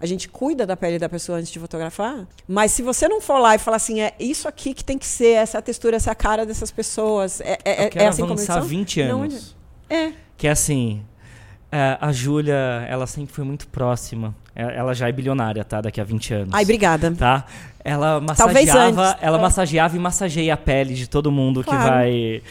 a 0.00 0.06
gente 0.06 0.28
cuida 0.28 0.66
da 0.66 0.76
pele 0.76 0.98
da 0.98 1.08
pessoa 1.08 1.38
antes 1.38 1.50
de 1.50 1.58
fotografar. 1.58 2.26
Mas 2.46 2.72
se 2.72 2.82
você 2.82 3.08
não 3.08 3.20
for 3.20 3.38
lá 3.38 3.54
e 3.54 3.58
falar 3.58 3.78
assim, 3.78 4.00
é 4.00 4.14
isso 4.18 4.46
aqui 4.46 4.74
que 4.74 4.84
tem 4.84 4.98
que 4.98 5.06
ser, 5.06 5.36
essa 5.36 5.58
é 5.58 5.60
textura, 5.60 5.96
essa 5.96 6.10
é 6.10 6.14
cara 6.14 6.44
dessas 6.44 6.70
pessoas, 6.70 7.40
é, 7.40 7.58
é, 7.64 7.90
é 7.94 8.06
assim 8.06 8.26
como 8.26 8.36
20 8.36 9.00
anos. 9.00 9.56
Não, 9.88 9.96
é. 9.96 10.12
Que 10.36 10.48
é 10.48 10.50
assim, 10.50 11.02
é, 11.70 11.98
a 12.00 12.12
Júlia, 12.12 12.86
ela 12.88 13.06
sempre 13.06 13.34
foi 13.34 13.44
muito 13.44 13.66
próxima. 13.68 14.34
É, 14.54 14.76
ela 14.76 14.94
já 14.94 15.08
é 15.08 15.12
bilionária, 15.12 15.64
tá? 15.64 15.80
Daqui 15.80 16.00
a 16.00 16.04
20 16.04 16.34
anos. 16.34 16.48
Ai, 16.52 16.62
obrigada. 16.62 17.10
Tá? 17.12 17.44
Ela 17.84 18.20
massageava, 18.20 19.18
ela 19.20 19.38
é. 19.38 19.40
massageava 19.40 19.96
e 19.96 19.98
massageia 19.98 20.54
a 20.54 20.56
pele 20.56 20.94
de 20.94 21.08
todo 21.08 21.30
mundo 21.30 21.62
claro. 21.62 21.82
que 21.82 21.88
vai. 21.88 22.42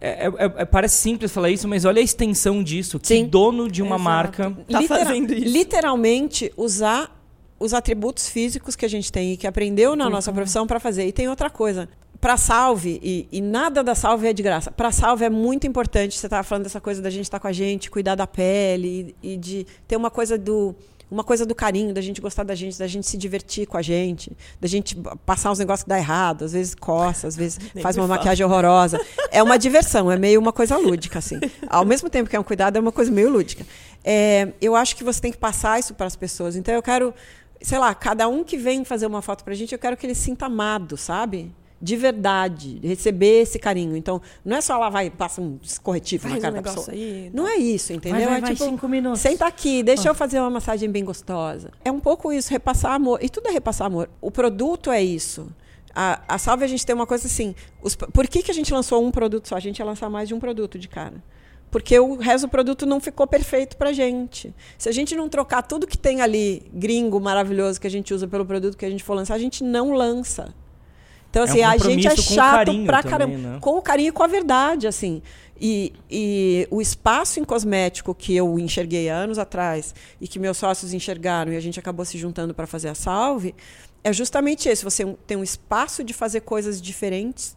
Isso, 0.00 0.06
é, 0.06 0.26
é, 0.26 0.62
é, 0.62 0.64
parece 0.64 0.98
simples 0.98 1.32
falar 1.32 1.50
isso, 1.50 1.66
mas 1.66 1.84
olha 1.84 2.00
a 2.00 2.04
extensão 2.04 2.62
disso. 2.62 2.98
Que 2.98 3.08
Sim. 3.08 3.26
dono 3.26 3.70
de 3.70 3.82
uma 3.82 3.96
Exato. 3.96 4.04
marca 4.04 4.50
tá 4.70 4.80
Litera 4.80 5.04
fazendo 5.04 5.34
isso. 5.34 5.52
Literalmente 5.52 6.52
usar 6.56 7.16
os 7.58 7.72
atributos 7.72 8.28
físicos 8.28 8.76
que 8.76 8.84
a 8.84 8.88
gente 8.88 9.10
tem 9.10 9.32
e 9.32 9.36
que 9.36 9.46
aprendeu 9.46 9.96
na 9.96 10.10
nossa 10.10 10.32
profissão 10.32 10.66
para 10.66 10.78
fazer. 10.78 11.06
E 11.06 11.12
tem 11.12 11.28
outra 11.28 11.48
coisa. 11.48 11.88
Para 12.20 12.36
salve, 12.36 12.98
e, 13.02 13.28
e, 13.30 13.40
nada 13.42 13.84
da 13.84 13.94
salve 13.94 14.26
é 14.26 14.32
de 14.32 14.42
graça. 14.42 14.70
Para 14.70 14.90
salve 14.90 15.24
é 15.24 15.30
muito 15.30 15.66
importante. 15.66 16.18
Você 16.18 16.26
estava 16.26 16.42
falando 16.42 16.64
dessa 16.64 16.80
coisa 16.80 17.00
da 17.00 17.10
gente 17.10 17.24
estar 17.24 17.38
tá 17.38 17.42
com 17.42 17.48
a 17.48 17.52
gente, 17.52 17.90
cuidar 17.90 18.14
da 18.14 18.26
pele 18.26 19.14
e, 19.22 19.34
e 19.34 19.36
de 19.36 19.66
ter 19.86 19.96
uma 19.96 20.10
coisa 20.10 20.38
do 20.38 20.74
uma 21.10 21.22
coisa 21.22 21.46
do 21.46 21.54
carinho, 21.54 21.94
da 21.94 22.00
gente 22.00 22.20
gostar 22.20 22.42
da 22.42 22.54
gente, 22.54 22.78
da 22.78 22.86
gente 22.86 23.06
se 23.06 23.16
divertir 23.16 23.66
com 23.66 23.76
a 23.76 23.82
gente, 23.82 24.36
da 24.60 24.66
gente 24.66 24.96
passar 25.24 25.52
uns 25.52 25.58
negócios 25.58 25.84
que 25.84 25.88
dá 25.88 25.98
errado, 25.98 26.44
às 26.44 26.52
vezes 26.52 26.74
coça, 26.74 27.28
às 27.28 27.36
vezes 27.36 27.58
faz 27.80 27.96
uma 27.96 28.06
fala. 28.06 28.18
maquiagem 28.18 28.44
horrorosa. 28.44 29.00
É 29.30 29.42
uma 29.42 29.56
diversão, 29.56 30.10
é 30.10 30.18
meio 30.18 30.40
uma 30.40 30.52
coisa 30.52 30.76
lúdica, 30.76 31.18
assim. 31.18 31.38
Ao 31.68 31.84
mesmo 31.84 32.10
tempo 32.10 32.28
que 32.28 32.34
é 32.34 32.40
um 32.40 32.44
cuidado, 32.44 32.76
é 32.76 32.80
uma 32.80 32.92
coisa 32.92 33.10
meio 33.10 33.30
lúdica. 33.30 33.64
É, 34.04 34.52
eu 34.60 34.74
acho 34.74 34.96
que 34.96 35.04
você 35.04 35.20
tem 35.20 35.32
que 35.32 35.38
passar 35.38 35.78
isso 35.78 35.94
para 35.94 36.06
as 36.06 36.16
pessoas. 36.16 36.56
Então 36.56 36.74
eu 36.74 36.82
quero, 36.82 37.14
sei 37.60 37.78
lá, 37.78 37.94
cada 37.94 38.26
um 38.26 38.42
que 38.42 38.56
vem 38.56 38.84
fazer 38.84 39.06
uma 39.06 39.22
foto 39.22 39.44
para 39.44 39.52
a 39.52 39.56
gente, 39.56 39.72
eu 39.72 39.78
quero 39.78 39.96
que 39.96 40.06
ele 40.06 40.14
se 40.14 40.22
sinta 40.22 40.46
amado, 40.46 40.96
sabe? 40.96 41.54
De 41.80 41.96
verdade, 41.96 42.80
receber 42.82 43.42
esse 43.42 43.58
carinho. 43.58 43.96
Então, 43.96 44.20
não 44.44 44.56
é 44.56 44.60
só 44.60 44.78
lá 44.78 44.88
vai 44.88 45.10
passa 45.10 45.40
um 45.40 45.58
corretivo 45.82 46.22
Faz 46.22 46.34
na 46.34 46.40
cara 46.40 46.52
um 46.52 46.56
da 46.56 46.62
pessoa. 46.62 46.86
Aí, 46.90 47.30
não 47.34 47.46
é 47.46 47.56
isso, 47.56 47.92
entendeu? 47.92 48.20
Vai, 48.20 48.28
vai, 48.28 48.38
é 48.38 48.40
vai, 48.40 48.52
tipo, 48.54 48.64
cinco 48.64 48.88
minutos. 48.88 49.20
senta 49.20 49.46
aqui, 49.46 49.82
deixa 49.82 50.04
oh. 50.04 50.08
eu 50.08 50.14
fazer 50.14 50.40
uma 50.40 50.50
massagem 50.50 50.90
bem 50.90 51.04
gostosa. 51.04 51.70
É 51.84 51.90
um 51.90 52.00
pouco 52.00 52.32
isso, 52.32 52.50
repassar 52.50 52.92
amor. 52.92 53.22
E 53.22 53.28
tudo 53.28 53.48
é 53.48 53.52
repassar 53.52 53.86
amor. 53.86 54.08
O 54.20 54.30
produto 54.30 54.90
é 54.90 55.02
isso. 55.02 55.48
A, 55.94 56.20
a 56.28 56.38
Salve 56.38 56.64
a 56.64 56.66
gente 56.66 56.84
tem 56.84 56.94
uma 56.94 57.06
coisa 57.06 57.26
assim. 57.26 57.54
Os, 57.82 57.94
por 57.94 58.26
que, 58.26 58.42
que 58.42 58.50
a 58.50 58.54
gente 58.54 58.72
lançou 58.72 59.04
um 59.04 59.10
produto 59.10 59.48
só? 59.48 59.56
A 59.56 59.60
gente 59.60 59.78
ia 59.78 59.84
lançar 59.84 60.10
mais 60.10 60.28
de 60.28 60.34
um 60.34 60.40
produto 60.40 60.78
de 60.78 60.88
cara 60.88 61.22
porque 61.70 61.98
o 61.98 62.16
resto 62.16 62.46
do 62.46 62.50
produto 62.50 62.86
não 62.86 63.00
ficou 63.00 63.26
perfeito 63.26 63.76
para 63.76 63.92
gente. 63.92 64.54
Se 64.78 64.88
a 64.88 64.92
gente 64.92 65.14
não 65.14 65.28
trocar 65.28 65.62
tudo 65.62 65.86
que 65.86 65.98
tem 65.98 66.22
ali, 66.22 66.62
gringo 66.72 67.20
maravilhoso 67.20 67.80
que 67.80 67.86
a 67.86 67.90
gente 67.90 68.14
usa 68.14 68.26
pelo 68.26 68.46
produto 68.46 68.76
que 68.76 68.86
a 68.86 68.88
gente 68.88 69.04
for 69.04 69.14
lançar, 69.14 69.34
a 69.34 69.38
gente 69.38 69.62
não 69.62 69.92
lança. 69.92 70.54
Então, 71.36 71.44
assim, 71.44 71.60
é 71.60 71.68
um 71.68 71.70
a 71.70 71.76
gente 71.76 72.06
é 72.06 72.16
chato 72.16 72.84
pra 72.86 73.02
caramba. 73.02 73.36
Né? 73.36 73.58
Com 73.60 73.76
o 73.76 73.82
carinho 73.82 74.08
e 74.08 74.12
com 74.12 74.22
a 74.22 74.26
verdade, 74.26 74.86
assim. 74.86 75.20
E, 75.60 75.92
e, 76.10 76.66
o 76.70 76.80
espaço 76.80 77.38
em 77.38 77.44
cosmético 77.44 78.14
que 78.14 78.34
eu 78.34 78.58
enxerguei 78.58 79.10
anos 79.10 79.38
atrás 79.38 79.94
e 80.18 80.26
que 80.26 80.38
meus 80.38 80.56
sócios 80.56 80.94
enxergaram 80.94 81.52
e 81.52 81.56
a 81.56 81.60
gente 81.60 81.78
acabou 81.78 82.04
se 82.06 82.16
juntando 82.16 82.54
para 82.54 82.66
fazer 82.66 82.88
a 82.88 82.94
salve 82.94 83.54
é 84.02 84.12
justamente 84.14 84.66
esse. 84.68 84.82
Você 84.82 85.04
tem 85.26 85.36
um 85.36 85.42
espaço 85.42 86.02
de 86.02 86.14
fazer 86.14 86.40
coisas 86.40 86.80
diferentes 86.80 87.54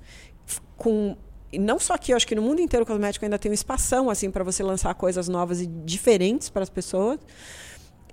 com 0.76 1.16
e 1.52 1.58
não 1.58 1.80
só 1.80 1.94
aqui, 1.94 2.12
eu 2.12 2.18
acho 2.18 2.28
que 2.28 2.36
no 2.36 2.42
mundo 2.42 2.62
inteiro 2.62 2.84
o 2.84 2.86
cosmético 2.86 3.26
ainda 3.26 3.40
tem 3.40 3.50
um 3.50 3.54
espação 3.54 4.10
assim 4.10 4.30
para 4.30 4.44
você 4.44 4.62
lançar 4.62 4.94
coisas 4.94 5.28
novas 5.28 5.62
e 5.62 5.68
diferentes 5.68 6.50
para 6.50 6.64
as 6.64 6.70
pessoas. 6.70 7.20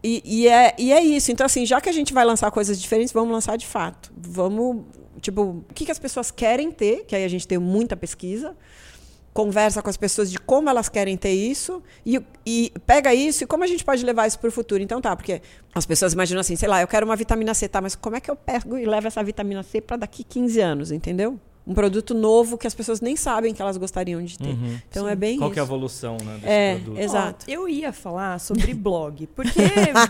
E, 0.02 0.22
e, 0.24 0.48
é, 0.48 0.74
e 0.78 0.92
é 0.92 1.02
isso. 1.02 1.32
Então, 1.32 1.44
assim, 1.44 1.66
já 1.66 1.80
que 1.80 1.88
a 1.88 1.92
gente 1.92 2.12
vai 2.12 2.24
lançar 2.24 2.50
coisas 2.50 2.80
diferentes, 2.80 3.12
vamos 3.12 3.32
lançar 3.32 3.56
de 3.56 3.66
fato. 3.66 4.12
Vamos 4.16 4.84
Tipo, 5.20 5.64
o 5.68 5.74
que, 5.74 5.84
que 5.84 5.92
as 5.92 5.98
pessoas 5.98 6.30
querem 6.30 6.70
ter, 6.70 7.04
que 7.04 7.14
aí 7.14 7.24
a 7.24 7.28
gente 7.28 7.46
tem 7.46 7.58
muita 7.58 7.96
pesquisa, 7.96 8.56
conversa 9.36 9.82
com 9.82 9.90
as 9.90 9.98
pessoas 9.98 10.30
de 10.30 10.38
como 10.38 10.70
elas 10.70 10.88
querem 10.88 11.14
ter 11.14 11.32
isso 11.32 11.82
e, 12.06 12.18
e 12.44 12.72
pega 12.86 13.14
isso 13.14 13.44
e 13.44 13.46
como 13.46 13.64
a 13.64 13.66
gente 13.66 13.84
pode 13.84 14.02
levar 14.02 14.26
isso 14.26 14.38
para 14.38 14.48
o 14.48 14.50
futuro. 14.50 14.82
Então 14.82 14.98
tá, 14.98 15.14
porque 15.14 15.42
as 15.74 15.84
pessoas 15.84 16.14
imaginam 16.14 16.40
assim, 16.40 16.56
sei 16.56 16.68
lá, 16.68 16.80
eu 16.80 16.88
quero 16.88 17.04
uma 17.04 17.16
vitamina 17.16 17.52
C, 17.52 17.68
tá, 17.68 17.82
mas 17.82 17.94
como 17.94 18.16
é 18.16 18.20
que 18.20 18.30
eu 18.30 18.34
pego 18.34 18.78
e 18.78 18.86
levo 18.86 19.06
essa 19.06 19.22
vitamina 19.22 19.62
C 19.62 19.82
para 19.82 19.98
daqui 19.98 20.24
15 20.24 20.60
anos, 20.60 20.90
entendeu? 20.90 21.38
Um 21.66 21.74
produto 21.74 22.14
novo 22.14 22.56
que 22.56 22.66
as 22.66 22.74
pessoas 22.74 23.00
nem 23.00 23.16
sabem 23.16 23.52
que 23.52 23.60
elas 23.60 23.76
gostariam 23.76 24.22
de 24.22 24.38
ter. 24.38 24.50
Uhum, 24.50 24.78
então 24.88 25.04
sim. 25.04 25.10
é 25.10 25.16
bem 25.16 25.38
Qual 25.38 25.50
isso. 25.50 25.58
é 25.58 25.62
a 25.62 25.64
evolução 25.64 26.16
né, 26.24 26.34
desse 26.34 26.46
é, 26.46 26.74
produto? 26.76 26.98
Exato. 27.00 27.46
Oh, 27.48 27.50
eu 27.50 27.68
ia 27.68 27.92
falar 27.92 28.38
sobre 28.38 28.72
blog, 28.74 29.26
porque 29.34 29.60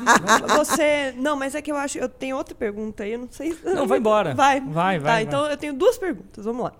você... 0.54 1.14
Não, 1.16 1.34
mas 1.34 1.54
é 1.54 1.62
que 1.62 1.72
eu 1.72 1.76
acho... 1.76 1.96
Eu 1.96 2.10
tenho 2.10 2.36
outra 2.36 2.54
pergunta 2.54 3.04
aí, 3.04 3.12
eu 3.12 3.20
não 3.20 3.28
sei... 3.30 3.56
Não, 3.64 3.86
vai 3.86 3.98
embora. 3.98 4.34
Vai. 4.34 4.60
Vai, 4.60 4.70
vai. 4.70 4.98
Tá, 4.98 5.02
vai. 5.04 5.22
então 5.22 5.46
eu 5.46 5.56
tenho 5.56 5.72
duas 5.72 5.96
perguntas, 5.96 6.44
vamos 6.44 6.64
lá. 6.64 6.72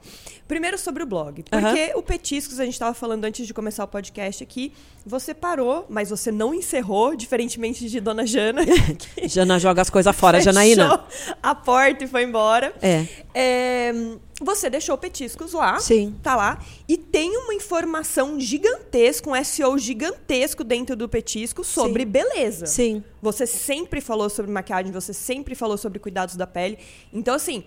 Primeiro 0.47 0.77
sobre 0.77 1.03
o 1.03 1.07
blog. 1.07 1.43
Porque 1.43 1.93
uhum. 1.95 1.99
o 1.99 2.03
Petiscos, 2.03 2.61
a 2.61 2.65
gente 2.65 2.75
estava 2.75 2.95
falando 2.95 3.25
antes 3.25 3.47
de 3.47 3.55
começar 3.55 3.83
o 3.83 3.89
podcast 3.89 4.45
aqui, 4.45 4.73
você 5.05 5.33
parou, 5.33 5.87
mas 5.89 6.11
você 6.11 6.31
não 6.31 6.55
encerrou, 6.55 7.17
diferentemente 7.17 7.89
de 7.89 7.99
Dona 7.99 8.27
Jana. 8.27 8.63
Jana 9.25 9.59
joga 9.59 9.81
as 9.81 9.91
coisas 9.91 10.15
fora, 10.15 10.41
Janaína. 10.41 11.03
a 11.43 11.55
porta 11.55 12.05
e 12.05 12.07
foi 12.07 12.25
embora. 12.25 12.75
É. 12.83 13.07
é 13.35 13.93
você 14.41 14.69
deixou 14.69 14.97
petiscos 14.99 15.53
lá. 15.53 15.79
Sim. 15.79 16.15
Tá 16.23 16.37
lá. 16.37 16.59
E 16.87 16.99
tem 16.99 17.37
uma 17.39 17.55
informação 17.55 18.39
gigantesca, 18.39 19.31
um 19.31 19.45
SEO 19.45 19.79
gigantesco 19.79 20.63
dentro 20.63 20.95
do 20.95 21.09
petisco 21.09 21.65
sobre 21.65 22.03
Sim. 22.03 22.09
beleza. 22.09 22.67
Sim. 22.67 23.05
Você 23.23 23.47
sempre 23.47 24.01
falou 24.01 24.29
sobre 24.29 24.51
maquiagem, 24.51 24.93
você 24.93 25.13
sempre 25.13 25.55
falou 25.55 25.79
sobre 25.79 25.99
cuidados 25.99 26.37
da 26.37 26.47
pele. 26.47 26.79
Então, 27.13 27.35
assim, 27.35 27.65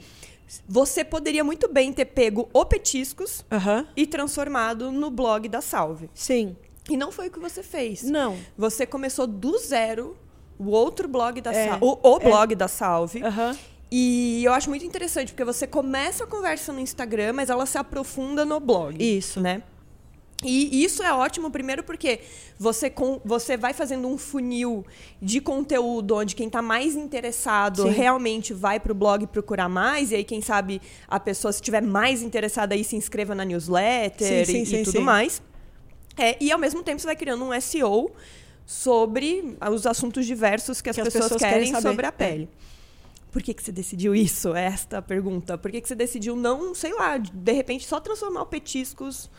você 0.68 1.04
poderia 1.04 1.44
muito 1.44 1.68
bem 1.68 1.92
ter 1.92 2.06
pego 2.06 2.48
o 2.54 2.66
petiscos 2.66 3.44
uhum. 3.52 3.86
e 3.96 4.06
transformado 4.06 4.92
no 4.92 5.10
blog 5.10 5.48
da 5.50 5.62
Salve. 5.62 6.10
Sim. 6.14 6.56
E 6.90 6.96
não 6.96 7.12
foi 7.12 7.28
o 7.28 7.32
que 7.32 7.40
você 7.40 7.64
fez. 7.64 8.04
Não. 8.04 8.38
Você 8.58 8.86
começou 8.86 9.26
do 9.26 9.58
zero 9.58 10.16
o 10.58 10.70
outro 10.70 11.08
blog 11.08 11.40
da 11.42 11.54
é. 11.54 11.68
Salve. 11.70 11.86
O, 11.86 12.16
o 12.16 12.20
blog 12.20 12.54
é. 12.54 12.56
da 12.56 12.68
Salve. 12.68 13.24
Uhum. 13.24 13.58
E 13.92 14.44
eu 14.44 14.54
acho 14.54 14.70
muito 14.70 14.86
interessante, 14.86 15.32
porque 15.32 15.44
você 15.44 15.66
começa 15.66 16.24
a 16.24 16.28
conversa 16.28 16.72
no 16.72 16.80
Instagram, 16.80 17.34
mas 17.34 17.50
ela 17.50 17.66
se 17.66 17.78
aprofunda 17.78 18.46
no 18.46 18.60
blog. 18.60 18.96
Isso. 19.00 19.40
Né? 19.42 19.64
E 20.44 20.86
isso 20.86 21.04
é 21.04 21.12
ótimo, 21.12 21.52
primeiro 21.52 21.84
porque 21.84 22.22
você, 22.58 22.90
com, 22.90 23.20
você 23.26 23.58
vai 23.58 23.74
fazendo 23.74 24.08
um 24.08 24.18
funil 24.18 24.86
de 25.22 25.42
conteúdo 25.42 26.16
onde 26.16 26.34
quem 26.34 26.48
está 26.48 26.62
mais 26.62 26.96
interessado 26.96 27.84
sim. 27.84 27.90
realmente 27.90 28.54
vai 28.54 28.80
para 28.80 28.92
o 28.94 28.96
blog 28.96 29.28
procurar 29.28 29.68
mais, 29.68 30.12
e 30.12 30.16
aí, 30.16 30.24
quem 30.24 30.42
sabe, 30.42 30.82
a 31.08 31.20
pessoa, 31.20 31.52
se 31.52 31.58
estiver 31.58 31.82
mais 31.82 32.22
interessada 32.22 32.74
aí, 32.74 32.86
se 32.86 32.96
inscreva 32.96 33.36
na 33.36 33.44
newsletter 33.44 34.46
sim, 34.46 34.66
sim, 34.66 34.78
e, 34.78 34.82
e, 34.82 34.84
tudo 34.84 35.02
mais. 35.02 35.42
É, 36.18 36.38
e 36.40 36.52
ao 36.52 36.60
mesmo 36.60 36.84
tempo 36.84 37.02
você 37.02 37.08
vai 37.08 37.16
criando 37.18 37.44
um 37.44 37.60
SEO 37.60 38.10
sobre 38.66 39.58
os 39.72 39.86
assuntos 39.86 40.26
diversos 40.26 40.82
que 40.82 40.90
as, 40.90 40.96
que 40.96 41.02
pessoas, 41.02 41.26
as 41.26 41.32
pessoas, 41.32 41.42
querem, 41.42 41.68
querem 41.68 41.82
sobre 41.82 42.06
a 42.06 42.12
pele. 42.14 42.50
É. 42.66 42.79
Por 43.32 43.44
que, 43.44 43.54
que 43.54 43.64
você 43.64 43.72
decidiu 43.72 44.16
isso? 44.16 44.56
É 44.56 44.66
esta 44.66 44.98
a 44.98 45.02
pergunta. 45.02 45.58
Por 45.58 45.72
que, 45.72 45.82
que 45.82 45.88
você 45.88 45.96
decidiu 45.96 46.36
não, 46.36 46.74
sei 46.74 46.94
lá, 46.94 47.18
de 47.18 47.52
repente 47.52 47.86
só 47.86 48.00
transformar 48.00 48.42
o 48.42 48.46
Petiscos 48.46 49.30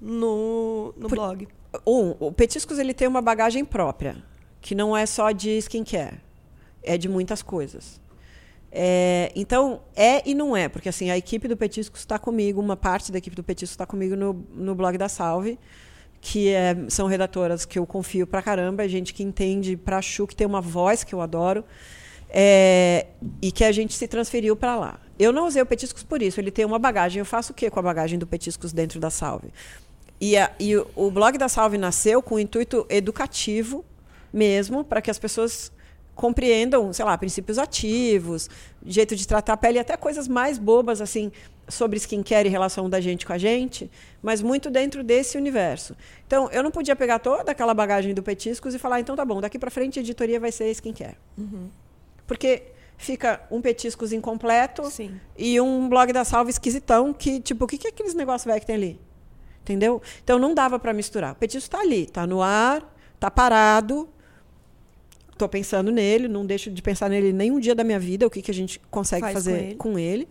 no, 0.00 0.94
no 0.96 1.08
Por, 1.08 1.16
blog? 1.16 1.48
Um, 1.86 2.14
o 2.18 2.32
Petiscos 2.32 2.78
ele 2.78 2.94
tem 2.94 3.06
uma 3.06 3.20
bagagem 3.20 3.64
própria, 3.64 4.22
que 4.60 4.74
não 4.74 4.96
é 4.96 5.04
só 5.04 5.30
de 5.30 5.58
skincare, 5.58 6.20
é 6.82 6.96
de 6.96 7.08
muitas 7.08 7.42
coisas. 7.42 8.00
É, 8.76 9.30
então, 9.36 9.82
é 9.94 10.28
e 10.28 10.34
não 10.34 10.56
é, 10.56 10.68
porque 10.68 10.88
assim, 10.88 11.08
a 11.10 11.16
equipe 11.16 11.46
do 11.46 11.56
Petiscos 11.56 12.00
está 12.00 12.18
comigo, 12.18 12.60
uma 12.60 12.76
parte 12.76 13.12
da 13.12 13.18
equipe 13.18 13.36
do 13.36 13.44
Petiscos 13.44 13.74
está 13.74 13.86
comigo 13.86 14.16
no, 14.16 14.44
no 14.52 14.74
blog 14.74 14.98
da 14.98 15.08
Salve, 15.08 15.58
que 16.20 16.48
é, 16.48 16.74
são 16.88 17.06
redatoras 17.06 17.64
que 17.64 17.78
eu 17.78 17.86
confio 17.86 18.26
pra 18.26 18.42
caramba, 18.42 18.84
é 18.84 18.88
gente 18.88 19.12
que 19.12 19.22
entende 19.22 19.76
pra 19.76 20.00
Chu, 20.00 20.26
que 20.26 20.34
tem 20.34 20.46
uma 20.46 20.60
voz 20.60 21.04
que 21.04 21.14
eu 21.14 21.20
adoro. 21.20 21.62
É, 22.36 23.06
e 23.40 23.52
que 23.52 23.62
a 23.62 23.70
gente 23.70 23.94
se 23.94 24.08
transferiu 24.08 24.56
para 24.56 24.74
lá. 24.74 25.00
Eu 25.16 25.32
não 25.32 25.46
usei 25.46 25.62
o 25.62 25.66
Petiscos 25.66 26.02
por 26.02 26.20
isso, 26.20 26.40
ele 26.40 26.50
tem 26.50 26.64
uma 26.64 26.80
bagagem. 26.80 27.20
Eu 27.20 27.24
faço 27.24 27.52
o 27.52 27.54
que 27.54 27.70
com 27.70 27.78
a 27.78 27.82
bagagem 27.82 28.18
do 28.18 28.26
Petiscos 28.26 28.72
dentro 28.72 28.98
da 28.98 29.08
Salve? 29.08 29.52
E, 30.20 30.36
a, 30.36 30.50
e 30.58 30.76
o 30.76 31.10
blog 31.12 31.38
da 31.38 31.48
Salve 31.48 31.78
nasceu 31.78 32.20
com 32.20 32.34
o 32.34 32.38
intuito 32.38 32.84
educativo 32.90 33.84
mesmo, 34.32 34.82
para 34.82 35.00
que 35.00 35.10
as 35.10 35.18
pessoas 35.18 35.70
compreendam, 36.14 36.92
sei 36.92 37.04
lá, 37.04 37.16
princípios 37.16 37.58
ativos, 37.58 38.48
jeito 38.84 39.14
de 39.14 39.26
tratar 39.26 39.52
a 39.52 39.56
pele, 39.56 39.78
até 39.78 39.96
coisas 39.96 40.26
mais 40.26 40.58
bobas, 40.58 41.00
assim, 41.00 41.30
sobre 41.68 41.98
skincare 41.98 42.48
e 42.48 42.50
relação 42.50 42.88
da 42.90 43.00
gente 43.00 43.24
com 43.24 43.32
a 43.32 43.38
gente, 43.38 43.90
mas 44.22 44.42
muito 44.42 44.70
dentro 44.70 45.02
desse 45.02 45.36
universo. 45.36 45.96
Então, 46.26 46.48
eu 46.50 46.62
não 46.62 46.70
podia 46.70 46.94
pegar 46.94 47.18
toda 47.18 47.52
aquela 47.52 47.74
bagagem 47.74 48.14
do 48.14 48.22
Petiscos 48.22 48.74
e 48.74 48.78
falar, 48.78 49.00
então 49.00 49.16
tá 49.16 49.24
bom, 49.24 49.40
daqui 49.40 49.58
para 49.58 49.70
frente 49.70 49.98
a 49.98 50.02
editoria 50.02 50.38
vai 50.38 50.52
ser 50.52 50.70
skincare. 50.70 51.16
Uhum. 51.38 51.68
Porque 52.26 52.62
fica 52.96 53.42
um 53.50 53.60
Petiscos 53.60 54.12
incompleto 54.12 54.90
Sim. 54.90 55.20
e 55.36 55.60
um 55.60 55.88
blog 55.88 56.12
da 56.12 56.24
Salva 56.24 56.50
esquisitão, 56.50 57.12
que, 57.12 57.40
tipo, 57.40 57.64
o 57.64 57.68
que, 57.68 57.76
que 57.76 57.86
é 57.86 57.90
aqueles 57.90 58.14
negócios 58.14 58.44
velho 58.44 58.60
que 58.60 58.66
tem 58.66 58.76
ali? 58.76 59.00
Entendeu? 59.62 60.00
Então, 60.22 60.38
não 60.38 60.54
dava 60.54 60.78
para 60.78 60.92
misturar. 60.92 61.32
O 61.32 61.36
Petisco 61.36 61.66
está 61.66 61.80
ali, 61.80 62.02
está 62.02 62.26
no 62.26 62.42
ar, 62.42 62.94
está 63.14 63.30
parado, 63.30 64.08
Estou 65.34 65.48
pensando 65.48 65.90
nele, 65.90 66.28
não 66.28 66.46
deixo 66.46 66.70
de 66.70 66.80
pensar 66.80 67.10
nele 67.10 67.32
nem 67.32 67.50
um 67.50 67.58
dia 67.58 67.74
da 67.74 67.82
minha 67.82 67.98
vida, 67.98 68.24
o 68.24 68.30
que, 68.30 68.40
que 68.40 68.52
a 68.52 68.54
gente 68.54 68.80
consegue 68.88 69.22
Faz 69.22 69.34
fazer 69.34 69.50
com 69.50 69.58
ele. 69.58 69.74
com 69.74 69.98
ele. 69.98 70.28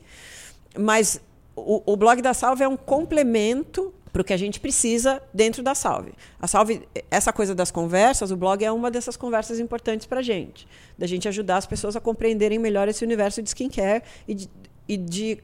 Mas 0.79 1.21
o, 1.53 1.83
o 1.85 1.97
blog 1.97 2.21
da 2.21 2.33
Salve 2.33 2.63
é 2.63 2.67
um 2.67 2.77
complemento 2.77 3.93
para 4.13 4.21
o 4.21 4.23
que 4.23 4.31
a 4.31 4.37
gente 4.37 4.59
precisa 4.59 5.21
dentro 5.33 5.63
da 5.63 5.73
Salve. 5.73 6.13
A 6.39 6.47
Salve, 6.47 6.87
essa 7.09 7.33
coisa 7.33 7.55
das 7.55 7.71
conversas, 7.71 8.29
o 8.29 8.37
blog 8.37 8.63
é 8.63 8.71
uma 8.71 8.91
dessas 8.91 9.17
conversas 9.17 9.59
importantes 9.59 10.05
para 10.05 10.19
a 10.19 10.23
gente. 10.23 10.67
Da 10.95 11.07
gente 11.07 11.27
ajudar 11.27 11.57
as 11.57 11.65
pessoas 11.65 11.95
a 11.95 11.99
compreenderem 11.99 12.59
melhor 12.59 12.87
esse 12.87 13.03
universo 13.03 13.41
de 13.41 13.49
skincare 13.49 14.03
e 14.27 14.35
de, 14.35 14.49
e 14.87 14.97
de, 14.97 15.39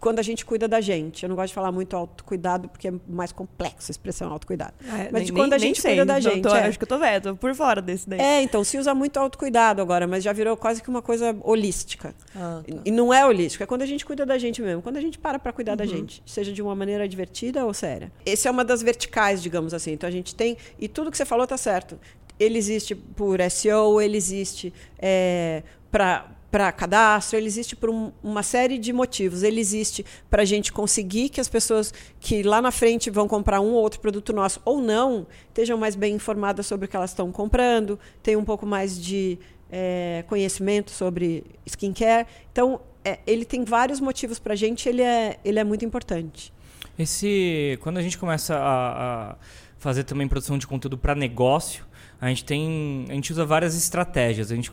quando 0.00 0.18
a 0.18 0.22
gente 0.22 0.44
cuida 0.44 0.68
da 0.68 0.80
gente. 0.80 1.22
Eu 1.24 1.28
não 1.28 1.36
gosto 1.36 1.48
de 1.48 1.54
falar 1.54 1.72
muito 1.72 1.96
autocuidado, 1.96 2.68
porque 2.68 2.88
é 2.88 2.92
mais 3.08 3.32
complexo 3.32 3.90
a 3.90 3.92
expressão 3.92 4.30
autocuidado. 4.32 4.74
É, 4.84 5.08
mas 5.10 5.26
de 5.26 5.32
nem- 5.32 5.42
quando 5.42 5.52
a 5.54 5.58
gente 5.58 5.80
sei, 5.80 5.92
cuida 5.92 6.06
da 6.06 6.20
gente. 6.20 6.42
tô- 6.42 6.54
é. 6.54 6.66
Acho 6.66 6.78
que 6.78 6.84
eu 6.84 6.88
tô 6.88 6.98
velha, 6.98 7.20
tô 7.20 7.34
por 7.36 7.54
fora 7.54 7.82
desse 7.82 8.08
daí. 8.08 8.20
É, 8.20 8.42
então, 8.42 8.62
se 8.64 8.78
usa 8.78 8.94
muito 8.94 9.16
autocuidado 9.18 9.82
agora, 9.82 10.06
mas 10.06 10.22
já 10.24 10.32
virou 10.32 10.56
quase 10.56 10.82
que 10.82 10.88
uma 10.88 11.02
coisa 11.02 11.36
holística. 11.42 12.14
Ah, 12.34 12.62
tá. 12.66 12.76
E 12.84 12.90
não 12.90 13.12
é 13.12 13.24
holístico, 13.26 13.62
é 13.62 13.66
quando 13.66 13.82
a 13.82 13.86
gente 13.86 14.04
cuida 14.04 14.24
da 14.24 14.38
gente 14.38 14.62
mesmo, 14.62 14.80
quando 14.82 14.96
a 14.96 15.00
gente 15.00 15.18
para 15.18 15.38
para 15.38 15.52
cuidar 15.52 15.74
da 15.74 15.84
Uhum. 15.84 15.90
gente, 15.90 16.22
seja 16.26 16.52
de 16.52 16.62
uma 16.62 16.74
maneira 16.74 17.08
divertida 17.08 17.64
ou 17.66 17.74
séria. 17.74 18.12
Essa 18.24 18.48
é 18.48 18.50
uma 18.50 18.64
das 18.64 18.82
verticais, 18.82 19.42
digamos 19.42 19.74
assim. 19.74 19.92
Então 19.92 20.08
a 20.08 20.12
gente 20.12 20.34
tem. 20.34 20.56
E 20.78 20.86
tudo 20.88 21.10
que 21.10 21.16
você 21.16 21.24
falou 21.24 21.46
tá 21.46 21.56
certo. 21.56 21.98
Ele 22.38 22.56
existe 22.56 22.94
por 22.94 23.40
SEO, 23.40 24.00
ele 24.00 24.16
existe 24.16 24.72
é, 24.96 25.62
para 25.90 26.26
para 26.50 26.72
cadastro, 26.72 27.36
ele 27.38 27.46
existe 27.46 27.76
por 27.76 27.90
um- 27.90 28.10
uma 28.22 28.42
série 28.42 28.78
de 28.78 28.92
motivos. 28.92 29.42
Ele 29.42 29.60
existe 29.60 30.04
para 30.30 30.42
a 30.42 30.44
gente 30.44 30.72
conseguir 30.72 31.28
que 31.28 31.40
as 31.40 31.48
pessoas 31.48 31.92
que 32.18 32.42
lá 32.42 32.62
na 32.62 32.70
frente 32.70 33.10
vão 33.10 33.28
comprar 33.28 33.60
um 33.60 33.72
ou 33.72 33.82
outro 33.82 34.00
produto 34.00 34.32
nosso 34.32 34.60
ou 34.64 34.80
não 34.80 35.26
estejam 35.48 35.76
mais 35.76 35.94
bem 35.94 36.14
informadas 36.14 36.66
sobre 36.66 36.86
o 36.86 36.88
que 36.88 36.96
elas 36.96 37.10
estão 37.10 37.30
comprando, 37.30 37.98
tenham 38.22 38.40
um 38.40 38.44
pouco 38.44 38.64
mais 38.64 38.98
de 39.00 39.38
é, 39.70 40.24
conhecimento 40.26 40.90
sobre 40.90 41.44
skincare. 41.66 42.26
Então, 42.50 42.80
é, 43.04 43.18
ele 43.26 43.44
tem 43.44 43.64
vários 43.64 44.00
motivos 44.00 44.38
para 44.38 44.54
a 44.54 44.56
gente, 44.56 44.88
ele 44.88 45.02
é, 45.02 45.38
ele 45.44 45.58
é 45.58 45.64
muito 45.64 45.84
importante. 45.84 46.50
Esse, 46.98 47.78
quando 47.82 47.98
a 47.98 48.02
gente 48.02 48.16
começa 48.16 48.56
a, 48.56 49.32
a 49.32 49.36
fazer 49.76 50.04
também 50.04 50.26
produção 50.26 50.56
de 50.56 50.66
conteúdo 50.66 50.96
para 50.96 51.14
negócio, 51.14 51.84
a 52.20 52.28
gente 52.28 52.44
tem, 52.44 53.04
a 53.08 53.12
gente 53.12 53.30
usa 53.30 53.44
várias 53.44 53.76
estratégias. 53.76 54.50
A 54.50 54.54
gente 54.54 54.72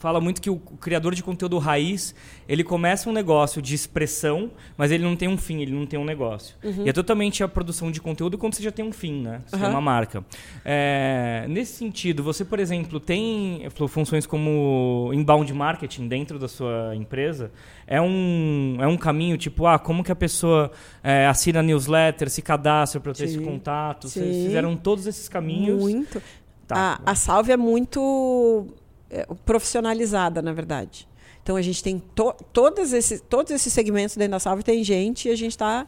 fala 0.00 0.18
muito 0.18 0.40
que 0.40 0.48
o, 0.48 0.56
criador 0.56 1.14
de 1.14 1.22
conteúdo 1.22 1.58
raiz, 1.58 2.14
ele 2.48 2.64
começa 2.64 3.08
um 3.08 3.12
negócio 3.12 3.60
de 3.60 3.74
expressão, 3.74 4.50
mas 4.74 4.90
ele 4.90 5.04
não 5.04 5.14
tem 5.14 5.28
um 5.28 5.36
fim, 5.36 5.60
ele 5.60 5.72
não 5.72 5.84
tem 5.84 6.00
um 6.00 6.06
negócio. 6.06 6.56
E 6.64 6.88
é 6.88 6.92
totalmente 6.92 7.44
a 7.44 7.48
produção 7.48 7.90
de 7.92 8.00
conteúdo 8.00 8.38
quando 8.38 8.54
você 8.54 8.62
já 8.62 8.72
tem 8.72 8.82
um 8.82 8.92
fim, 8.92 9.20
né? 9.20 9.42
Você 9.44 9.56
tem 9.56 9.66
Aham. 9.66 9.74
uma 9.74 9.80
marca. 9.82 10.24
É, 10.64 11.44
nesse 11.50 11.74
sentido, 11.74 12.22
você, 12.22 12.46
por 12.46 12.58
exemplo, 12.58 12.98
tem 12.98 13.68
fu- 13.74 13.86
funções 13.88 14.24
como 14.24 15.10
inbound 15.12 15.52
marketing 15.52 16.08
dentro 16.08 16.38
da 16.38 16.48
sua 16.48 16.96
empresa? 16.96 17.52
É 17.86 18.00
um, 18.00 18.78
é 18.80 18.86
um 18.86 18.96
caminho, 18.96 19.36
tipo, 19.36 19.66
ah, 19.66 19.78
como 19.78 20.02
que 20.02 20.10
a 20.10 20.16
pessoa 20.16 20.70
é, 21.04 21.26
assina 21.26 21.62
newsletter, 21.62 22.30
se 22.30 22.40
cadastra 22.40 22.98
para 23.02 23.12
ter 23.12 23.24
esse 23.24 23.34
Sim. 23.34 23.44
contato? 23.44 24.08
Vocês 24.08 24.34
Sim. 24.34 24.44
fizeram 24.46 24.74
todos 24.78 25.06
esses 25.06 25.28
caminhos? 25.28 25.82
Muito. 25.82 26.22
Tá. 26.66 27.00
A, 27.04 27.10
a 27.10 27.14
Salve 27.16 27.52
é 27.52 27.56
muito 27.56 28.68
é, 29.10 29.26
profissionalizada, 29.44 30.40
na 30.40 30.52
verdade. 30.52 31.08
Então 31.42 31.56
a 31.56 31.62
gente 31.62 31.82
tem 31.82 31.98
to, 32.14 32.34
todos, 32.52 32.92
esses, 32.92 33.20
todos 33.28 33.50
esses 33.50 33.72
segmentos 33.72 34.16
dentro 34.16 34.32
da 34.32 34.38
Salve, 34.38 34.62
tem 34.62 34.84
gente 34.84 35.28
e 35.28 35.32
a 35.32 35.36
gente 35.36 35.52
está 35.52 35.86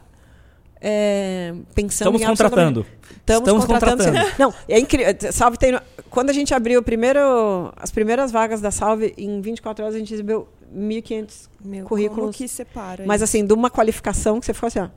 pensando 1.73 2.15
Estamos 2.17 2.21
em 2.21 2.25
contratando. 2.25 2.85
Estamos, 3.09 3.41
Estamos 3.41 3.65
contratando. 3.65 4.03
contratando. 4.03 4.35
Não, 4.37 4.53
é 4.67 4.79
incrível. 4.79 5.15
Salve 5.31 5.57
tem. 5.57 5.79
Quando 6.09 6.29
a 6.29 6.33
gente 6.33 6.53
abriu 6.53 6.81
o 6.81 6.83
primeiro, 6.83 7.71
as 7.77 7.89
primeiras 7.89 8.31
vagas 8.31 8.59
da 8.59 8.69
Salve, 8.69 9.13
em 9.17 9.39
24 9.39 9.83
horas 9.85 9.95
a 9.95 9.99
gente 9.99 10.11
recebeu 10.11 10.47
1.500 10.75 11.49
Meu, 11.63 11.85
currículos. 11.85 12.19
como 12.19 12.33
que 12.33 12.47
separa 12.47 13.05
Mas 13.05 13.21
isso? 13.21 13.23
assim, 13.23 13.45
de 13.45 13.53
uma 13.53 13.69
qualificação 13.69 14.39
que 14.39 14.45
você 14.45 14.53
ficou 14.53 14.67
assim, 14.67 14.79
ó. 14.79 14.89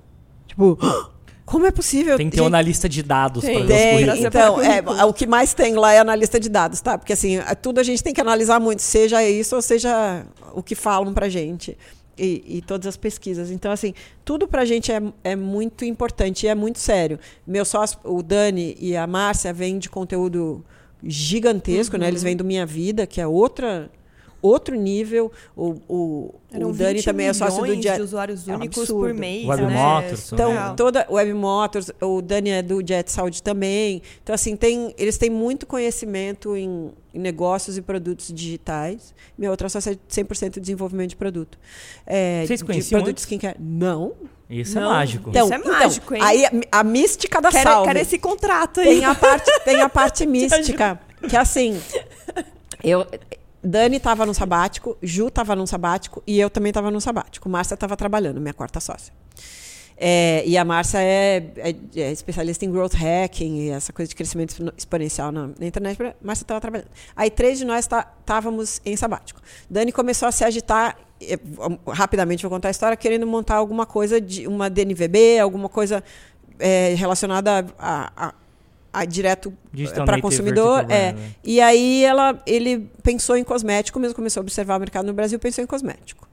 Tipo, 0.46 0.76
como 1.46 1.64
é 1.64 1.70
possível? 1.70 2.16
Tem 2.16 2.28
que 2.28 2.34
ter 2.36 2.42
uma 2.42 2.48
analista 2.48 2.88
de 2.88 3.02
dados 3.04 3.44
para 3.44 3.52
ver 3.64 4.10
os 4.10 4.18
então, 4.18 4.60
é, 4.60 5.04
o 5.04 5.12
que 5.12 5.26
mais 5.28 5.54
tem 5.54 5.76
lá 5.76 5.92
é 5.92 5.98
analista 6.00 6.40
de 6.40 6.48
dados, 6.48 6.80
tá? 6.80 6.98
Porque 6.98 7.12
assim, 7.12 7.36
é- 7.38 7.54
tudo 7.54 7.78
a 7.78 7.84
gente 7.84 8.02
tem 8.02 8.12
que 8.12 8.20
analisar 8.20 8.58
muito, 8.58 8.82
seja 8.82 9.22
isso 9.22 9.54
ou 9.54 9.62
seja 9.62 10.26
o 10.52 10.62
que 10.62 10.74
falam 10.74 11.14
pra 11.14 11.28
gente. 11.28 11.78
E, 12.18 12.42
e 12.56 12.62
todas 12.62 12.86
as 12.86 12.96
pesquisas. 12.96 13.50
Então, 13.50 13.70
assim, 13.70 13.92
tudo 14.24 14.48
pra 14.48 14.64
gente 14.64 14.90
é, 14.90 15.00
é 15.22 15.36
muito 15.36 15.84
importante 15.84 16.46
e 16.46 16.48
é 16.48 16.54
muito 16.54 16.78
sério. 16.78 17.18
Meu 17.46 17.62
sócio, 17.64 17.98
o 18.02 18.22
Dani 18.22 18.74
e 18.80 18.96
a 18.96 19.06
Márcia, 19.06 19.52
vêm 19.52 19.78
de 19.78 19.90
conteúdo 19.90 20.64
gigantesco, 21.04 21.96
né? 21.96 22.08
Eles 22.08 22.22
vêm 22.22 22.34
do 22.36 22.42
Minha 22.44 22.66
Vida, 22.66 23.06
que 23.06 23.20
é 23.20 23.26
outra, 23.26 23.90
outro 24.42 24.74
nível. 24.76 25.30
O, 25.56 25.74
o, 25.88 26.34
Eram 26.52 26.70
o 26.70 26.72
Dani 26.72 26.94
20 26.94 27.04
também 27.04 27.26
é 27.28 27.32
sócio 27.32 27.64
do 27.64 27.74
Jet. 27.74 27.96
de 27.96 28.02
usuários 28.02 28.48
É 28.48 28.52
um 28.52 28.56
únicos 28.56 28.78
absurdo. 28.78 29.00
por 29.00 29.14
mês, 29.14 29.46
Web 29.46 29.62
né? 29.66 29.74
Motors, 29.74 30.32
Então, 30.32 30.50
Surreal. 30.50 30.76
toda 30.76 31.06
Web 31.10 31.32
Motors, 31.34 31.90
o 32.00 32.22
Dani 32.22 32.50
é 32.50 32.62
do 32.62 32.80
Jet 32.86 33.10
Saúde 33.10 33.42
também. 33.42 34.02
Então, 34.22 34.34
assim, 34.34 34.56
tem, 34.56 34.94
eles 34.98 35.18
têm 35.18 35.30
muito 35.30 35.66
conhecimento 35.66 36.56
em, 36.56 36.90
em 37.14 37.18
negócios 37.18 37.76
e 37.76 37.82
produtos 37.82 38.32
digitais. 38.32 39.14
Minha 39.36 39.50
outra 39.50 39.68
sócia 39.68 39.90
é 39.92 39.94
100% 40.08 40.50
de 40.54 40.60
desenvolvimento 40.60 41.10
de 41.10 41.16
produto. 41.16 41.58
É, 42.06 42.44
Vocês 42.46 42.60
de 42.60 42.64
conheciam 42.66 43.00
produtos 43.00 43.22
skincare. 43.24 43.56
Não. 43.60 44.12
Isso 44.48 44.76
Não. 44.78 44.90
é 44.90 44.94
mágico. 44.94 45.30
Isso 45.30 45.52
é 45.52 45.58
mágico, 45.58 46.14
hein? 46.14 46.20
Aí, 46.22 46.44
a, 46.44 46.50
a 46.80 46.84
mística 46.84 47.40
da 47.40 47.50
Quero, 47.50 47.68
salve. 47.68 47.88
quero 47.88 47.98
esse 47.98 48.16
contrato 48.16 48.78
aí. 48.80 48.86
Tem 48.86 49.04
a 49.04 49.14
parte, 49.14 49.50
tem 49.64 49.80
a 49.80 49.88
parte 49.90 50.24
mística, 50.24 51.00
que 51.28 51.34
é 51.34 51.40
assim, 51.40 51.80
eu 52.84 53.04
Dani 53.68 53.96
estava 53.96 54.24
no 54.24 54.32
sabático, 54.32 54.96
Ju 55.02 55.28
estava 55.28 55.56
no 55.56 55.66
sabático 55.66 56.22
e 56.26 56.38
eu 56.38 56.48
também 56.48 56.70
estava 56.70 56.90
no 56.90 57.00
sabático. 57.00 57.48
Márcia 57.48 57.74
estava 57.74 57.96
trabalhando, 57.96 58.40
minha 58.40 58.54
quarta 58.54 58.78
sócia. 58.80 59.12
É, 59.98 60.42
e 60.46 60.58
a 60.58 60.64
Márcia 60.64 60.98
é, 61.02 61.52
é- 61.56 62.00
é 62.00 62.12
especialista 62.12 62.64
em 62.66 62.70
growth 62.70 62.92
hacking 62.94 63.56
e 63.62 63.70
essa 63.70 63.92
coisa 63.94 64.08
de 64.10 64.14
crescimento 64.14 64.50
expo- 64.50 64.72
exponencial 64.76 65.32
na, 65.32 65.48
na 65.58 65.66
internet. 65.66 65.98
Márcia 66.22 66.44
estava 66.44 66.60
trabalhando. 66.60 66.88
Aí 67.16 67.30
três 67.30 67.58
de 67.58 67.64
nós 67.64 67.86
estávamos 67.86 68.80
em 68.84 68.94
sabático. 68.94 69.40
Dani 69.70 69.90
começou 69.92 70.28
a 70.28 70.32
se 70.32 70.44
agitar, 70.44 70.96
vamos- 71.42 71.78
rapidamente 71.88 72.42
vou 72.42 72.50
contar 72.50 72.68
a 72.68 72.70
história, 72.70 72.96
querendo 72.96 73.26
montar 73.26 73.56
alguma 73.56 73.86
coisa, 73.86 74.20
de 74.20 74.46
uma 74.46 74.68
DNVB, 74.68 75.38
alguma 75.40 75.68
coisa 75.68 76.04
eh, 76.58 76.94
relacionada 76.96 77.66
a, 77.78 78.12
a- 78.28 78.34
a 78.96 79.04
direto 79.04 79.52
Digital 79.70 80.06
para 80.06 80.16
Native 80.16 80.22
consumidor. 80.22 80.86
É. 80.90 81.12
Né? 81.12 81.30
E 81.44 81.60
aí 81.60 82.02
ela, 82.02 82.42
ele 82.46 82.90
pensou 83.02 83.36
em 83.36 83.44
cosmético, 83.44 84.00
mesmo 84.00 84.14
começou 84.14 84.40
a 84.40 84.42
observar 84.42 84.76
o 84.76 84.80
mercado 84.80 85.04
no 85.04 85.12
Brasil, 85.12 85.38
pensou 85.38 85.62
em 85.62 85.66
cosmético. 85.66 86.26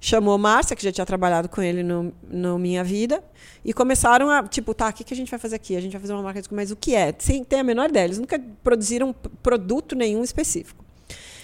Chamou 0.00 0.34
a 0.34 0.38
Márcia, 0.38 0.76
que 0.76 0.84
já 0.84 0.92
tinha 0.92 1.04
trabalhado 1.04 1.48
com 1.48 1.60
ele 1.60 1.82
no, 1.82 2.12
no 2.30 2.56
Minha 2.56 2.84
Vida, 2.84 3.20
e 3.64 3.72
começaram 3.72 4.30
a, 4.30 4.44
tipo, 4.44 4.72
tá, 4.72 4.90
o 4.90 4.92
que, 4.92 5.02
que 5.02 5.12
a 5.12 5.16
gente 5.16 5.28
vai 5.28 5.40
fazer 5.40 5.56
aqui? 5.56 5.76
A 5.76 5.80
gente 5.80 5.90
vai 5.90 6.00
fazer 6.00 6.12
uma 6.12 6.22
marca 6.22 6.40
de 6.40 6.54
mas 6.54 6.70
o 6.70 6.76
que 6.76 6.94
é? 6.94 7.12
Sem 7.18 7.42
ter 7.42 7.56
a 7.56 7.64
menor 7.64 7.88
ideia. 7.88 8.04
Eles 8.04 8.18
nunca 8.18 8.40
produziram 8.62 9.12
produto 9.42 9.96
nenhum 9.96 10.22
específico. 10.22 10.84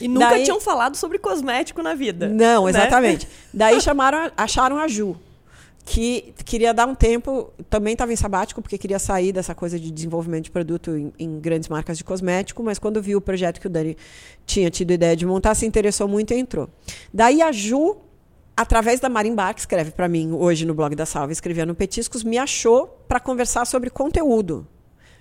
E 0.00 0.06
nunca 0.06 0.30
Daí- 0.30 0.44
tinham 0.44 0.60
falado 0.60 0.96
sobre 0.96 1.18
cosmético 1.18 1.82
na 1.82 1.94
vida. 1.94 2.28
Não, 2.28 2.64
né? 2.64 2.70
exatamente. 2.70 3.26
Daí 3.52 3.80
chamaram, 3.82 4.30
acharam 4.36 4.78
a 4.78 4.86
Ju, 4.86 5.16
que 5.84 6.32
queria 6.44 6.72
dar 6.72 6.86
um 6.86 6.94
tempo, 6.94 7.52
também 7.68 7.92
estava 7.92 8.12
em 8.12 8.16
sabático, 8.16 8.62
porque 8.62 8.78
queria 8.78 8.98
sair 8.98 9.32
dessa 9.32 9.54
coisa 9.54 9.78
de 9.78 9.90
desenvolvimento 9.90 10.44
de 10.44 10.50
produto 10.50 10.96
em, 10.96 11.12
em 11.18 11.40
grandes 11.40 11.68
marcas 11.68 11.98
de 11.98 12.04
cosmético, 12.04 12.62
mas 12.62 12.78
quando 12.78 13.02
viu 13.02 13.18
o 13.18 13.20
projeto 13.20 13.60
que 13.60 13.66
o 13.66 13.70
Dani 13.70 13.96
tinha 14.46 14.70
tido 14.70 14.92
ideia 14.92 15.16
de 15.16 15.26
montar, 15.26 15.54
se 15.54 15.66
interessou 15.66 16.06
muito 16.06 16.32
e 16.32 16.38
entrou. 16.38 16.68
Daí 17.12 17.42
a 17.42 17.50
Ju, 17.50 17.96
através 18.56 19.00
da 19.00 19.08
Marimbar, 19.08 19.54
que 19.54 19.60
escreve 19.60 19.90
para 19.90 20.08
mim 20.08 20.32
hoje 20.32 20.64
no 20.64 20.74
blog 20.74 20.94
da 20.94 21.04
Salva, 21.04 21.32
escrevia 21.32 21.66
no 21.66 21.74
Petiscos, 21.74 22.22
me 22.22 22.38
achou 22.38 22.86
para 23.08 23.18
conversar 23.18 23.66
sobre 23.66 23.90
conteúdo. 23.90 24.66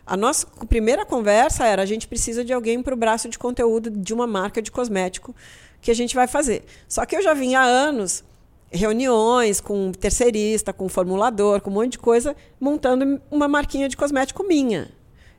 A 0.05 0.17
nossa 0.17 0.45
primeira 0.67 1.05
conversa 1.05 1.65
era: 1.65 1.81
a 1.81 1.85
gente 1.85 2.07
precisa 2.07 2.43
de 2.43 2.51
alguém 2.51 2.81
para 2.81 2.93
o 2.93 2.97
braço 2.97 3.29
de 3.29 3.37
conteúdo 3.37 3.89
de 3.89 4.13
uma 4.13 4.27
marca 4.27 4.61
de 4.61 4.71
cosmético 4.71 5.35
que 5.81 5.89
a 5.89 5.93
gente 5.93 6.15
vai 6.15 6.27
fazer. 6.27 6.63
Só 6.87 7.05
que 7.05 7.15
eu 7.15 7.21
já 7.21 7.33
vinha 7.33 7.59
há 7.59 7.63
anos 7.63 8.23
reuniões 8.71 9.59
com 9.61 9.91
terceirista, 9.91 10.71
com 10.73 10.87
formulador, 10.89 11.61
com 11.61 11.69
um 11.69 11.73
monte 11.73 11.91
de 11.93 11.99
coisa, 11.99 12.35
montando 12.59 13.21
uma 13.29 13.47
marquinha 13.47 13.87
de 13.89 13.97
cosmético 13.97 14.43
minha. 14.43 14.89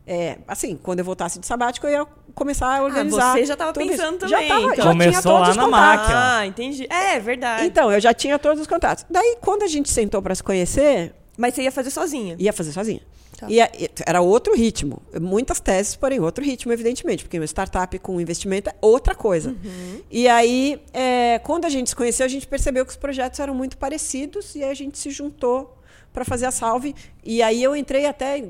É, 0.07 0.39
assim, 0.49 0.77
quando 0.83 0.99
eu 0.99 1.05
voltasse 1.05 1.39
de 1.39 1.47
sabático, 1.47 1.87
eu 1.87 1.93
ia 1.93 2.07
começar 2.35 2.79
a 2.79 2.83
organizar. 2.83 3.33
Ah, 3.33 3.33
você 3.35 3.47
já 3.47 3.57
tava 3.57 3.73
tudo 3.73 3.85
isso. 3.87 3.97
pensando 3.97 4.29
já 4.29 4.37
também, 4.37 4.49
tava, 4.49 4.61
então. 4.61 4.75
já 4.77 4.83
tinha 4.83 4.93
Começou 4.93 5.23
todos 5.33 5.41
lá 5.47 5.51
os 5.51 5.57
na 5.57 5.65
contatos. 5.65 5.99
máquina. 6.09 6.39
Ah, 6.39 6.47
entendi. 6.47 6.87
É, 6.91 7.21
verdade. 7.21 7.65
Então, 7.67 7.91
eu 7.93 8.01
já 8.01 8.13
tinha 8.13 8.39
todos 8.39 8.61
os 8.61 8.67
contatos. 8.67 9.07
Daí, 9.09 9.37
quando 9.41 9.63
a 9.63 9.69
gente 9.69 9.89
sentou 9.89 10.21
para 10.21 10.35
se 10.35 10.43
conhecer, 10.43 11.15
Mas 11.39 11.55
você 11.55 11.63
ia 11.63 11.71
fazer 11.73 11.91
sozinha. 11.91 12.35
ia 12.39 12.53
fazer 12.53 12.73
sozinha. 12.73 13.01
Tá. 13.43 13.49
E 13.51 13.59
era 14.07 14.21
outro 14.21 14.55
ritmo. 14.55 15.03
Muitas 15.21 15.59
teses, 15.59 15.97
porém 15.97 16.21
outro 16.21 16.45
ritmo, 16.45 16.73
evidentemente, 16.73 17.25
porque 17.25 17.41
uma 17.41 17.45
startup 17.45 17.99
com 17.99 18.21
investimento 18.21 18.71
é 18.71 18.75
outra 18.81 19.17
coisa. 19.17 19.51
Uhum. 19.51 20.01
E 20.09 20.29
aí, 20.29 20.81
é, 20.93 21.41
quando 21.41 21.65
a 21.65 21.69
gente 21.69 21.91
se 21.91 21.97
conheceu, 21.97 22.25
a 22.25 22.29
gente 22.29 22.47
percebeu 22.47 22.85
que 22.87 22.93
os 22.93 22.97
projetos 22.97 23.41
eram 23.41 23.53
muito 23.53 23.77
parecidos 23.77 24.55
e 24.55 24.63
aí 24.63 24.71
a 24.71 24.75
gente 24.75 24.97
se 24.97 25.11
juntou 25.11 25.77
para 26.13 26.25
fazer 26.25 26.47
a 26.47 26.53
salve. 26.53 26.95
E 27.25 27.43
aí 27.43 27.61
eu 27.61 27.75
entrei 27.75 28.07
até 28.07 28.41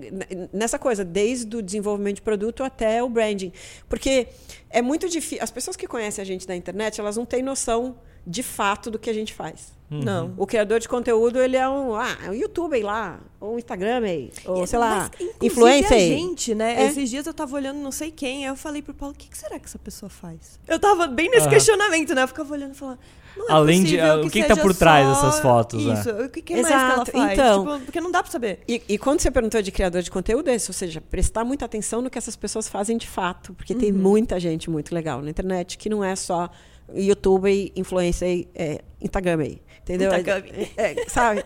nessa 0.53 0.79
coisa, 0.79 1.03
desde 1.03 1.57
o 1.57 1.63
desenvolvimento 1.63 2.17
de 2.17 2.23
produto 2.23 2.63
até 2.63 3.03
o 3.03 3.09
branding. 3.09 3.51
Porque 3.89 4.29
é 4.69 4.83
muito 4.83 5.09
difícil. 5.09 5.43
As 5.43 5.51
pessoas 5.51 5.75
que 5.75 5.87
conhecem 5.87 6.21
a 6.21 6.27
gente 6.27 6.47
da 6.47 6.55
internet, 6.55 7.01
elas 7.01 7.17
não 7.17 7.25
têm 7.25 7.43
noção 7.43 7.97
de 8.27 8.43
fato 8.43 8.91
do 8.91 8.99
que 8.99 9.11
a 9.11 9.13
gente 9.15 9.33
faz. 9.35 9.73
Não. 9.95 10.33
O 10.39 10.47
criador 10.47 10.81
de 10.81 10.89
conteúdo, 10.89 11.39
ele 11.39 11.55
é 11.55 11.69
um, 11.69 11.95
ah, 11.95 12.17
um 12.29 12.33
YouTube 12.33 12.81
lá, 12.83 13.21
ou 13.39 13.57
um 13.57 13.59
Instagram 13.59 14.03
aí, 14.03 14.31
ou 14.47 14.67
sei 14.67 14.79
lá, 14.79 15.11
Mas, 15.21 15.29
influencer 15.43 15.93
a 15.93 15.97
aí. 15.97 16.09
gente, 16.09 16.55
né? 16.55 16.83
É. 16.83 16.87
Esses 16.87 17.11
dias 17.11 17.27
eu 17.27 17.35
tava 17.35 17.55
olhando 17.57 17.79
não 17.79 17.93
sei 17.93 18.11
quem, 18.11 18.45
aí 18.47 18.51
eu 18.51 18.57
falei 18.57 18.81
pro 18.81 18.95
Paulo, 18.95 19.15
o 19.15 19.19
que, 19.19 19.29
que 19.29 19.37
será 19.37 19.59
que 19.59 19.67
essa 19.67 19.79
pessoa 19.79 20.09
faz? 20.09 20.59
Eu 20.67 20.79
tava 20.79 21.07
bem 21.09 21.29
nesse 21.29 21.43
Aham. 21.43 21.51
questionamento, 21.51 22.15
né? 22.15 22.23
Eu 22.23 22.29
ficava 22.29 22.55
olhando 22.55 22.73
e 22.73 22.75
falando, 22.75 23.01
não 23.37 23.49
é 23.51 23.53
Além 23.53 23.81
de- 23.85 23.99
possível 23.99 24.13
ah, 24.13 24.17
o 24.17 24.23
que, 24.23 24.31
que 24.31 24.41
que 24.43 24.49
tá 24.49 24.55
seja 24.55 24.67
por 24.67 24.75
trás 24.75 25.07
dessas 25.09 25.41
fotos, 25.41 25.85
né? 25.85 25.93
Isso, 25.93 26.11
o 26.11 26.29
que, 26.31 26.41
que 26.41 26.55
mais 26.55 26.67
que 26.69 26.73
ela 26.73 26.93
Exato, 26.95 27.13
faz? 27.13 27.33
então. 27.33 27.65
Tipo, 27.67 27.85
porque 27.85 28.01
não 28.01 28.11
dá 28.11 28.23
pra 28.23 28.33
saber. 28.33 28.61
E, 28.67 28.83
e 28.89 28.97
quando 28.97 29.21
você 29.21 29.31
perguntou 29.31 29.61
de 29.61 29.71
criador 29.71 30.01
de 30.01 30.11
conteúdo, 30.11 30.49
é 30.49 30.55
isso, 30.57 30.71
ou 30.71 30.75
seja, 30.75 31.03
prestar 31.03 31.45
muita 31.45 31.67
atenção 31.67 32.01
no 32.01 32.09
que 32.09 32.17
essas 32.17 32.35
pessoas 32.35 32.67
fazem 32.67 32.97
de 32.97 33.07
fato, 33.07 33.53
porque 33.53 33.75
tem 33.75 33.93
Uhum. 33.93 33.99
muita 33.99 34.41
gente 34.41 34.71
muito 34.71 34.95
legal 34.95 35.21
na 35.21 35.29
internet 35.29 35.77
que 35.77 35.91
não 35.91 36.03
é 36.03 36.17
só 36.17 36.49
YouTube, 36.95 37.73
influencer, 37.75 38.47
é, 38.55 38.81
Instagram 39.01 39.43
aí. 39.43 39.63
Entendeu? 39.83 40.09
Instagram. 40.09 40.43
É, 40.77 41.09
sabe? 41.09 41.45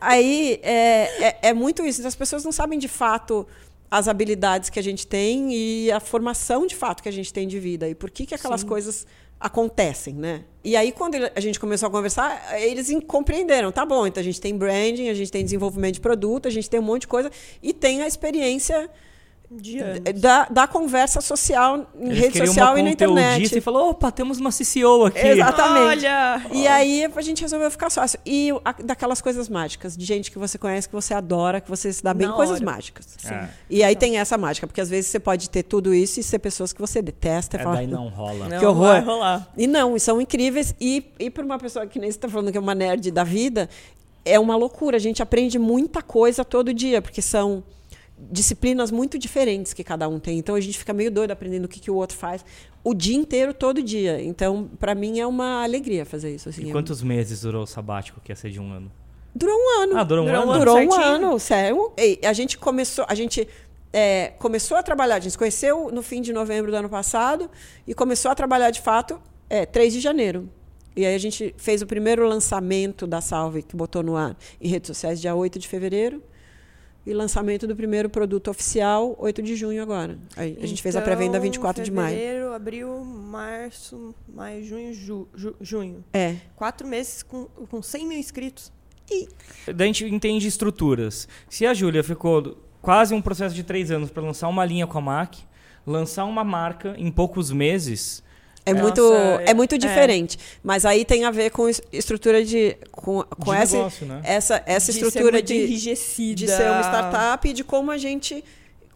Aí 0.00 0.60
é, 0.62 1.26
é, 1.26 1.38
é 1.42 1.52
muito 1.52 1.84
isso. 1.84 2.06
As 2.06 2.14
pessoas 2.14 2.44
não 2.44 2.52
sabem 2.52 2.78
de 2.78 2.88
fato 2.88 3.46
as 3.90 4.08
habilidades 4.08 4.70
que 4.70 4.78
a 4.78 4.82
gente 4.82 5.06
tem 5.06 5.52
e 5.52 5.90
a 5.92 6.00
formação 6.00 6.66
de 6.66 6.74
fato 6.74 7.02
que 7.02 7.08
a 7.08 7.12
gente 7.12 7.32
tem 7.32 7.46
de 7.46 7.58
vida 7.58 7.88
e 7.88 7.94
por 7.94 8.10
que, 8.10 8.26
que 8.26 8.34
aquelas 8.34 8.60
Sim. 8.60 8.66
coisas 8.66 9.06
acontecem, 9.38 10.14
né? 10.14 10.44
E 10.64 10.76
aí 10.76 10.90
quando 10.90 11.16
a 11.34 11.40
gente 11.40 11.60
começou 11.60 11.88
a 11.88 11.90
conversar, 11.90 12.60
eles 12.60 12.90
compreenderam, 13.06 13.70
tá 13.70 13.84
bom, 13.84 14.06
então 14.06 14.20
a 14.20 14.24
gente 14.24 14.40
tem 14.40 14.56
branding, 14.56 15.08
a 15.08 15.14
gente 15.14 15.30
tem 15.30 15.44
desenvolvimento 15.44 15.94
de 15.94 16.00
produto, 16.00 16.48
a 16.48 16.50
gente 16.50 16.68
tem 16.68 16.80
um 16.80 16.82
monte 16.82 17.02
de 17.02 17.08
coisa 17.08 17.30
e 17.62 17.72
tem 17.72 18.02
a 18.02 18.06
experiência. 18.06 18.90
Da, 20.20 20.46
da 20.46 20.66
conversa 20.66 21.20
social 21.20 21.86
em 21.98 22.06
Eles 22.08 22.18
rede 22.18 22.38
social 22.46 22.72
uma 22.72 22.80
e 22.80 22.82
na 22.82 22.90
internet. 22.90 23.56
E 23.56 23.60
falou, 23.60 23.90
opa, 23.90 24.10
temos 24.10 24.38
uma 24.38 24.50
CCO 24.50 25.04
aqui. 25.06 25.18
Exatamente. 25.26 26.04
Olha! 26.06 26.46
E 26.52 26.66
aí 26.66 27.04
a 27.04 27.20
gente 27.22 27.42
resolveu 27.42 27.70
ficar 27.70 27.90
sócio. 27.90 28.18
E 28.26 28.50
a- 28.64 28.74
daquelas 28.82 29.20
coisas 29.20 29.48
mágicas, 29.48 29.96
de 29.96 30.04
gente 30.04 30.30
que 30.30 30.38
você 30.38 30.58
conhece, 30.58 30.88
que 30.88 30.94
você 30.94 31.14
adora, 31.14 31.60
que 31.60 31.70
você 31.70 31.92
se 31.92 32.02
dá 32.02 32.12
bem, 32.12 32.26
Na 32.26 32.34
coisas 32.34 32.56
hora. 32.56 32.64
mágicas. 32.64 33.06
É. 33.24 33.48
E 33.70 33.82
aí 33.84 33.94
tem 33.94 34.18
essa 34.18 34.36
mágica, 34.36 34.66
porque 34.66 34.80
às 34.80 34.90
vezes 34.90 35.10
você 35.10 35.20
pode 35.20 35.48
ter 35.48 35.62
tudo 35.62 35.94
isso 35.94 36.18
e 36.20 36.22
ser 36.22 36.38
pessoas 36.38 36.72
que 36.72 36.80
você 36.80 37.00
detesta. 37.00 37.56
e 37.56 37.60
É, 37.60 37.62
fala, 37.62 37.76
daí 37.76 37.86
não 37.86 38.08
rola. 38.08 38.48
Não 38.48 38.58
Que 38.58 38.66
horror. 38.66 38.88
vai 38.88 39.00
rolar. 39.00 39.48
E 39.56 39.66
não, 39.66 39.96
e 39.96 40.00
são 40.00 40.20
incríveis. 40.20 40.74
E, 40.80 41.04
e 41.18 41.30
para 41.30 41.44
uma 41.44 41.58
pessoa 41.58 41.86
que 41.86 41.98
nem 41.98 42.10
você 42.10 42.16
está 42.18 42.28
falando 42.28 42.50
que 42.50 42.58
é 42.58 42.60
uma 42.60 42.74
nerd 42.74 43.10
da 43.10 43.24
vida, 43.24 43.68
é 44.24 44.38
uma 44.40 44.56
loucura. 44.56 44.96
A 44.96 45.00
gente 45.00 45.22
aprende 45.22 45.58
muita 45.58 46.02
coisa 46.02 46.44
todo 46.44 46.74
dia, 46.74 47.00
porque 47.00 47.22
são 47.22 47.62
disciplinas 48.18 48.90
muito 48.90 49.18
diferentes 49.18 49.72
que 49.72 49.84
cada 49.84 50.08
um 50.08 50.18
tem. 50.18 50.38
Então 50.38 50.54
a 50.54 50.60
gente 50.60 50.78
fica 50.78 50.92
meio 50.92 51.10
doido 51.10 51.30
aprendendo 51.30 51.66
o 51.66 51.68
que, 51.68 51.80
que 51.80 51.90
o 51.90 51.94
outro 51.94 52.16
faz 52.16 52.44
o 52.82 52.94
dia 52.94 53.16
inteiro, 53.16 53.52
todo 53.52 53.82
dia. 53.82 54.22
Então, 54.22 54.70
para 54.78 54.94
mim, 54.94 55.18
é 55.18 55.26
uma 55.26 55.64
alegria 55.64 56.06
fazer 56.06 56.34
isso. 56.34 56.48
Assim. 56.48 56.68
E 56.68 56.72
quantos 56.72 57.02
meses 57.02 57.40
durou 57.40 57.64
o 57.64 57.66
sabático, 57.66 58.20
que 58.20 58.30
ia 58.30 58.36
ser 58.36 58.50
de 58.50 58.60
um 58.60 58.72
ano? 58.72 58.92
Durou 59.34 59.56
um 59.56 59.82
ano. 59.82 59.98
Ah, 59.98 60.04
durou 60.04 60.24
um 60.24 60.28
Durou 60.28 60.42
ano? 60.42 60.50
um 60.50 60.54
ano. 60.54 60.64
Durou 60.64 60.86
um 60.86 60.94
ano, 60.94 61.38
sério. 61.40 61.92
E 61.98 62.20
a 62.24 62.32
gente 62.32 62.56
começou, 62.56 63.04
a 63.08 63.14
gente 63.14 63.48
é, 63.92 64.32
começou 64.38 64.76
a 64.76 64.82
trabalhar, 64.82 65.16
a 65.16 65.20
gente 65.20 65.32
se 65.32 65.38
conheceu 65.38 65.90
no 65.92 66.02
fim 66.02 66.22
de 66.22 66.32
novembro 66.32 66.70
do 66.70 66.76
ano 66.76 66.88
passado 66.88 67.50
e 67.86 67.92
começou 67.92 68.30
a 68.30 68.34
trabalhar 68.34 68.70
de 68.70 68.80
fato 68.80 69.20
é, 69.50 69.66
3 69.66 69.92
de 69.92 70.00
janeiro. 70.00 70.48
E 70.94 71.04
aí 71.04 71.14
a 71.14 71.18
gente 71.18 71.54
fez 71.58 71.82
o 71.82 71.86
primeiro 71.86 72.26
lançamento 72.26 73.06
da 73.06 73.20
Salve, 73.20 73.62
que 73.62 73.74
botou 73.74 74.02
no 74.02 74.16
ar 74.16 74.36
em 74.60 74.68
redes 74.68 74.86
sociais, 74.86 75.20
dia 75.20 75.34
8 75.34 75.58
de 75.58 75.66
fevereiro. 75.66 76.22
E 77.06 77.14
lançamento 77.14 77.66
do 77.68 77.76
primeiro 77.76 78.10
produto 78.10 78.50
oficial, 78.50 79.14
8 79.20 79.40
de 79.40 79.54
junho 79.54 79.80
agora. 79.80 80.18
A 80.36 80.66
gente 80.66 80.82
fez 80.82 80.96
a 80.96 81.00
pré-venda 81.00 81.36
Então, 81.38 81.42
24 81.42 81.84
de 81.84 81.90
maio. 81.92 82.16
Fevereiro, 82.16 82.52
abril, 82.52 83.04
março, 83.04 84.12
maio, 84.28 84.64
junho, 84.64 84.92
ju- 84.92 85.28
ju- 85.34 85.54
junho. 85.60 86.04
É. 86.12 86.34
Quatro 86.56 86.86
meses 86.86 87.22
com, 87.22 87.44
com 87.44 87.80
100 87.80 88.06
mil 88.08 88.18
inscritos. 88.18 88.72
Daí 89.08 89.84
a 89.84 89.86
gente 89.86 90.04
entende 90.04 90.48
estruturas. 90.48 91.28
Se 91.48 91.64
a 91.64 91.72
Júlia 91.72 92.02
ficou 92.02 92.56
quase 92.82 93.14
um 93.14 93.22
processo 93.22 93.54
de 93.54 93.62
três 93.62 93.92
anos 93.92 94.10
para 94.10 94.22
lançar 94.24 94.48
uma 94.48 94.64
linha 94.64 94.84
com 94.86 94.98
a 94.98 95.00
MAC, 95.00 95.38
lançar 95.86 96.24
uma 96.24 96.42
marca 96.42 96.96
em 96.98 97.10
poucos 97.12 97.52
meses, 97.52 98.20
É 98.68 98.72
Nossa, 98.72 98.82
muito, 98.82 99.14
é- 99.14 99.44
é 99.50 99.54
muito 99.54 99.74
é. 99.76 99.78
diferente. 99.78 100.36
Mas 100.62 100.84
aí 100.84 101.04
tem 101.04 101.24
a 101.24 101.30
ver 101.30 101.50
com 101.50 101.68
es- 101.68 101.80
estrutura 101.92 102.44
de. 102.44 102.76
com, 102.90 103.22
com 103.22 103.52
de 103.54 103.56
essa, 103.60 103.76
negócio, 103.76 104.06
né? 104.06 104.20
essa, 104.24 104.60
essa 104.66 104.92
de 104.92 104.98
ser 104.98 105.06
estrutura 105.06 105.32
muito 105.34 105.46
de, 105.46 105.54
enrijecida. 105.54 106.34
de 106.34 106.48
ser 106.48 106.68
uma 106.70 106.80
startup 106.80 107.48
e 107.48 107.52
de 107.52 107.62
como 107.62 107.90
a 107.92 107.96
gente 107.96 108.44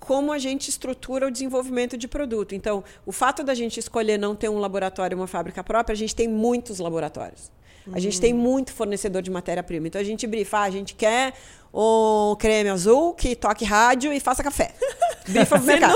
como 0.00 0.32
a 0.32 0.38
gente 0.38 0.68
estrutura 0.70 1.28
o 1.28 1.30
desenvolvimento 1.30 1.96
de 1.96 2.08
produto. 2.08 2.52
Então, 2.54 2.82
o 3.06 3.12
fato 3.12 3.44
da 3.44 3.54
gente 3.54 3.78
escolher 3.78 4.18
não 4.18 4.34
ter 4.34 4.48
um 4.48 4.58
laboratório, 4.58 5.16
uma 5.16 5.26
fábrica 5.28 5.62
própria, 5.62 5.92
a 5.92 5.96
gente 5.96 6.16
tem 6.16 6.26
muitos 6.26 6.80
laboratórios. 6.80 7.52
A 7.92 7.98
gente 7.98 8.20
tem 8.20 8.32
muito 8.34 8.72
fornecedor 8.72 9.22
de 9.22 9.30
matéria-prima. 9.30 9.86
Então, 9.86 10.00
a 10.00 10.04
gente 10.04 10.26
brifa, 10.26 10.58
ah, 10.58 10.62
a 10.62 10.70
gente 10.70 10.94
quer 10.94 11.32
um 11.72 12.34
creme 12.38 12.68
azul 12.68 13.14
que 13.14 13.34
toque 13.36 13.64
rádio 13.64 14.12
e 14.12 14.18
faça 14.20 14.42
café. 14.42 14.72
Brifa 15.28 15.56
pro 15.56 15.60
Se 15.60 15.66
mercado. 15.66 15.94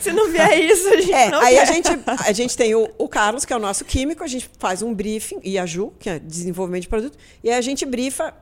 se 0.00 0.12
não 0.12 0.30
vier 0.30 0.58
isso, 0.70 0.88
a 0.88 0.96
gente 1.00 1.12
É, 1.12 1.34
aí 1.34 1.54
quer. 1.56 1.62
a 1.62 1.64
gente, 1.64 1.88
a 2.28 2.32
gente 2.32 2.56
tem 2.56 2.74
o, 2.74 2.88
o 2.98 3.08
Carlos, 3.08 3.44
que 3.44 3.52
é 3.52 3.56
o 3.56 3.58
nosso 3.58 3.84
químico, 3.84 4.22
a 4.22 4.26
gente 4.28 4.48
faz 4.58 4.82
um 4.82 4.94
briefing, 4.94 5.40
e 5.42 5.58
a 5.58 5.66
Ju, 5.66 5.92
que 5.98 6.08
é 6.08 6.18
desenvolvimento 6.18 6.82
de 6.82 6.88
produto, 6.88 7.18
e 7.42 7.50
aí 7.50 7.56
a 7.56 7.60
gente 7.60 7.84
brifa 7.84 8.32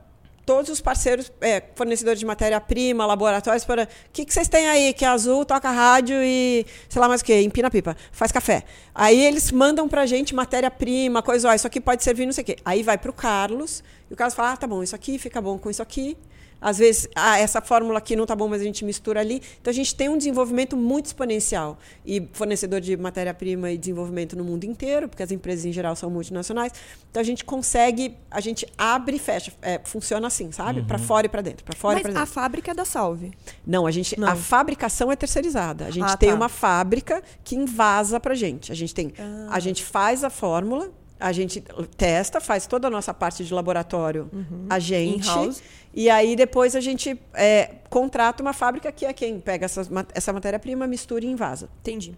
todos 0.47 0.71
os 0.71 0.79
parceiros, 0.79 1.29
é, 1.41 1.61
fornecedores 1.75 2.21
de 2.21 2.25
matéria-prima, 2.25 3.05
laboratórios, 3.05 3.65
para 3.65 3.83
o 3.83 3.87
que, 4.13 4.23
que 4.23 4.33
vocês 4.33 4.47
têm 4.47 4.65
aí? 4.69 4.93
Que 4.93 5.03
é 5.03 5.07
azul, 5.09 5.43
toca 5.43 5.69
rádio 5.69 6.15
e 6.23 6.65
sei 6.87 7.01
lá 7.01 7.09
mais 7.09 7.19
o 7.19 7.25
que, 7.25 7.37
empina 7.41 7.69
pipa, 7.69 7.97
faz 8.13 8.31
café. 8.31 8.63
Aí 8.95 9.25
eles 9.25 9.51
mandam 9.51 9.89
pra 9.89 10.05
gente 10.05 10.33
matéria-prima, 10.33 11.21
coisa, 11.21 11.49
ó, 11.49 11.53
isso 11.53 11.67
aqui 11.67 11.81
pode 11.81 12.01
servir, 12.01 12.25
não 12.25 12.31
sei 12.31 12.43
o 12.43 12.45
quê. 12.45 12.55
Aí 12.63 12.81
vai 12.81 12.97
pro 12.97 13.11
Carlos, 13.11 13.83
e 14.09 14.13
o 14.13 14.15
Carlos 14.15 14.33
fala, 14.33 14.53
ah, 14.53 14.57
tá 14.57 14.65
bom, 14.65 14.81
isso 14.81 14.95
aqui 14.95 15.19
fica 15.19 15.41
bom 15.41 15.57
com 15.57 15.69
isso 15.69 15.81
aqui. 15.81 16.17
Às 16.59 16.77
vezes, 16.79 17.07
ah, 17.15 17.37
essa 17.37 17.61
fórmula 17.61 17.99
aqui 17.99 18.15
não 18.15 18.25
tá 18.25 18.35
bom, 18.35 18.47
mas 18.47 18.61
a 18.61 18.63
gente 18.63 18.83
mistura 18.83 19.19
ali. 19.19 19.41
Então 19.61 19.71
a 19.71 19.73
gente 19.73 19.93
tem 19.95 20.09
um 20.09 20.17
desenvolvimento 20.17 20.75
muito 20.75 21.05
exponencial. 21.07 21.77
E 22.05 22.27
fornecedor 22.33 22.81
de 22.81 22.97
matéria-prima 22.97 23.71
e 23.71 23.77
desenvolvimento 23.77 24.35
no 24.35 24.43
mundo 24.43 24.63
inteiro, 24.63 25.07
porque 25.07 25.21
as 25.23 25.31
empresas 25.31 25.65
em 25.65 25.71
geral 25.71 25.95
são 25.95 26.09
multinacionais. 26.09 26.71
Então 27.11 27.21
a 27.21 27.23
gente 27.25 27.45
consegue, 27.45 28.15
a 28.31 28.39
gente 28.41 28.65
abre 28.77 29.17
e 29.17 29.19
fecha. 29.19 29.51
É, 29.61 29.79
funciona 29.83 30.27
assim, 30.27 30.51
sabe? 30.51 30.81
Para 30.83 30.97
fora 30.97 31.25
e 31.25 31.29
para 31.29 31.41
dentro, 31.41 31.63
para 31.63 31.75
fora 31.75 31.99
e 31.99 32.01
para 32.01 32.11
Mas 32.11 32.17
a 32.17 32.25
dentro. 32.25 32.33
fábrica 32.33 32.71
é 32.71 32.73
da 32.73 32.85
Salve. 32.85 33.31
Não, 33.65 33.85
a 33.85 33.91
gente, 33.91 34.19
Não. 34.19 34.27
a 34.27 34.35
fabricação 34.35 35.11
é 35.11 35.15
terceirizada. 35.15 35.85
A 35.85 35.91
gente 35.91 36.05
Ah, 36.11 36.17
tem 36.17 36.29
tá. 36.29 36.35
uma 36.35 36.49
fábrica 36.49 37.21
que 37.43 37.55
invasa 37.55 38.19
pra 38.19 38.33
gente. 38.35 38.71
A 38.71 38.75
gente 38.75 38.93
tem, 38.95 39.13
Ah. 39.19 39.49
a 39.51 39.59
gente 39.59 39.83
faz 39.83 40.23
a 40.23 40.29
fórmula, 40.29 40.89
a 41.19 41.31
gente 41.31 41.63
testa, 41.95 42.39
faz 42.39 42.67
toda 42.67 42.87
a 42.87 42.91
nossa 42.91 43.13
parte 43.13 43.43
de 43.43 43.53
laboratório, 43.53 44.29
a 44.69 44.79
gente. 44.79 45.29
Uhum. 45.29 45.51
E 45.93 46.09
aí 46.09 46.35
depois 46.35 46.75
a 46.75 46.79
gente 46.79 47.19
é, 47.33 47.71
contrata 47.89 48.41
uma 48.43 48.53
fábrica 48.53 48.91
que 48.91 49.05
é 49.05 49.13
quem 49.13 49.39
pega 49.39 49.65
essas 49.65 49.89
ma- 49.89 50.05
essa 50.13 50.31
matéria-prima, 50.31 50.85
mistura 50.85 51.25
e 51.25 51.27
invasa. 51.27 51.69
Entendi. 51.81 52.13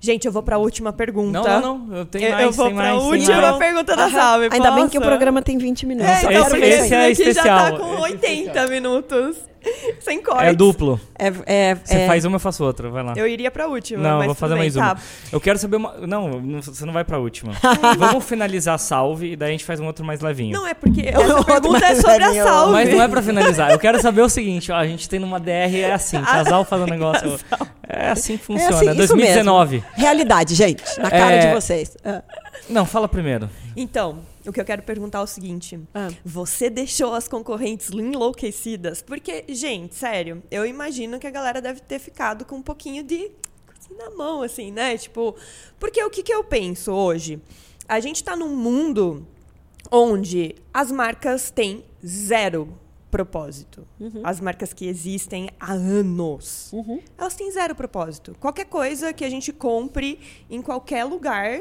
Gente, 0.00 0.24
eu 0.26 0.32
vou 0.32 0.42
pra 0.42 0.58
última 0.58 0.92
pergunta. 0.92 1.38
Não, 1.42 1.60
não, 1.60 1.78
não. 1.78 1.96
Eu 1.98 2.04
tenho 2.06 2.26
Eu, 2.26 2.32
mais, 2.32 2.44
eu 2.46 2.52
vou 2.52 2.70
mais, 2.72 2.98
tem 2.98 3.08
última 3.10 3.40
mais. 3.42 3.56
pergunta 3.58 3.94
da. 3.96 4.10
Salve. 4.10 4.48
Ainda 4.50 4.70
bem 4.72 4.88
que 4.88 4.98
o 4.98 5.00
programa 5.00 5.42
tem 5.42 5.58
20 5.58 5.86
minutos. 5.86 6.10
É, 6.10 6.18
então, 6.18 6.28
quero 6.30 6.44
porque 6.46 6.60
ver 6.60 6.68
esse 6.80 6.94
é 6.94 7.04
aqui 7.06 7.14
já 7.14 7.30
especial. 7.30 7.58
tá 7.72 7.78
com 7.78 7.84
Esse 7.86 7.94
é 7.96 8.00
80 8.00 8.30
especial. 8.40 8.68
minutos. 8.68 9.36
Sem 10.04 10.22
corte. 10.22 10.44
É 10.44 10.52
duplo. 10.52 11.00
É, 11.18 11.26
é, 11.46 11.74
Você 11.74 11.94
é- 11.98 12.06
faz 12.06 12.24
uma, 12.24 12.36
eu 12.36 12.40
faço 12.40 12.64
outra. 12.64 12.88
Vai 12.90 13.02
lá. 13.02 13.12
Eu 13.16 13.26
iria 13.26 13.50
pra 13.50 13.66
última. 13.68 14.02
Não, 14.02 14.18
mas 14.18 14.26
vou 14.26 14.34
fazer 14.34 14.54
bem, 14.54 14.62
mais 14.64 14.76
uma. 14.76 14.94
tá. 14.94 15.00
Eu 15.30 15.40
quero 15.40 15.58
saber 15.58 15.76
uma. 15.76 15.94
Não, 16.06 16.60
você 16.62 16.84
não 16.84 16.92
vai 16.92 17.04
pra 17.04 17.18
última. 17.18 17.52
Vamos 17.98 18.24
finalizar 18.24 18.74
a 18.74 18.78
salve 18.78 19.32
e 19.32 19.36
daí 19.36 19.48
a 19.48 19.52
gente 19.52 19.64
faz 19.64 19.78
um 19.80 19.86
outro 19.86 20.04
mais 20.04 20.20
levinho. 20.20 20.52
Não, 20.54 20.66
é 20.66 20.74
porque 20.74 21.02
essa 21.08 21.44
pergunta 21.44 21.84
é 21.86 21.94
sobre 21.94 22.24
a. 22.24 22.42
Salve. 22.44 22.72
Mas 22.72 22.90
não 22.90 23.02
é 23.02 23.08
pra 23.08 23.22
finalizar. 23.22 23.70
Eu 23.70 23.78
quero 23.78 24.00
saber 24.00 24.22
o 24.22 24.28
seguinte, 24.28 24.72
ó, 24.72 24.76
a 24.76 24.86
gente 24.86 25.08
tem 25.08 25.18
numa 25.20 25.38
DR, 25.38 25.76
é 25.82 25.92
assim, 25.92 26.20
casal 26.22 26.64
fazendo 26.64 26.88
negócio. 26.90 27.38
É 27.88 28.10
assim 28.10 28.36
que 28.36 28.42
é 28.42 28.46
funciona. 28.46 28.74
assim, 28.76 28.86
isso 28.90 28.96
2019. 29.16 29.76
mesmo. 29.76 29.90
Realidade, 29.96 30.54
gente, 30.54 30.82
na 30.98 31.10
cara 31.10 31.32
É. 31.34 31.46
de 31.48 31.54
vocês. 31.54 31.96
Ah. 32.04 32.22
Não, 32.68 32.86
fala 32.86 33.08
primeiro. 33.08 33.50
Então, 33.76 34.18
o 34.50 34.52
que 34.52 34.60
eu 34.60 34.64
quero 34.64 34.82
perguntar 34.82 35.18
é 35.18 35.22
o 35.22 35.26
seguinte: 35.26 35.80
Ah. 35.94 36.08
você 36.24 36.68
deixou 36.68 37.14
as 37.14 37.28
concorrentes 37.28 37.90
enlouquecidas? 37.90 39.00
Porque, 39.00 39.44
gente, 39.48 39.94
sério, 39.94 40.42
eu 40.50 40.66
imagino 40.66 41.18
que 41.18 41.26
a 41.26 41.30
galera 41.30 41.60
deve 41.62 41.80
ter 41.80 41.98
ficado 41.98 42.44
com 42.44 42.56
um 42.56 42.62
pouquinho 42.62 43.02
de 43.02 43.30
assim, 43.78 43.94
na 43.96 44.10
mão, 44.10 44.42
assim, 44.42 44.70
né? 44.70 44.96
Tipo, 44.98 45.34
porque 45.78 46.02
o 46.02 46.10
que, 46.10 46.22
que 46.22 46.32
eu 46.32 46.44
penso 46.44 46.92
hoje? 46.92 47.40
A 47.88 48.00
gente 48.00 48.22
tá 48.22 48.36
num 48.36 48.54
mundo 48.54 49.26
onde 49.90 50.56
as 50.72 50.90
marcas 50.92 51.50
têm 51.50 51.84
zero 52.04 52.76
propósito. 53.10 53.86
As 54.22 54.40
marcas 54.40 54.72
que 54.72 54.86
existem 54.86 55.48
há 55.58 55.72
anos. 55.72 56.72
Elas 57.18 57.34
têm 57.34 57.50
zero 57.50 57.74
propósito. 57.74 58.36
Qualquer 58.38 58.66
coisa 58.66 59.12
que 59.12 59.24
a 59.24 59.30
gente 59.30 59.52
compre 59.52 60.20
em 60.48 60.62
qualquer 60.62 61.04
lugar, 61.04 61.60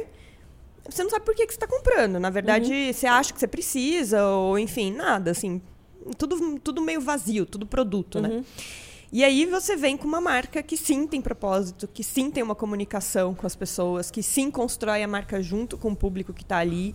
você 0.89 1.03
não 1.03 1.09
sabe 1.09 1.25
por 1.25 1.35
que, 1.35 1.45
que 1.45 1.53
você 1.53 1.57
está 1.57 1.67
comprando. 1.67 2.19
Na 2.19 2.29
verdade, 2.29 2.93
você 2.93 3.07
acha 3.07 3.33
que 3.33 3.39
você 3.39 3.47
precisa, 3.47 4.25
ou 4.25 4.57
enfim, 4.57 4.91
nada, 4.91 5.31
assim. 5.31 5.61
Tudo, 6.17 6.59
tudo 6.59 6.81
meio 6.81 7.01
vazio, 7.01 7.45
tudo 7.45 7.65
produto, 7.65 8.19
né? 8.19 8.43
E 9.11 9.23
aí 9.23 9.45
você 9.45 9.75
vem 9.75 9.97
com 9.97 10.07
uma 10.07 10.21
marca 10.21 10.61
que 10.61 10.77
sim 10.77 11.07
tem 11.07 11.19
propósito, 11.19 11.87
que 11.87 12.03
sim 12.03 12.29
tem 12.29 12.43
uma 12.43 12.53
comunicação 12.53 13.33
com 13.33 13.47
as 13.47 13.55
pessoas, 13.55 14.11
que 14.11 14.21
sim 14.21 14.51
constrói 14.51 15.01
a 15.01 15.07
marca 15.07 15.41
junto 15.41 15.77
com 15.77 15.91
o 15.91 15.95
público 15.95 16.31
que 16.31 16.43
está 16.43 16.59
ali. 16.59 16.93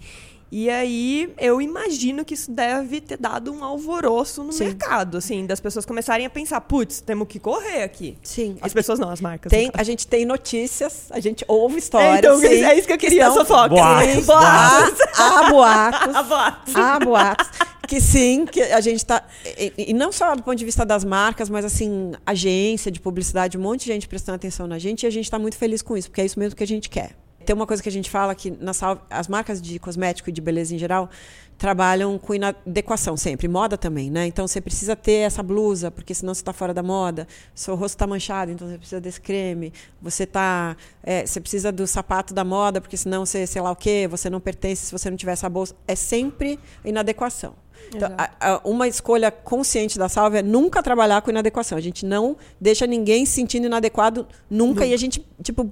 E 0.57 0.71
aí 0.71 1.35
eu 1.37 1.61
imagino 1.61 2.25
que 2.25 2.33
isso 2.35 2.49
deve 2.53 3.01
ter 3.01 3.19
dado 3.19 3.53
um 3.53 3.65
alvoroço 3.65 4.45
no 4.45 4.53
Sim. 4.53 4.67
mercado, 4.67 5.19
assim, 5.19 5.45
das 5.47 5.59
pessoas 5.59 5.85
começarem 5.85 6.25
a 6.25 6.31
pensar, 6.31 6.61
putz, 6.61 7.01
temos 7.01 7.27
que 7.27 7.41
correr 7.41 7.83
aqui. 7.83 8.17
Sim. 8.23 8.57
As 8.61 8.73
pessoas 8.73 9.01
não, 9.01 9.11
as 9.11 9.21
marcas. 9.21 9.51
Tem, 9.51 9.69
a 9.75 9.83
gente 9.83 10.07
tem 10.07 10.25
notícias, 10.25 11.07
a 11.11 11.19
gente 11.19 11.45
ouve 11.49 11.75
É, 11.75 11.79
histórias. 11.79 12.19
então, 12.21 12.39
sim, 12.39 12.47
é 12.63 12.79
isso 12.79 12.87
que 12.87 12.93
eu 12.93 12.99
queria, 12.99 13.27
estão- 13.27 13.45
fofoca. 13.45 13.71
Boatos, 13.71 14.27
Boatos. 14.27 15.01
Há, 15.19 15.41
há 15.41 15.51
boatos. 15.51 16.15
A 16.15 16.23
boatos. 16.23 16.77
Há 16.77 16.99
boatos. 17.01 17.49
Que 17.89 18.01
sim, 18.01 18.47
que 18.47 18.63
a 18.63 18.81
gente 18.81 18.99
está. 18.99 19.25
E, 19.59 19.73
e 19.89 19.93
não 19.93 20.13
só 20.13 20.37
do 20.37 20.43
ponto 20.45 20.57
de 20.57 20.65
vista 20.65 20.87
das 20.87 21.05
marcas, 21.05 21.51
mas 21.51 21.65
assim, 21.65 22.13
agência 22.25 22.93
de 22.93 23.01
publicidade, 23.01 23.59
um 23.59 23.61
monte 23.61 23.81
de 23.81 23.87
gente 23.87 24.07
prestando 24.07 24.37
atenção 24.37 24.69
na 24.69 24.79
gente 24.79 25.03
e 25.03 25.07
a 25.09 25.11
gente 25.11 25.25
está 25.25 25.39
muito 25.39 25.57
feliz 25.57 25.83
com 25.83 25.97
isso, 25.97 26.09
porque 26.11 26.21
é 26.21 26.25
isso 26.25 26.39
mesmo 26.39 26.55
que 26.57 26.63
a 26.63 26.67
gente 26.67 26.89
quer. 26.89 27.11
Tem 27.45 27.55
uma 27.55 27.67
coisa 27.67 27.83
que 27.83 27.89
a 27.89 27.93
gente 27.93 28.11
fala 28.11 28.35
que 28.35 28.51
na 28.51 28.73
Salve, 28.73 29.01
as 29.09 29.29
marcas 29.29 29.61
de 29.63 29.79
cosmético 29.79 30.31
e 30.31 30.33
de 30.33 30.41
beleza 30.41 30.75
em 30.75 30.79
geral 30.79 31.09
trabalham 31.57 32.19
com 32.19 32.35
inadequação 32.35 33.17
sempre, 33.17 33.47
moda 33.47 33.79
também, 33.79 34.11
né? 34.11 34.27
Então 34.27 34.47
você 34.49 34.61
precisa 34.61 34.97
ter 34.97 35.19
essa 35.27 35.41
blusa, 35.43 35.89
porque 35.91 36.13
senão 36.13 36.35
você 36.35 36.41
está 36.41 36.53
fora 36.53 36.75
da 36.75 36.83
moda. 36.83 37.29
Seu 37.55 37.77
rosto 37.77 37.95
está 37.95 38.07
manchado, 38.09 38.51
então 38.51 38.69
você 38.69 38.77
precisa 38.77 39.01
desse 39.01 39.21
creme. 39.21 39.73
Você 40.03 40.27
tá, 40.27 40.77
é, 41.03 41.25
você 41.25 41.41
precisa 41.41 41.71
do 41.71 41.87
sapato 41.87 42.35
da 42.35 42.43
moda, 42.43 42.81
porque 42.81 42.97
senão 42.97 43.25
você, 43.25 43.47
sei 43.47 43.63
lá 43.63 43.71
o 43.71 43.77
quê, 43.77 44.09
você 44.11 44.29
não 44.29 44.41
pertence 44.41 44.87
se 44.87 44.93
você 44.93 45.09
não 45.09 45.17
tiver 45.17 45.33
essa 45.33 45.49
bolsa. 45.49 45.77
É 45.87 45.95
sempre 45.95 46.59
inadequação. 46.85 47.55
Então, 47.95 48.11
a- 48.19 48.31
a- 48.41 48.61
uma 48.65 48.89
escolha 48.89 49.31
consciente 49.31 49.99
da 49.99 50.09
Salve 50.09 50.39
é 50.39 50.43
nunca 50.43 50.83
trabalhar 50.83 51.21
com 51.23 51.31
inadequação. 51.31 51.77
A 51.79 51.81
gente 51.81 52.05
não 52.05 52.37
deixa 52.61 52.87
ninguém 52.87 53.25
se 53.27 53.33
sentindo 53.33 53.67
inadequado 53.67 54.27
nunca, 54.51 54.85
e 54.87 54.93
a 54.95 54.97
gente, 54.97 55.25
tipo, 55.43 55.71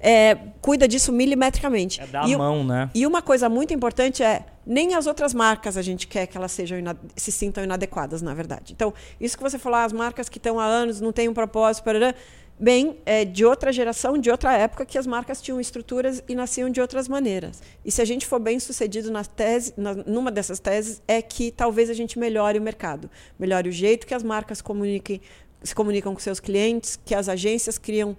é, 0.00 0.36
cuida 0.60 0.86
disso 0.86 1.12
milimetricamente. 1.12 2.00
É 2.00 2.06
dar 2.06 2.28
e, 2.28 2.36
mão, 2.36 2.64
né? 2.64 2.90
e 2.94 3.06
uma 3.06 3.22
coisa 3.22 3.48
muito 3.48 3.72
importante 3.72 4.22
é 4.22 4.44
nem 4.66 4.94
as 4.94 5.06
outras 5.06 5.34
marcas 5.34 5.76
a 5.76 5.82
gente 5.82 6.06
quer 6.06 6.26
que 6.26 6.36
elas 6.36 6.52
sejam 6.52 6.78
se 7.16 7.30
sintam 7.30 7.62
inadequadas, 7.62 8.22
na 8.22 8.32
verdade. 8.34 8.72
Então, 8.72 8.92
isso 9.20 9.36
que 9.36 9.42
você 9.42 9.58
falou, 9.58 9.78
as 9.78 9.92
marcas 9.92 10.28
que 10.28 10.38
estão 10.38 10.58
há 10.58 10.64
anos 10.64 11.00
não 11.00 11.12
têm 11.12 11.28
um 11.28 11.34
propósito, 11.34 11.84
parará, 11.84 12.14
bem, 12.58 12.98
é 13.04 13.24
de 13.24 13.44
outra 13.44 13.72
geração, 13.72 14.16
de 14.16 14.30
outra 14.30 14.52
época, 14.56 14.86
que 14.86 14.96
as 14.96 15.06
marcas 15.06 15.42
tinham 15.42 15.60
estruturas 15.60 16.22
e 16.28 16.34
nasciam 16.34 16.70
de 16.70 16.80
outras 16.80 17.08
maneiras. 17.08 17.62
E 17.84 17.90
se 17.90 18.00
a 18.00 18.04
gente 18.04 18.26
for 18.26 18.38
bem 18.38 18.58
sucedido 18.60 19.10
na 19.10 19.24
tese, 19.24 19.74
na, 19.76 19.94
numa 19.94 20.30
dessas 20.30 20.58
teses, 20.58 21.02
é 21.06 21.20
que 21.20 21.50
talvez 21.50 21.90
a 21.90 21.94
gente 21.94 22.18
melhore 22.18 22.58
o 22.58 22.62
mercado, 22.62 23.10
melhore 23.38 23.68
o 23.68 23.72
jeito 23.72 24.06
que 24.06 24.14
as 24.14 24.22
marcas 24.22 24.62
comuniquem 24.62 25.20
se 25.64 25.74
comunicam 25.74 26.14
com 26.14 26.20
seus 26.20 26.38
clientes, 26.38 26.98
que 27.04 27.14
as 27.14 27.28
agências 27.28 27.78
criam 27.78 28.16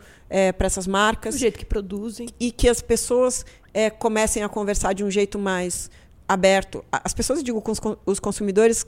para 0.58 0.66
essas 0.68 0.88
marcas 0.88 1.36
O 1.36 1.38
jeito 1.38 1.58
que 1.58 1.66
produzem. 1.66 2.28
e 2.40 2.52
que 2.52 2.68
as 2.68 2.82
pessoas 2.82 3.46
eh, 3.74 3.90
comecem 3.90 4.44
a 4.44 4.50
conversar 4.50 4.94
de 4.94 5.04
um 5.04 5.12
jeito 5.12 5.38
mais 5.38 5.90
aberto. 6.28 6.84
As 6.92 7.14
pessoas, 7.14 7.44
digo, 7.44 7.62
com 7.62 7.72
os 8.06 8.20
consumidores 8.20 8.86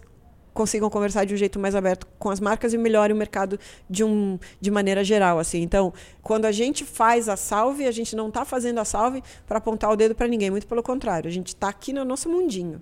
consigam 0.54 0.90
conversar 0.90 1.24
de 1.24 1.36
um 1.36 1.38
jeito 1.38 1.60
mais 1.60 1.76
aberto 1.76 2.08
com 2.18 2.32
as 2.32 2.40
marcas 2.40 2.74
e 2.74 2.80
melhore 2.80 3.14
o 3.14 3.16
mercado 3.16 3.60
de, 3.88 4.04
um, 4.04 4.40
de 4.60 4.72
maneira 4.72 5.04
geral. 5.04 5.38
assim. 5.38 5.62
Então, 5.62 5.94
quando 6.24 6.46
a 6.46 6.52
gente 6.52 6.84
faz 6.84 7.30
a 7.30 7.38
salve, 7.38 7.86
a 7.86 7.92
gente 7.92 8.16
não 8.16 8.30
está 8.30 8.44
fazendo 8.44 8.80
a 8.80 8.86
salve 8.86 9.22
para 9.46 9.60
apontar 9.60 9.92
o 9.92 9.96
dedo 9.96 10.16
para 10.16 10.28
ninguém, 10.28 10.50
muito 10.50 10.66
pelo 10.66 10.82
contrário. 10.82 11.28
A 11.28 11.32
gente 11.32 11.50
está 11.50 11.70
aqui 11.70 11.94
no 11.94 12.04
nosso 12.04 12.28
mundinho. 12.28 12.82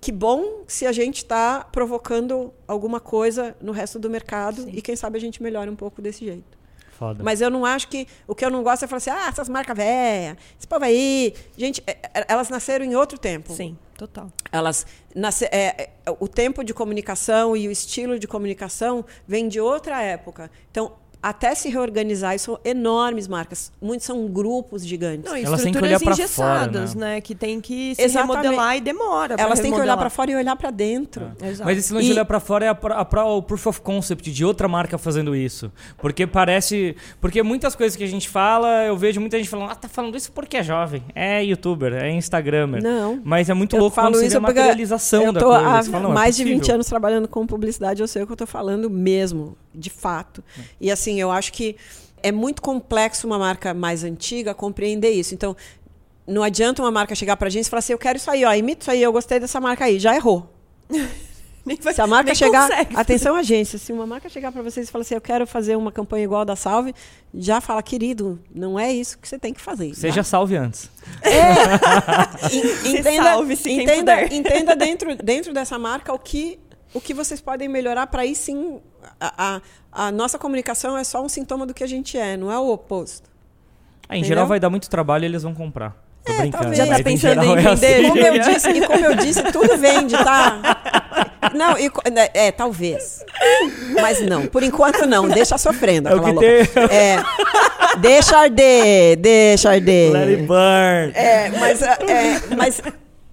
Que 0.00 0.12
bom 0.12 0.64
se 0.66 0.86
a 0.86 0.92
gente 0.92 1.18
está 1.18 1.64
provocando 1.72 2.52
alguma 2.66 3.00
coisa 3.00 3.56
no 3.60 3.72
resto 3.72 3.98
do 3.98 4.08
mercado 4.08 4.62
Sim. 4.62 4.70
e 4.72 4.80
quem 4.80 4.94
sabe 4.94 5.18
a 5.18 5.20
gente 5.20 5.42
melhore 5.42 5.68
um 5.68 5.76
pouco 5.76 6.00
desse 6.00 6.24
jeito. 6.24 6.58
Foda. 6.98 7.22
Mas 7.22 7.40
eu 7.40 7.48
não 7.48 7.64
acho 7.64 7.86
que. 7.86 8.08
O 8.26 8.34
que 8.34 8.44
eu 8.44 8.50
não 8.50 8.64
gosto 8.64 8.84
é 8.84 8.88
falar 8.88 8.96
assim, 8.96 9.10
ah, 9.10 9.28
essas 9.28 9.48
marcas 9.48 9.76
velhas, 9.76 10.36
esse 10.58 10.66
povo 10.66 10.84
aí. 10.84 11.32
Gente, 11.56 11.80
é, 11.86 11.92
é, 12.12 12.24
elas 12.26 12.48
nasceram 12.48 12.84
em 12.84 12.96
outro 12.96 13.16
tempo. 13.16 13.52
Sim, 13.52 13.78
total. 13.96 14.32
Elas 14.50 14.84
nasce, 15.14 15.44
é, 15.44 15.90
é, 16.04 16.16
o 16.18 16.26
tempo 16.26 16.64
de 16.64 16.74
comunicação 16.74 17.56
e 17.56 17.68
o 17.68 17.70
estilo 17.70 18.18
de 18.18 18.26
comunicação 18.26 19.04
vem 19.28 19.46
de 19.46 19.60
outra 19.60 20.02
época. 20.02 20.50
Então, 20.72 20.92
até 21.22 21.54
se 21.54 21.68
reorganizar, 21.68 22.34
e 22.34 22.38
são 22.38 22.58
enormes 22.64 23.26
marcas. 23.26 23.72
Muitos 23.80 24.06
são 24.06 24.26
grupos 24.28 24.86
gigantes. 24.86 25.24
Não, 25.30 25.36
Elas 25.36 25.62
têm 25.62 25.72
que 25.72 25.78
estruturas 25.78 25.90
olhar 25.90 26.00
pra 26.00 26.12
engessadas, 26.12 26.92
fora, 26.94 27.04
né? 27.06 27.20
Que 27.20 27.34
tem 27.34 27.60
que 27.60 27.94
se 27.94 28.02
Exatamente. 28.02 28.36
remodelar 28.42 28.76
e 28.76 28.80
demora. 28.80 29.34
Elas 29.38 29.60
têm 29.60 29.72
que 29.72 29.80
olhar 29.80 29.96
para 29.96 30.10
fora 30.10 30.30
e 30.30 30.36
olhar 30.36 30.54
para 30.56 30.70
dentro. 30.70 31.32
Exato. 31.42 31.64
Mas 31.64 31.78
esse 31.78 31.92
lance 31.92 32.04
E- 32.04 32.08
de 32.08 32.12
olhar 32.12 32.24
pra 32.24 32.38
fora 32.40 32.64
é 32.66 32.68
a, 32.68 32.72
a, 32.72 33.04
pro- 33.04 33.26
o 33.36 33.42
proof 33.42 33.66
of 33.66 33.80
concept 33.80 34.30
de 34.30 34.44
outra 34.44 34.68
marca 34.68 34.96
fazendo 34.96 35.34
isso. 35.34 35.72
Porque 35.96 36.26
parece. 36.26 36.94
Porque 37.20 37.42
muitas 37.42 37.74
coisas 37.74 37.96
que 37.96 38.04
a 38.04 38.08
gente 38.08 38.28
fala, 38.28 38.84
eu 38.84 38.96
vejo 38.96 39.20
muita 39.20 39.36
gente 39.38 39.48
falando, 39.48 39.70
ah, 39.70 39.74
tá 39.74 39.88
falando 39.88 40.16
isso 40.16 40.30
porque 40.32 40.56
é 40.58 40.62
jovem, 40.62 41.02
é 41.14 41.42
youtuber, 41.44 41.92
é 41.94 42.10
instagramer. 42.12 42.82
Não. 42.82 43.20
Mas 43.24 43.50
é 43.50 43.54
muito 43.54 43.74
Eu 43.76 43.80
louco 43.80 43.94
quando 43.96 44.04
falo 44.04 44.14
você 44.14 44.20
vê 44.22 44.26
isso 44.28 44.36
a 44.36 44.40
materialização 44.40 45.22
eu 45.24 45.32
da 45.32 45.40
tô 45.40 45.46
coisa. 45.46 45.66
há 45.68 45.82
Você 45.82 45.90
fala, 45.90 46.02
não, 46.04 46.10
é 46.10 46.14
mais 46.14 46.36
de 46.36 46.44
20 46.44 46.54
possível. 46.58 46.74
anos 46.76 46.86
trabalhando 46.86 47.28
com 47.28 47.46
publicidade, 47.46 48.00
eu 48.00 48.06
sei 48.08 48.22
o 48.22 48.26
que 48.26 48.32
eu 48.32 48.34
estou 48.34 48.46
falando 48.46 48.88
mesmo, 48.88 49.56
de 49.78 49.90
fato. 49.90 50.42
E 50.80 50.90
assim, 50.90 51.20
eu 51.20 51.30
acho 51.30 51.52
que 51.52 51.76
é 52.22 52.32
muito 52.32 52.60
complexo 52.60 53.26
uma 53.26 53.38
marca 53.38 53.72
mais 53.72 54.02
antiga 54.04 54.52
compreender 54.54 55.10
isso. 55.10 55.34
Então, 55.34 55.56
não 56.26 56.42
adianta 56.42 56.82
uma 56.82 56.90
marca 56.90 57.14
chegar 57.14 57.36
pra 57.36 57.48
gente 57.48 57.66
e 57.66 57.70
falar 57.70 57.78
assim, 57.78 57.92
eu 57.92 57.98
quero 57.98 58.16
isso 58.18 58.30
aí, 58.30 58.44
ó, 58.44 58.52
imita 58.52 58.82
isso 58.82 58.90
aí, 58.90 59.02
eu 59.02 59.12
gostei 59.12 59.38
dessa 59.40 59.60
marca 59.60 59.84
aí, 59.84 59.98
já 59.98 60.14
errou. 60.14 60.52
Nem 61.64 61.76
vai- 61.76 61.92
Se 61.92 62.00
a 62.00 62.06
marca 62.06 62.34
chegar, 62.34 62.66
consegue. 62.70 62.96
atenção 62.96 63.34
agência, 63.36 63.78
se 63.78 63.92
uma 63.92 64.06
marca 64.06 64.26
chegar 64.30 64.50
para 64.50 64.62
vocês 64.62 64.88
e 64.88 64.90
falar 64.90 65.02
assim, 65.02 65.14
eu 65.14 65.20
quero 65.20 65.46
fazer 65.46 65.76
uma 65.76 65.92
campanha 65.92 66.24
igual 66.24 66.40
a 66.40 66.44
da 66.44 66.56
Salve, 66.56 66.94
já 67.34 67.60
fala, 67.60 67.82
querido, 67.82 68.40
não 68.54 68.78
é 68.80 68.90
isso 68.90 69.18
que 69.18 69.28
você 69.28 69.38
tem 69.38 69.52
que 69.52 69.60
fazer. 69.60 69.94
Seja 69.94 70.22
salve 70.22 70.56
antes. 70.56 70.90
En- 72.84 73.02
Se 73.02 73.16
salve-se 73.16 73.62
quem 73.64 73.82
entenda, 73.82 74.24
entenda 74.34 74.76
dentro, 74.76 75.14
dentro 75.16 75.52
dessa 75.52 75.78
marca 75.78 76.12
o 76.12 76.18
que, 76.18 76.58
o 76.94 77.00
que 77.02 77.12
vocês 77.12 77.40
podem 77.40 77.68
melhorar 77.68 78.06
para 78.06 78.22
aí 78.22 78.34
sim. 78.34 78.80
A, 79.20 79.60
a, 79.92 80.06
a 80.06 80.12
nossa 80.12 80.38
comunicação 80.38 80.96
é 80.96 81.04
só 81.04 81.22
um 81.22 81.28
sintoma 81.28 81.66
do 81.66 81.74
que 81.74 81.82
a 81.82 81.86
gente 81.88 82.16
é, 82.16 82.36
não 82.36 82.50
é 82.52 82.58
o 82.58 82.68
oposto. 82.70 83.28
Ah, 84.08 84.14
em 84.16 84.20
Entendeu? 84.20 84.28
geral 84.36 84.46
vai 84.46 84.58
dar 84.60 84.70
muito 84.70 84.88
trabalho 84.88 85.24
e 85.24 85.26
eles 85.26 85.42
vão 85.42 85.54
comprar. 85.54 85.94
Tô 86.24 86.32
É, 86.32 86.38
brincando. 86.38 86.74
Já 86.74 86.86
tá 86.86 87.02
pensando 87.02 87.42
em 87.42 87.52
é 87.52 87.56
vender? 87.56 88.06
assim. 88.06 88.08
Como 88.08 88.18
eu 88.26 88.38
disse, 88.38 88.70
e 88.70 88.86
como 88.86 89.04
eu 89.04 89.14
disse, 89.16 89.42
tudo 89.52 89.76
vende, 89.76 90.14
tá? 90.16 90.60
Não, 91.54 91.78
e 91.78 91.90
né, 92.10 92.28
é, 92.34 92.50
talvez. 92.52 93.24
Mas 94.00 94.20
não, 94.26 94.46
por 94.46 94.62
enquanto 94.62 95.06
não, 95.06 95.28
deixa 95.28 95.56
sofrendo. 95.58 96.08
É 96.08 96.14
o 96.14 96.18
aquela 96.18 96.40
que 96.40 96.46
louca. 96.46 96.88
tem. 96.88 96.98
É, 96.98 97.22
deixa 97.98 98.36
arder, 98.38 99.16
deixa 99.18 99.70
arder. 99.70 100.12
Let 100.12 100.28
it 100.28 100.42
burn. 100.42 101.12
É, 101.14 101.48
mas, 101.58 101.82
é, 101.82 102.56
mas 102.56 102.82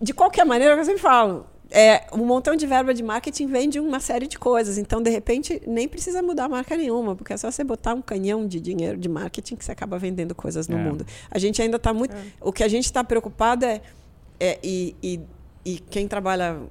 de 0.01 0.13
qualquer 0.13 0.45
maneira, 0.45 0.75
é 0.75 0.79
eu 0.79 0.85
sempre 0.85 1.01
falo. 1.01 1.45
É, 1.77 2.07
um 2.13 2.25
montão 2.25 2.55
de 2.55 2.65
verba 2.65 2.93
de 2.93 3.03
marketing 3.03 3.47
vende 3.47 3.79
uma 3.81 3.99
série 3.99 4.27
de 4.27 4.39
coisas. 4.39 4.77
Então, 4.77 5.01
de 5.01 5.09
repente, 5.09 5.61
nem 5.67 5.89
precisa 5.89 6.21
mudar 6.21 6.47
marca 6.47 6.77
nenhuma, 6.77 7.15
porque 7.17 7.33
é 7.33 7.37
só 7.37 7.51
você 7.51 7.65
botar 7.65 7.93
um 7.93 8.01
canhão 8.01 8.47
de 8.47 8.61
dinheiro 8.61 8.97
de 8.97 9.09
marketing 9.09 9.57
que 9.57 9.65
você 9.65 9.73
acaba 9.73 9.99
vendendo 9.99 10.33
coisas 10.33 10.69
no 10.69 10.77
É. 10.77 10.81
mundo. 10.83 11.05
A 11.29 11.37
gente 11.37 11.61
ainda 11.61 11.75
está 11.75 11.93
muito. 11.93 12.15
O 12.39 12.53
que 12.53 12.63
a 12.63 12.67
gente 12.69 12.85
está 12.85 13.03
preocupado 13.03 13.65
é. 13.65 13.81
é 14.39 14.57
e, 14.63 14.95
e, 15.03 15.19
e 15.65 15.79
quem 15.79 16.07
trabalha. 16.07 16.61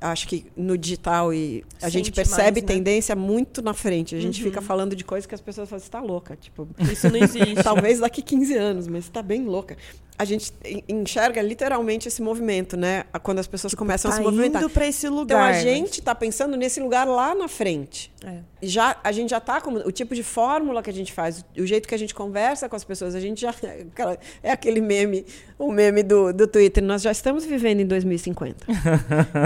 Acho 0.00 0.28
que 0.28 0.46
no 0.56 0.78
digital 0.78 1.34
e 1.34 1.64
a 1.82 1.88
gente 1.88 2.04
Sente 2.06 2.12
percebe 2.14 2.42
mais, 2.42 2.54
né? 2.54 2.60
tendência 2.62 3.16
muito 3.16 3.60
na 3.60 3.74
frente. 3.74 4.14
A 4.14 4.20
gente 4.20 4.40
Uhum. 4.40 4.48
fica 4.48 4.62
falando 4.62 4.94
de 4.94 5.02
coisas 5.02 5.26
que 5.26 5.34
as 5.34 5.40
pessoas 5.40 5.68
falam, 5.68 5.80
você 5.80 5.86
está 5.88 6.00
louca. 6.00 6.36
Tipo, 6.36 6.68
Isso 6.78 7.10
não 7.10 7.16
existe. 7.16 7.56
Talvez 7.64 7.98
daqui 7.98 8.22
15 8.22 8.54
anos, 8.56 8.86
mas 8.86 9.06
está 9.06 9.20
bem 9.20 9.42
louca. 9.44 9.76
A 10.18 10.24
gente 10.24 10.52
en- 10.64 10.82
enxerga 10.88 11.40
literalmente 11.40 12.08
esse 12.08 12.20
movimento, 12.20 12.76
né? 12.76 13.04
Quando 13.22 13.38
as 13.38 13.46
pessoas 13.46 13.72
começam 13.74 14.10
a 14.10 14.14
Tá 14.14 14.18
se 14.18 14.24
movimentar. 14.24 14.60
indo 14.62 14.68
pra 14.70 14.86
esse 14.86 15.06
Então 15.06 15.18
lugar. 15.18 15.50
a 15.50 15.52
né? 15.52 15.60
gente 15.60 16.00
está 16.00 16.14
pensando 16.14 16.56
nesse 16.56 16.80
lugar 16.80 17.06
lá 17.06 17.34
na 17.34 17.46
frente. 17.46 18.12
É. 18.24 18.38
Já 18.60 18.96
a 19.04 19.12
gente 19.12 19.30
já 19.30 19.38
está 19.38 19.60
com 19.60 19.70
o 19.74 19.92
tipo 19.92 20.12
de 20.14 20.24
fórmula 20.24 20.82
que 20.82 20.90
a 20.90 20.92
gente 20.92 21.12
faz, 21.12 21.44
o 21.56 21.64
jeito 21.64 21.86
que 21.86 21.94
a 21.94 21.98
gente 21.98 22.12
conversa 22.14 22.68
com 22.68 22.74
as 22.74 22.82
pessoas, 22.82 23.14
a 23.14 23.20
gente 23.20 23.40
já 23.40 23.54
é 24.42 24.50
aquele 24.50 24.80
meme, 24.80 25.24
o 25.56 25.70
meme 25.70 26.02
do, 26.02 26.32
do 26.32 26.48
Twitter, 26.48 26.82
nós 26.82 27.00
já 27.02 27.12
estamos 27.12 27.44
vivendo 27.44 27.80
em 27.80 27.86
2050. 27.86 28.66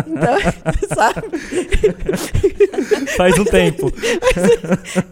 Então, 0.07 0.39
sabe? 0.97 1.23
Faz 3.16 3.39
um 3.39 3.45
tempo. 3.45 3.93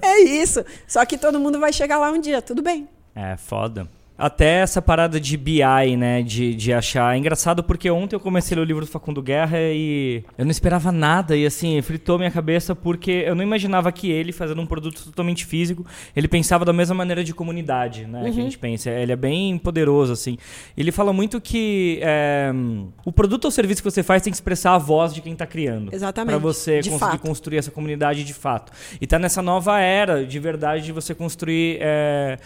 É 0.02 0.20
isso. 0.20 0.64
Só 0.86 1.04
que 1.04 1.18
todo 1.18 1.38
mundo 1.38 1.58
vai 1.60 1.72
chegar 1.72 1.98
lá 1.98 2.10
um 2.10 2.20
dia, 2.20 2.40
tudo 2.40 2.62
bem. 2.62 2.88
É, 3.14 3.36
foda. 3.36 3.88
Até 4.20 4.60
essa 4.60 4.82
parada 4.82 5.18
de 5.18 5.34
BI, 5.36 5.96
né? 5.96 6.20
De, 6.22 6.54
de 6.54 6.72
achar. 6.74 7.14
É 7.14 7.18
engraçado 7.18 7.64
porque 7.64 7.90
ontem 7.90 8.14
eu 8.14 8.20
comecei 8.20 8.54
a 8.54 8.58
ler 8.58 8.64
o 8.64 8.66
livro 8.66 8.84
do 8.84 8.90
Facundo 8.90 9.22
Guerra 9.22 9.56
e 9.58 10.22
eu 10.36 10.44
não 10.44 10.50
esperava 10.50 10.92
nada. 10.92 11.34
E 11.34 11.46
assim, 11.46 11.80
fritou 11.80 12.18
minha 12.18 12.30
cabeça 12.30 12.74
porque 12.74 13.10
eu 13.26 13.34
não 13.34 13.42
imaginava 13.42 13.90
que 13.90 14.10
ele, 14.10 14.30
fazendo 14.30 14.60
um 14.60 14.66
produto 14.66 15.02
totalmente 15.04 15.46
físico, 15.46 15.86
ele 16.14 16.28
pensava 16.28 16.66
da 16.66 16.72
mesma 16.72 16.94
maneira 16.94 17.24
de 17.24 17.32
comunidade, 17.32 18.04
né? 18.04 18.22
Que 18.24 18.28
a 18.28 18.32
gente 18.32 18.58
pensa. 18.58 18.90
Ele 18.90 19.12
é 19.12 19.16
bem 19.16 19.56
poderoso, 19.56 20.12
assim. 20.12 20.36
Ele 20.76 20.92
fala 20.92 21.12
muito 21.14 21.40
que 21.40 21.98
é, 22.02 22.52
o 23.06 23.10
produto 23.12 23.46
ou 23.46 23.50
serviço 23.50 23.82
que 23.82 23.90
você 23.90 24.02
faz 24.02 24.22
tem 24.22 24.30
que 24.30 24.36
expressar 24.36 24.74
a 24.74 24.78
voz 24.78 25.14
de 25.14 25.22
quem 25.22 25.34
tá 25.34 25.46
criando. 25.46 25.94
Exatamente. 25.94 26.30
Pra 26.30 26.38
você 26.38 26.80
De 26.80 26.90
conseguir 26.90 27.12
fato. 27.12 27.22
construir 27.22 27.56
essa 27.56 27.70
comunidade 27.70 28.22
de 28.22 28.34
fato. 28.34 28.70
E 29.00 29.06
tá 29.06 29.18
nessa 29.18 29.40
nova 29.40 29.80
era 29.80 30.26
de 30.26 30.38
verdade 30.38 30.84
de 30.84 30.92
você 30.92 31.14
construir. 31.14 31.78
é, 31.80 32.38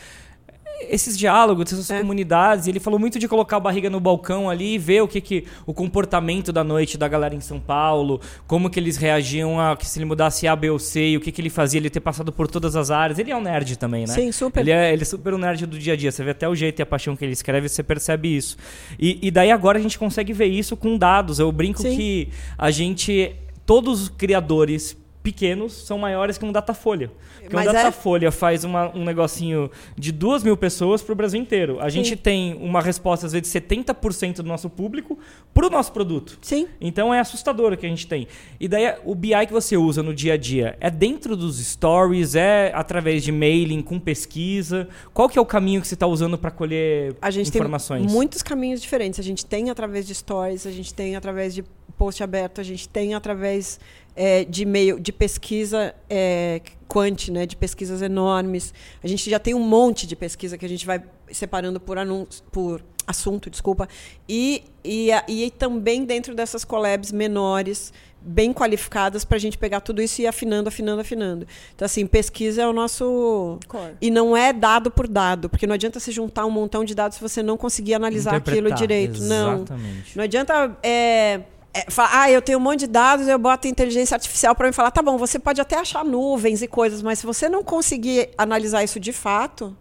esses 0.83 1.16
diálogos, 1.16 1.72
essas 1.72 1.91
É. 1.91 2.01
comunidades, 2.01 2.66
ele 2.66 2.81
falou 2.81 2.99
muito 2.99 3.18
de 3.18 3.27
colocar 3.29 3.57
a 3.57 3.61
barriga 3.61 3.89
no 3.89 4.01
balcão 4.01 4.51
ali 4.51 4.75
e 4.75 4.79
ver 4.79 5.03
o 5.03 5.09
que 5.09 5.20
que 5.20 5.45
o 5.66 5.72
comportamento 5.72 6.53
da 6.53 6.62
noite 6.64 6.99
da 6.99 7.09
galera 7.09 7.35
em 7.35 7.41
São 7.41 7.59
Paulo, 7.61 8.20
como 8.47 8.68
que 8.68 8.79
eles 8.79 8.97
reagiam 8.97 9.61
a 9.61 9.77
que 9.77 9.87
se 9.87 9.99
ele 9.99 10.05
mudasse 10.05 10.47
A, 10.47 10.55
B 10.55 10.70
ou 10.70 10.79
C, 10.79 11.11
e 11.11 11.16
o 11.16 11.20
que 11.20 11.33
que 11.33 11.41
ele 11.41 11.51
fazia, 11.51 11.79
ele 11.79 11.91
ter 11.91 12.01
passado 12.01 12.33
por 12.33 12.49
todas 12.49 12.77
as 12.77 12.91
áreas. 12.91 13.18
Ele 13.18 13.31
é 13.31 13.37
um 13.37 13.41
nerd 13.43 13.77
também, 13.79 14.03
né? 14.07 14.14
Sim, 14.14 14.33
super. 14.33 14.61
Ele 14.61 14.70
é, 14.70 14.93
ele 14.93 15.03
é 15.03 15.07
super 15.07 15.35
um 15.35 15.39
nerd 15.39 15.64
do 15.66 15.79
dia 15.79 15.93
a 15.95 15.97
dia. 15.97 16.11
Você 16.12 16.22
vê 16.25 16.31
até 16.31 16.49
o 16.49 16.55
jeito 16.55 16.79
e 16.81 16.83
a 16.83 16.87
paixão 16.87 17.16
que 17.16 17.25
ele 17.25 17.33
escreve, 17.33 17.68
você 17.68 17.83
percebe 17.83 18.37
isso. 18.37 18.57
E, 18.99 19.18
e 19.22 19.31
daí 19.31 19.51
agora 19.51 19.79
a 19.79 19.83
gente 19.83 19.99
consegue 19.99 20.33
ver 20.33 20.47
isso 20.47 20.77
com 20.77 20.97
dados. 20.99 21.39
Eu 21.39 21.51
brinco 21.53 21.83
Sim. 21.83 21.97
que 21.97 22.29
a 22.59 22.70
gente, 22.70 23.35
todos 23.64 24.03
os 24.03 24.09
criadores 24.09 24.97
pequenos 25.25 25.72
são 25.72 25.99
maiores 25.99 26.37
que 26.39 26.45
um 26.45 26.53
Datafolha. 26.53 27.11
Porque 27.41 27.57
Mas 27.57 27.66
um 27.66 27.70
é- 27.70 27.72
Datafolha 27.72 28.31
faz 28.31 28.62
uma- 28.62 28.95
um 28.95 29.05
negocinho 29.05 29.70
de 29.97 30.12
duas 30.12 30.45
mil 30.45 30.57
pessoas 30.57 31.03
para 31.03 31.12
o 31.12 31.16
Brasil 31.16 31.41
inteiro. 31.41 31.79
A 31.81 31.89
gente 31.89 32.14
tem 32.14 32.55
uma 32.61 32.81
resposta, 32.83 33.25
às 33.27 33.33
vezes, 33.33 33.49
de 33.49 33.53
70% 33.53 34.37
do 34.43 34.49
nosso 34.49 34.68
público 34.70 35.18
para 35.53 35.66
o 35.66 35.70
nosso 35.70 35.91
produto. 35.93 36.39
Sim. 36.43 36.68
Então 36.81 37.12
é 37.12 37.18
assustador 37.20 37.72
o 37.72 37.77
que 37.77 37.87
a 37.87 37.89
gente 37.89 38.07
tem. 38.07 38.29
E 38.61 38.68
daí 38.68 38.95
o 39.05 39.14
BI 39.14 39.47
que 39.47 39.53
você 39.53 39.77
usa 39.77 40.03
no 40.03 40.14
dia 40.14 40.35
a 40.35 40.37
dia 40.37 40.77
é 40.79 40.91
dentro 40.91 41.35
dos 41.37 41.59
stories, 41.59 42.35
é 42.35 42.70
através 42.75 43.25
de 43.25 43.33
mailing, 43.33 43.81
com 43.83 43.99
pesquisa? 43.99 44.87
Qual 45.14 45.29
que 45.29 45.39
é 45.39 45.41
o 45.43 45.47
caminho 45.47 45.81
que 45.81 45.89
você 45.89 45.95
está 45.95 46.07
usando 46.07 46.37
para 46.37 46.51
colher 46.51 47.16
A 47.22 47.31
gente 47.31 47.49
informações? 47.49 48.05
tem 48.05 48.14
muitos 48.14 48.43
caminhos 48.43 48.81
diferentes. 48.83 49.18
A 49.18 49.22
gente 49.22 49.47
tem 49.47 49.70
através 49.70 50.07
de 50.07 50.14
stories, 50.14 50.66
a 50.66 50.70
gente 50.70 50.93
tem 50.93 51.16
através 51.16 51.55
de 51.55 51.64
post 51.97 52.22
aberto, 52.22 52.61
a 52.61 52.64
gente 52.64 52.89
tem 52.89 53.14
através 53.14 53.79
é, 54.17 54.45
de 54.45 54.62
e-mail, 54.62 55.01
de 55.01 55.12
pesquisa 55.12 55.95
é, 56.09 56.61
quant, 56.89 57.29
né, 57.31 57.47
de 57.47 57.57
pesquisas 57.57 58.03
enormes. 58.03 58.73
A 59.03 59.09
gente 59.09 59.29
já 59.29 59.39
tem 59.39 59.55
um 59.55 59.61
monte 59.61 60.07
de 60.07 60.15
pesquisa 60.15 60.57
que 60.57 60.65
a 60.65 60.69
gente 60.69 60.87
vai 60.87 61.03
separando 61.31 61.81
por 61.81 61.99
anúncio, 61.99 62.43
por 62.53 62.83
assunto, 63.07 63.51
desculpa. 63.51 63.89
E, 64.29 64.65
e, 64.85 65.11
e 65.29 65.51
também 65.51 66.05
dentro 66.05 66.35
dessas 66.35 66.65
collabs 66.65 67.12
menores, 67.12 67.93
bem 68.21 68.53
qualificadas, 68.53 69.25
para 69.25 69.37
a 69.37 69.41
gente 69.41 69.59
pegar 69.59 69.81
tudo 69.81 70.01
isso 70.01 70.21
e 70.21 70.25
ir 70.25 70.27
afinando, 70.27 70.69
afinando, 70.69 71.01
afinando. 71.01 71.47
Então, 71.75 71.85
assim, 71.85 72.07
pesquisa 72.07 72.62
é 72.62 72.67
o 72.67 72.73
nosso 72.73 73.59
Core. 73.69 73.95
e 74.01 74.11
não 74.11 74.37
é 74.37 74.53
dado 74.53 74.91
por 74.91 75.07
dado, 75.07 75.51
porque 75.51 75.67
não 75.67 75.75
adianta 75.75 76.01
se 76.01 76.11
juntar 76.11 76.47
um 76.47 76.51
montão 76.51 76.85
de 76.85 76.95
dados 76.95 77.19
se 77.19 77.23
você 77.23 77.43
não 77.43 77.57
conseguir 77.57 77.95
analisar 77.95 78.37
aquilo 78.37 78.73
direito. 78.73 79.21
Não. 79.23 79.57
Exatamente. 79.57 80.17
Não 80.17 80.25
adianta 80.25 80.77
é, 80.83 81.43
é, 81.75 81.91
falar, 81.91 82.22
ah, 82.22 82.31
eu 82.31 82.41
tenho 82.41 82.59
um 82.59 82.61
monte 82.61 82.81
de 82.81 82.87
dados, 82.87 83.27
eu 83.27 83.37
boto 83.37 83.66
inteligência 83.66 84.14
artificial 84.14 84.55
para 84.55 84.68
me 84.68 84.72
falar, 84.72 84.93
tá 84.93 85.03
bom, 85.03 85.18
você 85.18 85.41
pode 85.41 85.61
até 85.61 85.77
achar 85.77 86.05
nuvens 86.05 86.62
e 86.62 86.68
coisas, 86.68 87.03
mas 87.03 87.18
se 87.18 87.27
você 87.27 87.49
não 87.49 87.64
conseguir 87.64 88.31
analisar 88.39 88.85
isso 88.85 89.01
de 89.01 89.12
fato, 89.12 89.77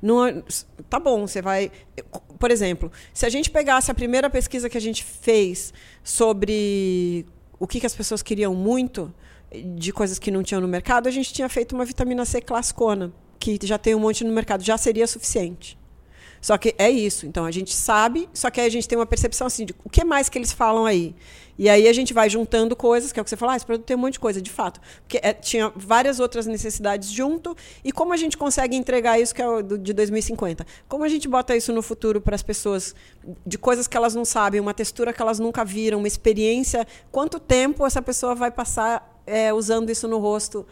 não, 0.00 0.42
tá 0.88 0.98
bom, 0.98 1.26
você 1.26 1.42
vai. 1.42 1.70
Por 2.38 2.50
exemplo, 2.50 2.90
se 3.12 3.26
a 3.26 3.28
gente 3.28 3.50
pegasse 3.50 3.90
a 3.90 3.94
primeira 3.94 4.30
pesquisa 4.30 4.70
que 4.70 4.78
a 4.78 4.80
gente 4.80 5.04
fez 5.04 5.72
sobre 6.02 7.26
o 7.58 7.66
que, 7.66 7.78
que 7.78 7.86
as 7.86 7.94
pessoas 7.94 8.22
queriam 8.22 8.54
muito 8.54 9.12
de 9.76 9.92
coisas 9.92 10.18
que 10.18 10.30
não 10.30 10.42
tinham 10.42 10.60
no 10.60 10.68
mercado, 10.68 11.08
a 11.08 11.10
gente 11.10 11.32
tinha 11.32 11.48
feito 11.48 11.74
uma 11.74 11.84
vitamina 11.84 12.24
C 12.24 12.40
classicona, 12.40 13.12
que 13.38 13.58
já 13.62 13.76
tem 13.78 13.94
um 13.94 14.00
monte 14.00 14.24
no 14.24 14.32
mercado, 14.32 14.62
já 14.62 14.78
seria 14.78 15.06
suficiente. 15.06 15.78
Só 16.44 16.58
que 16.58 16.74
é 16.76 16.90
isso. 16.90 17.24
Então 17.24 17.46
a 17.46 17.50
gente 17.50 17.74
sabe, 17.74 18.28
só 18.34 18.50
que 18.50 18.60
a 18.60 18.68
gente 18.68 18.86
tem 18.86 18.98
uma 18.98 19.06
percepção 19.06 19.46
assim 19.46 19.64
de 19.64 19.74
o 19.82 19.88
que 19.88 20.04
mais 20.04 20.28
que 20.28 20.36
eles 20.36 20.52
falam 20.52 20.84
aí. 20.84 21.16
E 21.58 21.70
aí 21.70 21.88
a 21.88 21.92
gente 21.94 22.12
vai 22.12 22.28
juntando 22.28 22.76
coisas, 22.76 23.12
que 23.12 23.18
é 23.18 23.22
o 23.22 23.24
que 23.24 23.30
você 23.30 23.36
falou, 23.36 23.54
ah, 23.54 23.56
esse 23.56 23.64
produto 23.64 23.86
tem 23.86 23.96
um 23.96 24.00
monte 24.00 24.14
de 24.14 24.20
coisa, 24.20 24.42
de 24.42 24.50
fato. 24.50 24.78
Porque 25.00 25.18
é, 25.22 25.32
tinha 25.32 25.72
várias 25.74 26.20
outras 26.20 26.44
necessidades 26.44 27.10
junto. 27.10 27.56
E 27.82 27.90
como 27.90 28.12
a 28.12 28.18
gente 28.18 28.36
consegue 28.36 28.76
entregar 28.76 29.18
isso, 29.18 29.34
que 29.34 29.40
é 29.40 29.48
o 29.48 29.62
do, 29.62 29.78
de 29.78 29.94
2050? 29.94 30.66
Como 30.86 31.02
a 31.02 31.08
gente 31.08 31.26
bota 31.26 31.56
isso 31.56 31.72
no 31.72 31.80
futuro 31.80 32.20
para 32.20 32.34
as 32.34 32.42
pessoas, 32.42 32.94
de 33.46 33.56
coisas 33.56 33.88
que 33.88 33.96
elas 33.96 34.14
não 34.14 34.26
sabem, 34.26 34.60
uma 34.60 34.74
textura 34.74 35.14
que 35.14 35.22
elas 35.22 35.38
nunca 35.38 35.64
viram, 35.64 35.96
uma 35.96 36.08
experiência. 36.08 36.86
Quanto 37.10 37.40
tempo 37.40 37.86
essa 37.86 38.02
pessoa 38.02 38.34
vai 38.34 38.50
passar 38.50 39.18
é, 39.26 39.50
usando 39.50 39.88
isso 39.88 40.06
no 40.06 40.18
rosto, 40.18 40.66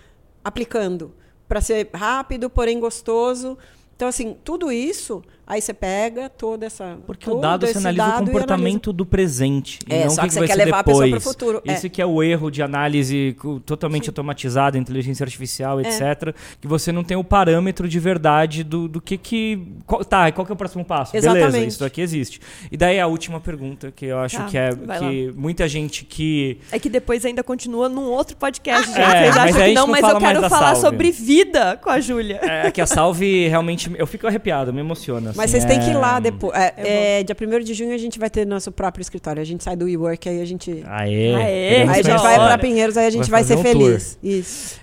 aplicando? 0.45 1.15
Para 1.49 1.63
ser 1.63 1.89
rápido, 1.95 2.51
porém 2.51 2.79
gostoso. 2.79 3.57
Então, 4.03 4.09
assim, 4.09 4.37
tudo 4.43 4.73
isso, 4.73 5.23
aí 5.53 5.61
você 5.63 5.73
pega 5.75 6.29
toda 6.31 6.67
essa. 6.67 6.97
Porque 7.07 7.29
o 7.31 7.37
dado 7.41 7.67
você 7.67 7.79
analisa 7.79 8.05
dado 8.05 8.21
o 8.21 8.23
e 8.23 8.27
comportamento 8.33 8.93
do 8.93 9.05
presente. 9.05 9.79
e 9.89 9.95
É, 9.95 10.05
não 10.05 10.11
só 10.11 10.23
o 10.23 10.25
que 10.25 10.29
que, 10.31 10.35
você 10.35 10.47
quer 10.47 10.55
levar 10.57 10.79
a 10.79 10.83
depois. 10.83 10.99
pessoa 10.99 11.11
pro 11.11 11.21
futuro, 11.21 11.63
é. 11.67 11.73
Esse 11.73 11.89
que 11.91 12.01
é 12.01 12.07
o 12.07 12.23
erro 12.23 12.51
de 12.51 12.63
análise 12.63 13.37
totalmente 13.67 14.09
automatizada, 14.09 14.79
inteligência 14.79 15.25
artificial, 15.25 15.81
É. 15.81 15.83
etc. 15.83 16.35
Que 16.61 16.67
você 16.67 16.91
não 16.93 17.05
tem 17.05 17.17
o 17.17 17.25
parâmetro 17.25 17.89
de 17.89 17.99
verdade 18.01 18.65
do, 18.65 18.89
do 18.89 19.01
que 19.01 19.17
que... 19.19 19.63
Qual, 19.87 20.05
tá, 20.05 20.29
e 20.29 20.33
qual 20.33 20.45
que 20.47 20.53
é 20.53 20.55
o 20.55 20.57
próximo 20.57 20.85
passo? 20.85 21.13
Beleza, 21.13 21.37
Exatamente. 21.39 21.69
isso 21.69 21.81
daqui 21.81 22.01
existe. 22.01 22.41
E 22.71 22.77
daí 22.77 22.99
a 22.99 23.07
última 23.07 23.41
pergunta, 23.41 23.93
que 23.95 24.07
eu 24.07 24.19
acho 24.19 24.37
Tá, 24.39 24.45
que 24.47 24.57
é 24.59 24.71
que 24.99 25.33
muita 25.37 25.69
gente 25.69 26.05
que... 26.05 26.59
É 26.71 26.79
que 26.79 26.89
depois 26.89 27.25
ainda 27.25 27.43
continua 27.43 27.89
num 27.89 28.05
outro 28.11 28.37
podcast, 28.37 28.87
gente. 28.89 29.01
É, 29.01 29.23
Vocês 29.33 29.37
mas 29.37 29.37
acham 29.37 29.63
a 29.63 29.65
que 29.67 29.73
não, 29.75 29.87
mas 29.87 30.09
eu 30.09 30.19
quero 30.19 30.41
falar 30.49 30.75
Salve. 30.75 30.81
sobre 30.81 31.11
vida 31.11 31.77
com 31.83 31.91
a 31.91 32.01
Júlia. 32.01 32.41
É 32.43 32.71
que 32.71 32.81
a 32.81 32.87
salve 32.87 33.49
realmente... 33.49 33.91
Eu 33.99 34.07
fico 34.07 34.27
arrepiado, 34.27 34.73
me 34.73 34.81
emociona. 34.81 35.33
Mas 35.43 35.51
vocês 35.51 35.65
têm 35.65 35.81
que 35.81 35.91
ir 35.91 35.95
lá 35.95 36.21
depois. 36.21 36.55
É, 36.55 37.19
é, 37.19 37.23
dia 37.25 37.37
1 37.39 37.65
de 37.65 37.75
junho 37.75 37.93
a 37.93 37.99
gente 37.99 38.17
vai 38.19 38.31
ter 38.31 38.47
nosso 38.47 38.71
próprio 38.71 39.03
escritório. 39.03 39.43
A 39.43 39.45
gente 39.45 39.65
sai 39.65 39.75
do 39.75 39.87
WeWork, 39.87 40.29
aí 40.29 40.41
a 40.41 40.45
gente. 40.45 40.85
Aê! 40.87 41.35
Aê, 41.35 41.83
aí 41.83 41.89
a 41.89 41.95
gente 41.97 42.23
vai 42.23 42.37
para 42.37 42.59
Pinheiros, 42.59 42.97
aí 42.97 43.07
a 43.07 43.11
gente 43.11 43.29
Vai 43.31 43.43
vai, 43.43 43.45
ser 43.45 43.55
um 43.59 43.63
tour. 43.63 43.73
feliz. 43.73 44.19
Isso. 44.23 44.82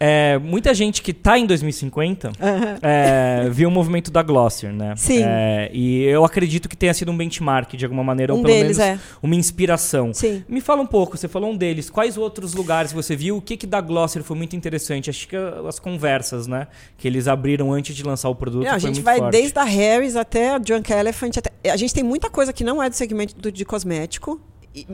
É, 0.00 0.38
muita 0.38 0.72
gente 0.72 1.02
que 1.02 1.12
tá 1.12 1.36
em 1.38 1.44
2050 1.46 2.28
Aham. 2.40 2.78
é, 2.82 3.48
viu 3.50 3.68
o 3.68 3.72
movimento 3.72 4.10
da 4.10 4.22
Glossier, 4.22 4.72
né? 4.72 4.94
Sim. 4.96 5.22
É, 5.24 5.70
e 5.72 6.04
eu 6.04 6.24
acredito 6.24 6.68
que 6.68 6.76
tenha 6.76 6.94
sido 6.94 7.10
um 7.10 7.16
benchmark 7.16 7.74
de 7.74 7.84
alguma 7.84 8.04
maneira, 8.04 8.32
ou 8.32 8.38
Um 8.38 8.42
pelo 8.42 8.54
deles, 8.54 8.78
menos 8.78 9.00
é. 9.00 9.04
uma 9.22 9.34
inspiração. 9.34 10.14
Sim. 10.14 10.44
Me 10.48 10.60
fala 10.60 10.82
um 10.82 10.86
pouco, 10.86 11.16
você 11.16 11.26
falou 11.26 11.50
um 11.50 11.56
deles. 11.56 11.90
Quais 11.90 12.16
outros 12.16 12.54
lugares 12.54 12.92
você 12.92 13.16
viu? 13.16 13.36
O 13.38 13.42
que, 13.42 13.56
que 13.56 13.66
da 13.66 13.80
Glossier 13.80 14.22
foi 14.22 14.36
muito 14.36 14.54
interessante? 14.54 15.10
Acho 15.10 15.26
que 15.26 15.36
as 15.36 15.78
conversas, 15.78 16.46
né? 16.46 16.68
Que 16.96 17.08
eles 17.08 17.26
abriram 17.26 17.72
antes 17.72 17.96
de 17.96 18.04
lançar 18.04 18.28
o 18.28 18.34
produto. 18.34 18.64
Não, 18.64 18.72
a 18.74 18.78
gente 18.78 19.00
vai 19.00 19.18
forte. 19.18 19.32
desde 19.32 19.58
a 19.58 19.64
Harry's 19.64 20.14
até 20.16 20.50
a 20.50 20.58
Drunk 20.58 20.92
Elephant. 20.92 21.36
até- 21.38 21.70
a 21.70 21.76
gente 21.76 21.92
tem 21.92 22.04
muita 22.04 22.30
coisa 22.30 22.52
que 22.52 22.62
não 22.62 22.82
é 22.82 22.88
do 22.88 22.94
segmento 22.94 23.34
do- 23.36 23.50
de 23.50 23.64
cosmético, 23.64 24.40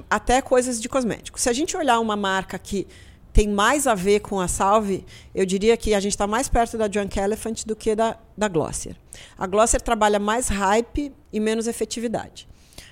até 0.09 0.41
coisas 0.41 0.81
de 0.81 0.89
cosmético. 0.89 1.39
Se 1.39 1.51
a 1.51 1.53
gente 1.53 1.77
olhar 1.77 2.01
uma 2.01 2.17
marca 2.17 2.59
que 2.59 2.87
tem 3.35 3.49
mais 3.49 3.89
a 3.89 3.97
ver 3.97 4.21
com 4.21 4.41
a 4.41 4.47
Salve, 4.47 5.05
eu 5.35 5.45
diria 5.45 5.77
que 5.77 5.93
a 5.93 5.99
gente 5.99 6.13
está 6.13 6.25
mais 6.25 6.49
perto 6.49 6.79
da 6.79 6.87
Drunk 6.87 7.19
Elephant 7.19 7.65
do 7.67 7.75
que 7.75 7.93
da, 7.97 8.17
da 8.39 8.47
Glossier. 8.47 8.95
A 9.37 9.45
Glossier 9.45 9.83
trabalha 9.83 10.21
mais 10.21 10.47
hype 10.47 11.13
e 11.33 11.41
menos 11.41 11.67
efetividade. 11.67 12.49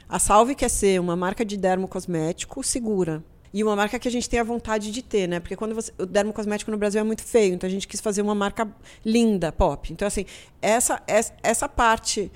A 0.09 0.19
Salve 0.19 0.57
quer 0.57 0.69
ser 0.69 1.01
uma 1.01 1.15
marca 1.15 1.45
de 1.45 1.57
dermocosmético 1.57 2.61
segura. 2.65 3.23
E 3.55 3.63
uma 3.63 3.77
marca 3.77 3.99
que 3.99 4.09
a 4.09 4.11
gente 4.11 4.29
tem 4.29 4.41
a 4.41 4.45
vontade 4.45 4.91
de 4.91 5.03
ter, 5.03 5.29
né? 5.29 5.39
Porque 5.39 5.55
quando 5.55 5.75
você, 5.75 5.93
o 5.97 6.07
dermocosmético 6.07 6.71
no 6.71 6.77
Brasil 6.77 7.01
é 7.01 7.05
muito 7.05 7.23
feio, 7.23 7.55
então 7.55 7.69
a 7.69 7.71
gente 7.71 7.87
quis 7.87 8.01
fazer 8.01 8.23
uma 8.23 8.35
marca 8.35 8.67
linda, 9.05 9.53
pop. 9.53 9.93
Então, 9.93 10.09
assim, 10.09 10.25
essa, 10.61 11.01
essa, 11.07 11.35
essa 11.43 11.69
parte 11.69 12.33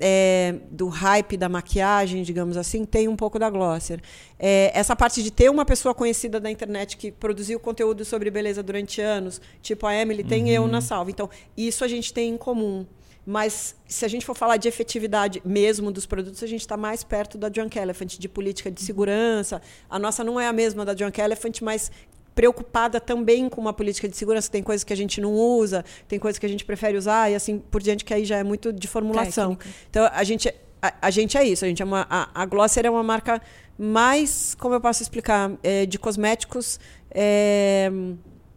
é, 0.00 0.56
do 0.70 0.88
hype 0.88 1.36
da 1.36 1.48
maquiagem, 1.48 2.22
digamos 2.22 2.56
assim, 2.56 2.84
tem 2.84 3.08
um 3.08 3.16
pouco 3.16 3.38
da 3.38 3.48
Glossier. 3.48 4.00
É, 4.38 4.70
essa 4.74 4.96
parte 4.96 5.22
de 5.22 5.30
ter 5.30 5.50
uma 5.50 5.64
pessoa 5.64 5.94
conhecida 5.94 6.40
da 6.40 6.50
internet 6.50 6.96
que 6.96 7.12
produziu 7.12 7.60
conteúdo 7.60 8.04
sobre 8.04 8.30
beleza 8.30 8.62
durante 8.62 9.00
anos, 9.00 9.40
tipo 9.60 9.86
a 9.86 9.94
Emily, 9.94 10.24
tem 10.24 10.50
eu 10.50 10.66
na 10.66 10.80
salva. 10.80 11.10
Então, 11.10 11.30
isso 11.56 11.84
a 11.84 11.88
gente 11.88 12.12
tem 12.12 12.30
em 12.30 12.36
comum. 12.36 12.86
Mas 13.24 13.76
se 13.86 14.04
a 14.04 14.08
gente 14.08 14.26
for 14.26 14.34
falar 14.34 14.56
de 14.56 14.66
efetividade 14.66 15.40
mesmo 15.44 15.92
dos 15.92 16.06
produtos, 16.06 16.42
a 16.42 16.46
gente 16.46 16.62
está 16.62 16.76
mais 16.76 17.04
perto 17.04 17.38
da 17.38 17.50
Junk 17.54 17.78
Elephant, 17.78 18.18
de 18.18 18.28
política 18.28 18.68
de 18.70 18.82
segurança. 18.82 19.62
A 19.88 19.96
nossa 19.98 20.24
não 20.24 20.40
é 20.40 20.48
a 20.48 20.52
mesma 20.52 20.84
da 20.84 20.96
Junk 20.96 21.20
Elephant, 21.20 21.60
mas 21.62 21.92
preocupada 22.34 23.00
também 23.00 23.48
com 23.48 23.60
uma 23.60 23.72
política 23.72 24.08
de 24.08 24.16
segurança. 24.16 24.50
Tem 24.50 24.62
coisas 24.62 24.84
que 24.84 24.92
a 24.92 24.96
gente 24.96 25.20
não 25.20 25.32
usa, 25.32 25.84
tem 26.08 26.18
coisas 26.18 26.38
que 26.38 26.46
a 26.46 26.48
gente 26.48 26.64
prefere 26.64 26.96
usar 26.96 27.30
e 27.30 27.34
assim 27.34 27.58
por 27.58 27.82
diante, 27.82 28.04
que 28.04 28.14
aí 28.14 28.24
já 28.24 28.38
é 28.38 28.42
muito 28.42 28.72
de 28.72 28.88
formulação. 28.88 29.54
Técnica. 29.54 29.78
Então 29.90 30.08
a 30.12 30.24
gente, 30.24 30.54
a, 30.80 30.94
a 31.02 31.10
gente 31.10 31.36
é 31.36 31.44
isso. 31.44 31.64
A 31.64 31.68
gente 31.68 31.82
é 31.82 31.84
uma, 31.84 32.06
a, 32.08 32.42
a 32.42 32.46
Glosser 32.46 32.86
é 32.86 32.90
uma 32.90 33.02
marca 33.02 33.40
mais, 33.78 34.54
como 34.58 34.74
eu 34.74 34.80
posso 34.80 35.02
explicar, 35.02 35.52
é, 35.62 35.86
de 35.86 35.98
cosméticos. 35.98 36.78
é, 37.10 37.90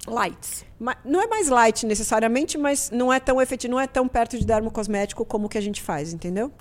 Lights. 0.07 0.65
não 1.03 1.21
é 1.21 1.27
mais 1.27 1.49
light 1.49 1.85
necessariamente, 1.85 2.57
mas 2.57 2.91
não 2.91 3.11
é 3.11 3.19
tão 3.19 3.41
efetivo, 3.41 3.71
não 3.71 3.79
é 3.79 3.87
tão 3.87 4.07
perto 4.07 4.37
de 4.37 4.45
dermocosmético 4.45 5.25
como 5.25 5.47
o 5.47 5.49
que 5.49 5.57
a 5.57 5.61
gente 5.61 5.81
faz, 5.81 6.13
entendeu? 6.13 6.51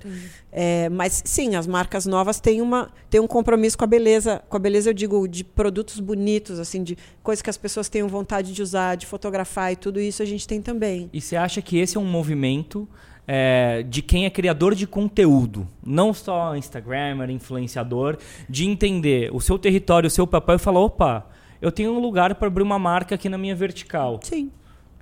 É, 0.51 0.89
mas 0.89 1.21
sim, 1.25 1.55
as 1.55 1.67
marcas 1.67 2.05
novas 2.05 2.39
têm, 2.39 2.61
uma, 2.61 2.89
têm 3.09 3.19
um 3.19 3.27
compromisso 3.27 3.77
com 3.77 3.83
a 3.83 3.87
beleza. 3.87 4.41
Com 4.49 4.57
a 4.57 4.59
beleza, 4.59 4.89
eu 4.89 4.93
digo, 4.93 5.27
de 5.27 5.43
produtos 5.43 5.99
bonitos, 5.99 6.59
assim, 6.59 6.83
de 6.83 6.97
coisas 7.21 7.41
que 7.41 7.49
as 7.49 7.57
pessoas 7.57 7.89
tenham 7.89 8.07
vontade 8.07 8.53
de 8.53 8.61
usar, 8.61 8.95
de 8.95 9.05
fotografar 9.05 9.71
e 9.73 9.75
tudo 9.75 9.99
isso 9.99 10.23
a 10.23 10.25
gente 10.25 10.47
tem 10.47 10.61
também. 10.61 11.09
E 11.13 11.21
você 11.21 11.35
acha 11.35 11.61
que 11.61 11.77
esse 11.77 11.97
é 11.97 11.99
um 11.99 12.05
movimento 12.05 12.87
é, 13.27 13.83
de 13.83 14.01
quem 14.01 14.25
é 14.25 14.29
criador 14.29 14.75
de 14.75 14.85
conteúdo, 14.85 15.67
não 15.85 16.13
só 16.13 16.55
Instagrammer, 16.55 17.29
influenciador, 17.29 18.17
de 18.49 18.65
entender 18.65 19.29
o 19.33 19.41
seu 19.41 19.57
território, 19.57 20.07
o 20.07 20.11
seu 20.11 20.27
papel 20.27 20.55
e 20.55 20.59
falar, 20.59 20.81
opa, 20.81 21.27
eu 21.65 21.71
tenho 21.71 21.91
um 21.91 21.99
lugar 21.99 22.35
para 22.35 22.47
abrir 22.47 22.63
uma 22.63 22.77
marca 22.79 23.15
aqui 23.15 23.27
na 23.29 23.37
minha 23.37 23.55
vertical. 23.55 24.19
Sim. 24.23 24.51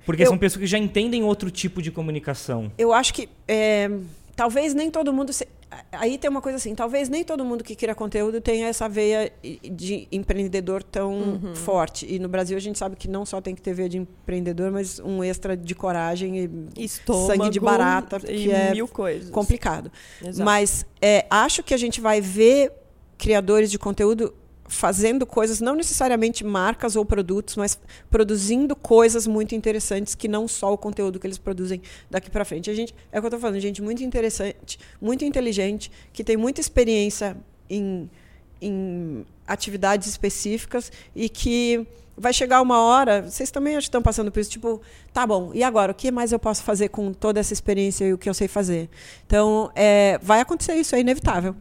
Porque 0.06 0.22
Eu- 0.22 0.28
são 0.28 0.38
pessoas 0.38 0.60
que 0.60 0.66
já 0.66 0.78
entendem 0.78 1.22
outro 1.22 1.50
tipo 1.50 1.80
de 1.82 1.90
comunicação. 1.90 2.70
Eu 2.76 2.92
acho 2.92 3.12
que 3.14 3.28
é, 3.48 3.90
talvez 4.36 4.74
nem 4.74 4.90
todo 4.90 5.12
mundo. 5.12 5.32
se- 5.32 5.48
aí 5.92 6.16
tem 6.18 6.30
uma 6.30 6.40
coisa 6.40 6.56
assim, 6.56 6.74
talvez 6.74 7.08
nem 7.08 7.24
todo 7.24 7.44
mundo 7.44 7.64
que 7.64 7.74
cria 7.74 7.94
conteúdo 7.94 8.40
tenha 8.40 8.68
essa 8.68 8.88
veia 8.88 9.32
de 9.42 10.06
empreendedor 10.12 10.82
tão 10.82 11.40
forte. 11.54 12.06
E 12.08 12.18
no 12.18 12.28
Brasil 12.28 12.56
a 12.56 12.60
gente 12.60 12.78
sabe 12.78 12.94
que 12.96 13.08
não 13.08 13.24
só 13.26 13.40
tem 13.40 13.54
que 13.54 13.62
ter 13.62 13.74
veia 13.74 13.88
de 13.88 13.98
empreendedor, 13.98 14.70
mas 14.70 15.00
um 15.00 15.24
extra 15.24 15.56
de 15.56 15.74
coragem 15.74 16.36
e 16.76 16.84
Estômago. 16.84 17.26
sangue 17.26 17.50
de 17.50 17.58
barata, 17.60 18.20
e 18.28 18.44
que 18.44 18.52
é 18.52 18.72
mil 18.72 18.86
coisas. 18.86 19.30
complicado. 19.30 19.90
Exato. 20.22 20.44
Mas 20.44 20.86
é, 21.00 21.26
acho 21.30 21.62
que 21.62 21.74
a 21.74 21.78
gente 21.78 22.00
vai 22.00 22.20
ver 22.20 22.70
criadores 23.18 23.70
de 23.70 23.78
conteúdo 23.78 24.32
fazendo 24.66 25.26
coisas, 25.26 25.60
não 25.60 25.74
necessariamente 25.74 26.44
marcas 26.44 26.96
ou 26.96 27.04
produtos, 27.04 27.56
mas 27.56 27.78
produzindo 28.10 28.74
coisas 28.74 29.26
muito 29.26 29.54
interessantes 29.54 30.14
que 30.14 30.26
não 30.26 30.48
só 30.48 30.72
o 30.72 30.78
conteúdo 30.78 31.18
que 31.20 31.26
eles 31.26 31.38
produzem 31.38 31.82
daqui 32.10 32.30
para 32.30 32.44
frente. 32.44 32.70
A 32.70 32.74
gente, 32.74 32.94
é 33.12 33.18
o 33.18 33.20
que 33.20 33.26
eu 33.26 33.28
estou 33.28 33.40
falando, 33.40 33.60
gente 33.60 33.82
muito 33.82 34.02
interessante, 34.02 34.78
muito 35.00 35.24
inteligente, 35.24 35.90
que 36.12 36.24
tem 36.24 36.36
muita 36.36 36.60
experiência 36.60 37.36
em, 37.68 38.10
em 38.60 39.26
atividades 39.46 40.08
específicas 40.08 40.90
e 41.14 41.28
que 41.28 41.86
vai 42.16 42.32
chegar 42.32 42.62
uma 42.62 42.80
hora, 42.80 43.22
vocês 43.22 43.50
também 43.50 43.76
estão 43.76 44.00
passando 44.00 44.30
por 44.30 44.40
isso, 44.40 44.50
tipo, 44.50 44.80
tá 45.12 45.26
bom, 45.26 45.50
e 45.52 45.62
agora? 45.62 45.92
O 45.92 45.94
que 45.94 46.10
mais 46.10 46.32
eu 46.32 46.38
posso 46.38 46.62
fazer 46.62 46.88
com 46.88 47.12
toda 47.12 47.40
essa 47.40 47.52
experiência 47.52 48.04
e 48.04 48.12
o 48.12 48.18
que 48.18 48.28
eu 48.28 48.34
sei 48.34 48.48
fazer? 48.48 48.88
Então, 49.26 49.70
é, 49.74 50.18
vai 50.22 50.40
acontecer 50.40 50.74
isso, 50.74 50.94
é 50.94 51.00
inevitável. 51.00 51.54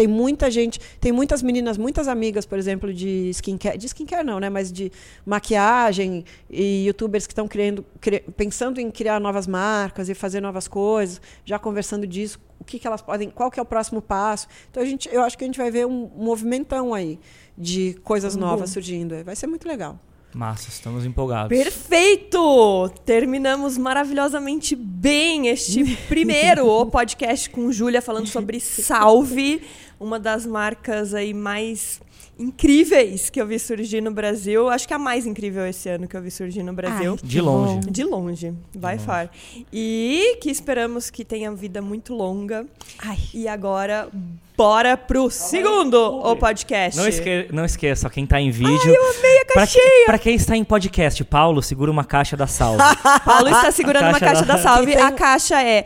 Tem 0.00 0.06
muita 0.06 0.50
gente, 0.50 0.80
tem 0.98 1.12
muitas 1.12 1.42
meninas, 1.42 1.76
muitas 1.76 2.08
amigas, 2.08 2.46
por 2.46 2.56
exemplo, 2.58 2.90
de 2.90 3.28
skincare, 3.34 3.76
de 3.76 3.84
skincare 3.86 4.24
não, 4.24 4.40
né, 4.40 4.48
mas 4.48 4.72
de 4.72 4.90
maquiagem 5.26 6.24
e 6.48 6.86
youtubers 6.86 7.26
que 7.26 7.32
estão 7.34 7.46
criando, 7.46 7.84
cri- 8.00 8.24
pensando 8.34 8.80
em 8.80 8.90
criar 8.90 9.20
novas 9.20 9.46
marcas 9.46 10.08
e 10.08 10.14
fazer 10.14 10.40
novas 10.40 10.66
coisas, 10.66 11.20
já 11.44 11.58
conversando 11.58 12.06
disso, 12.06 12.40
o 12.58 12.64
que, 12.64 12.78
que 12.78 12.86
elas 12.86 13.02
podem, 13.02 13.28
qual 13.28 13.50
que 13.50 13.60
é 13.60 13.62
o 13.62 13.66
próximo 13.66 14.00
passo. 14.00 14.46
Então 14.70 14.82
a 14.82 14.86
gente, 14.86 15.06
eu 15.12 15.20
acho 15.22 15.36
que 15.36 15.44
a 15.44 15.46
gente 15.46 15.58
vai 15.58 15.70
ver 15.70 15.86
um 15.86 16.10
movimentão 16.16 16.94
aí 16.94 17.18
de 17.58 17.92
coisas 18.02 18.34
novas 18.36 18.70
surgindo. 18.70 19.22
Vai 19.22 19.36
ser 19.36 19.48
muito 19.48 19.68
legal. 19.68 19.98
Massa, 20.32 20.68
estamos 20.68 21.04
empolgados. 21.04 21.48
Perfeito! 21.48 22.88
Terminamos 23.04 23.76
maravilhosamente 23.76 24.76
bem 24.76 25.48
este 25.48 25.84
primeiro 26.08 26.68
o 26.68 26.86
podcast 26.86 27.50
com 27.50 27.72
Júlia 27.72 28.00
falando 28.00 28.28
sobre 28.28 28.60
Salve, 28.60 29.60
uma 30.00 30.18
das 30.18 30.44
marcas 30.46 31.12
aí 31.14 31.32
mais 31.34 32.00
incríveis 32.38 33.28
que 33.28 33.40
eu 33.40 33.46
vi 33.46 33.58
surgir 33.58 34.00
no 34.00 34.10
Brasil. 34.10 34.68
Acho 34.70 34.88
que 34.88 34.94
a 34.94 34.98
mais 34.98 35.26
incrível 35.26 35.66
esse 35.66 35.88
ano 35.90 36.08
que 36.08 36.16
eu 36.16 36.22
vi 36.22 36.30
surgir 36.30 36.62
no 36.62 36.72
Brasil. 36.72 37.12
Ai, 37.12 37.18
De 37.22 37.36
que 37.36 37.40
longe. 37.40 37.74
bom. 37.74 37.80
De 37.92 38.04
longe, 38.04 38.54
vai 38.74 38.98
far. 38.98 39.30
E 39.72 40.38
que 40.40 40.50
esperamos 40.50 41.10
que 41.10 41.24
tenha 41.24 41.52
vida 41.52 41.82
muito 41.82 42.14
longa. 42.14 42.66
Ai. 42.98 43.18
E 43.34 43.46
agora, 43.46 44.08
bora 44.56 44.96
pro 44.96 45.30
segundo 45.30 45.94
o 45.96 46.34
podcast. 46.36 46.98
Não, 46.98 47.06
esque 47.06 47.48
não 47.52 47.64
esqueça, 47.64 48.08
quem 48.08 48.26
tá 48.26 48.40
em 48.40 48.50
vídeo. 48.50 48.72
Ai, 48.90 48.96
eu 48.96 49.18
amei 49.18 49.36
a 49.40 49.44
Pra, 49.44 49.54
caixinha! 49.62 50.06
pra 50.06 50.18
quem 50.18 50.34
está 50.36 50.56
em 50.56 50.64
podcast, 50.64 51.22
Paulo, 51.24 51.62
segura 51.62 51.90
uma 51.90 52.04
caixa 52.04 52.36
da 52.36 52.46
salve. 52.46 52.82
Paulo 53.24 53.48
está 53.48 53.70
segurando 53.70 54.04
A 54.04 54.08
uma 54.10 54.20
caixa 54.20 54.34
caixa 54.44 54.46
da- 54.46 54.54
da 54.56 54.62
salve. 54.62 54.86
Que 54.92 54.96
tem- 54.96 55.02
A 55.06 55.12
caixa 55.12 55.62
é 55.62 55.84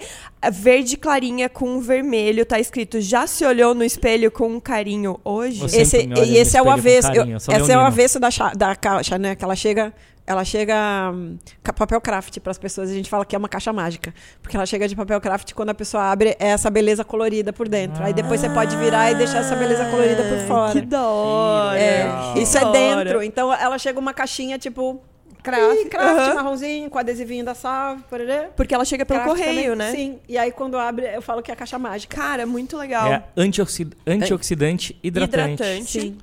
verde 0.51 0.97
clarinha 0.97 1.49
com 1.49 1.81
vermelho. 1.81 2.45
Tá 2.47 2.59
escrito: 2.59 3.01
Já 3.01 3.27
se 3.27 3.45
olhou 3.45 3.75
no 3.75 3.85
espelho 3.85 4.31
com 4.31 4.49
um 4.49 4.61
carinho 4.61 5.19
hoje? 5.25 5.65
Esse, 5.67 6.07
e 6.27 6.37
esse 6.39 6.57
é 6.57 6.63
o 6.63 6.71
avesso. 6.71 7.09
carinho, 7.13 7.37
eu- 7.37 7.41
sou 7.41 7.53
esse 7.55 7.63
é 7.63 7.65
o 7.65 7.69
leonino. 7.69 7.87
avesso 7.87 8.19
da, 8.21 8.29
da 8.57 8.77
caixa, 8.77 9.19
né? 9.19 9.35
Que 9.35 9.45
ela 9.45 9.57
chega. 9.57 9.93
Ela 10.27 10.43
chega 10.43 10.75
ca- 11.63 11.73
papel 11.75 12.01
craft 12.01 12.39
para 12.41 12.51
as 12.51 12.57
pessoas. 12.57 12.89
A 12.91 12.95
gente 12.95 13.11
fala 13.11 13.27
que 13.27 13.37
é 13.37 13.39
uma 13.39 13.47
caixa 13.49 13.75
mágica. 13.75 14.15
Porque 14.41 14.57
ela 14.57 14.65
chega 14.65 14.89
de 14.89 14.97
papel 14.97 15.21
craft 15.21 15.53
quando 15.53 15.69
a 15.69 15.75
pessoa 15.75 16.03
abre 16.05 16.31
é 16.41 16.49
essa 16.49 16.71
beleza 16.71 17.05
colorida 17.05 17.53
por 17.53 17.69
dentro. 17.69 18.03
Aí 18.03 18.15
depois 18.15 18.41
você 18.41 18.49
pode 18.49 18.75
virar 18.79 19.11
e 19.11 19.17
deixar 19.17 19.41
essa 19.41 19.55
beleza 19.55 19.85
colorida 19.91 20.23
por 20.25 20.39
fora. 20.49 20.73
Que 20.73 20.81
da 20.81 21.03
hora. 21.07 21.79
É, 21.79 22.07
isso 22.39 22.57
é 22.57 22.61
Da 22.63 22.69
hora. 22.71 23.05
dentro. 23.05 23.23
Então 23.23 23.53
ela 23.53 23.77
chega 23.77 23.99
uma 24.01 24.15
caixinha 24.15 24.59
tipo 24.59 24.99
craft, 25.45 25.89
craft 25.89 26.19
Aham. 26.21 26.35
marronzinho, 26.35 26.91
com 26.91 26.99
adesivinho 26.99 27.45
da 27.45 27.55
salve, 27.55 28.03
porerê. 28.11 28.49
Porque 28.57 28.75
ela 28.75 28.85
chega 28.85 29.07
pelo 29.07 29.21
Craft 29.21 29.37
correio, 29.39 29.73
também. 29.73 29.77
né? 29.77 29.93
Sim. 29.93 30.19
E 30.29 30.37
aí 30.37 30.51
quando 30.51 30.77
abre, 30.77 31.07
eu 31.15 31.23
falo 31.23 31.43
que 31.43 31.51
é 31.51 31.55
a 31.55 31.57
caixa 31.57 31.79
mágica. 31.79 32.17
Cara, 32.17 32.45
muito 32.47 32.77
legal. 32.77 33.07
É 33.13 33.23
antioxi- 33.37 33.87
antioxidante 34.07 34.97
hidratante. 35.03 35.53
Hidratante. 35.63 35.91
Sim. 35.91 36.19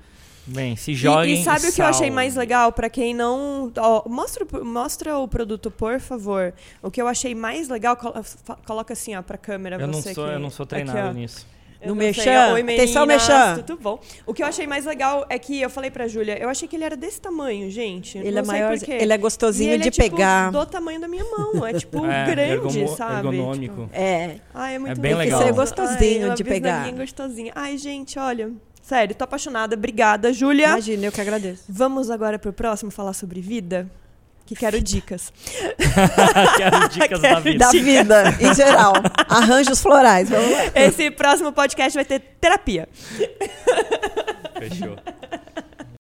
Bem, 0.46 0.76
se 0.76 0.92
E- 0.92 0.96
joguem. 0.96 1.40
E, 1.40 1.44
sabe 1.44 1.68
o 1.68 1.72
que 1.72 1.82
eu 1.82 1.86
achei 1.86 2.10
mais 2.10 2.36
legal? 2.36 2.72
Pra 2.72 2.90
quem 2.90 3.14
não. 3.14 3.72
ó, 3.78 4.10
mostra, 4.10 4.44
o- 4.52 4.66
mostra 4.66 5.18
o 5.18 5.28
produto, 5.28 5.70
por 5.70 6.00
favor. 6.00 6.52
O 6.82 6.90
que 6.90 7.00
eu 7.02 7.08
achei 7.08 7.36
mais 7.36 7.70
legal, 7.70 7.96
coloca 8.66 8.92
assim, 8.94 9.16
ó, 9.16 9.22
pra 9.22 9.38
câmera. 9.38 9.76
Eu 9.80 9.88
não 9.88 10.02
você 10.02 10.14
sou, 10.16 10.26
que- 10.26 10.32
eu 10.34 10.40
não 10.40 10.50
sou 10.50 10.64
aqui, 10.64 10.70
treinado 10.76 11.10
ó. 11.10 11.14
nisso. 11.14 11.46
No. 11.86 11.96
Merchan. 11.96 12.54
Oi, 12.54 12.62
Atenção, 12.62 13.06
meninas, 13.06 13.28
Merchan. 13.28 13.64
Tudo 13.64 13.82
bom? 13.82 14.00
O 14.26 14.34
que 14.34 14.44
eu 14.44 14.48
achei 14.48 14.68
mais 14.68 14.86
legal 14.86 15.26
é 15.30 15.40
que 15.40 15.60
eu 15.62 15.70
falei 15.70 15.90
pra 15.90 16.08
Júlia, 16.08 16.38
eu 16.38 16.48
achei 16.50 16.68
que 16.68 16.76
ele 16.76 16.84
era 16.84 16.96
desse 16.96 17.20
tamanho, 17.20 17.70
gente. 17.72 18.18
Ele 18.18 18.32
não 18.32 18.42
é 18.42 18.44
sei 18.44 18.54
maior, 18.54 18.78
por 18.78 18.86
quê. 18.86 18.92
ele 19.00 19.12
é 19.12 19.16
E 19.16 19.18
gostosinho 19.18 19.72
ele 19.72 19.84
de 19.84 19.88
é, 19.88 19.92
tipo, 19.92 20.10
pegar. 20.16 20.52
do 20.52 20.66
tamanho 20.66 21.00
da 21.02 21.08
minha 21.08 21.24
mão. 21.26 21.66
É 21.66 21.74
tipo 21.74 22.06
É, 22.06 22.26
grande, 22.26 22.52
ergomo- 22.80 22.96
sabe? 22.96 23.28
ergonômico. 23.28 23.82
Tipo, 23.84 23.90
É. 23.94 24.36
ai, 24.54 24.76
é 24.76 24.80
muito 24.80 25.00
bem 25.02 25.12
gostoso. 25.14 25.26
legal. 25.26 25.40
Tem 25.40 25.48
que 25.50 25.54
ser 25.56 25.60
gostosinho 25.60 26.30
Ai, 26.30 26.36
de 26.36 26.44
pegar. 26.44 26.92
gostosinha. 26.92 27.52
Ai, 27.56 27.78
gente, 27.78 28.20
olha. 28.20 28.52
Sério, 28.82 29.16
tô 29.16 29.24
apaixonada. 29.24 29.76
Obrigada, 29.76 30.34
Júlia. 30.34 30.68
Imagina, 30.70 31.06
eu 31.06 31.12
que 31.12 31.22
agradeço. 31.22 31.64
Vamos 31.70 32.10
agora 32.10 32.38
pro 32.40 32.52
próximo 32.52 32.92
falar 32.92 33.14
sobre 33.14 33.40
vida? 33.42 33.90
Que 34.52 34.56
quero 34.58 34.82
dicas. 34.82 35.32
Quero 36.58 36.90
dicas 36.92 37.22
da 37.22 37.30
Quero 37.30 37.42
vida. 37.42 37.58
Da 37.60 37.72
vida, 37.72 38.38
em 38.38 38.54
geral. 38.54 38.92
Arranjos 39.30 39.82
florais. 39.82 40.30
Vamos 40.30 40.52
lá. 40.52 40.66
Esse 40.76 41.10
próximo 41.10 41.54
podcast 41.54 41.96
vai 41.96 42.04
ter 42.04 42.20
terapia. 42.20 42.90
Fechou. 44.60 44.98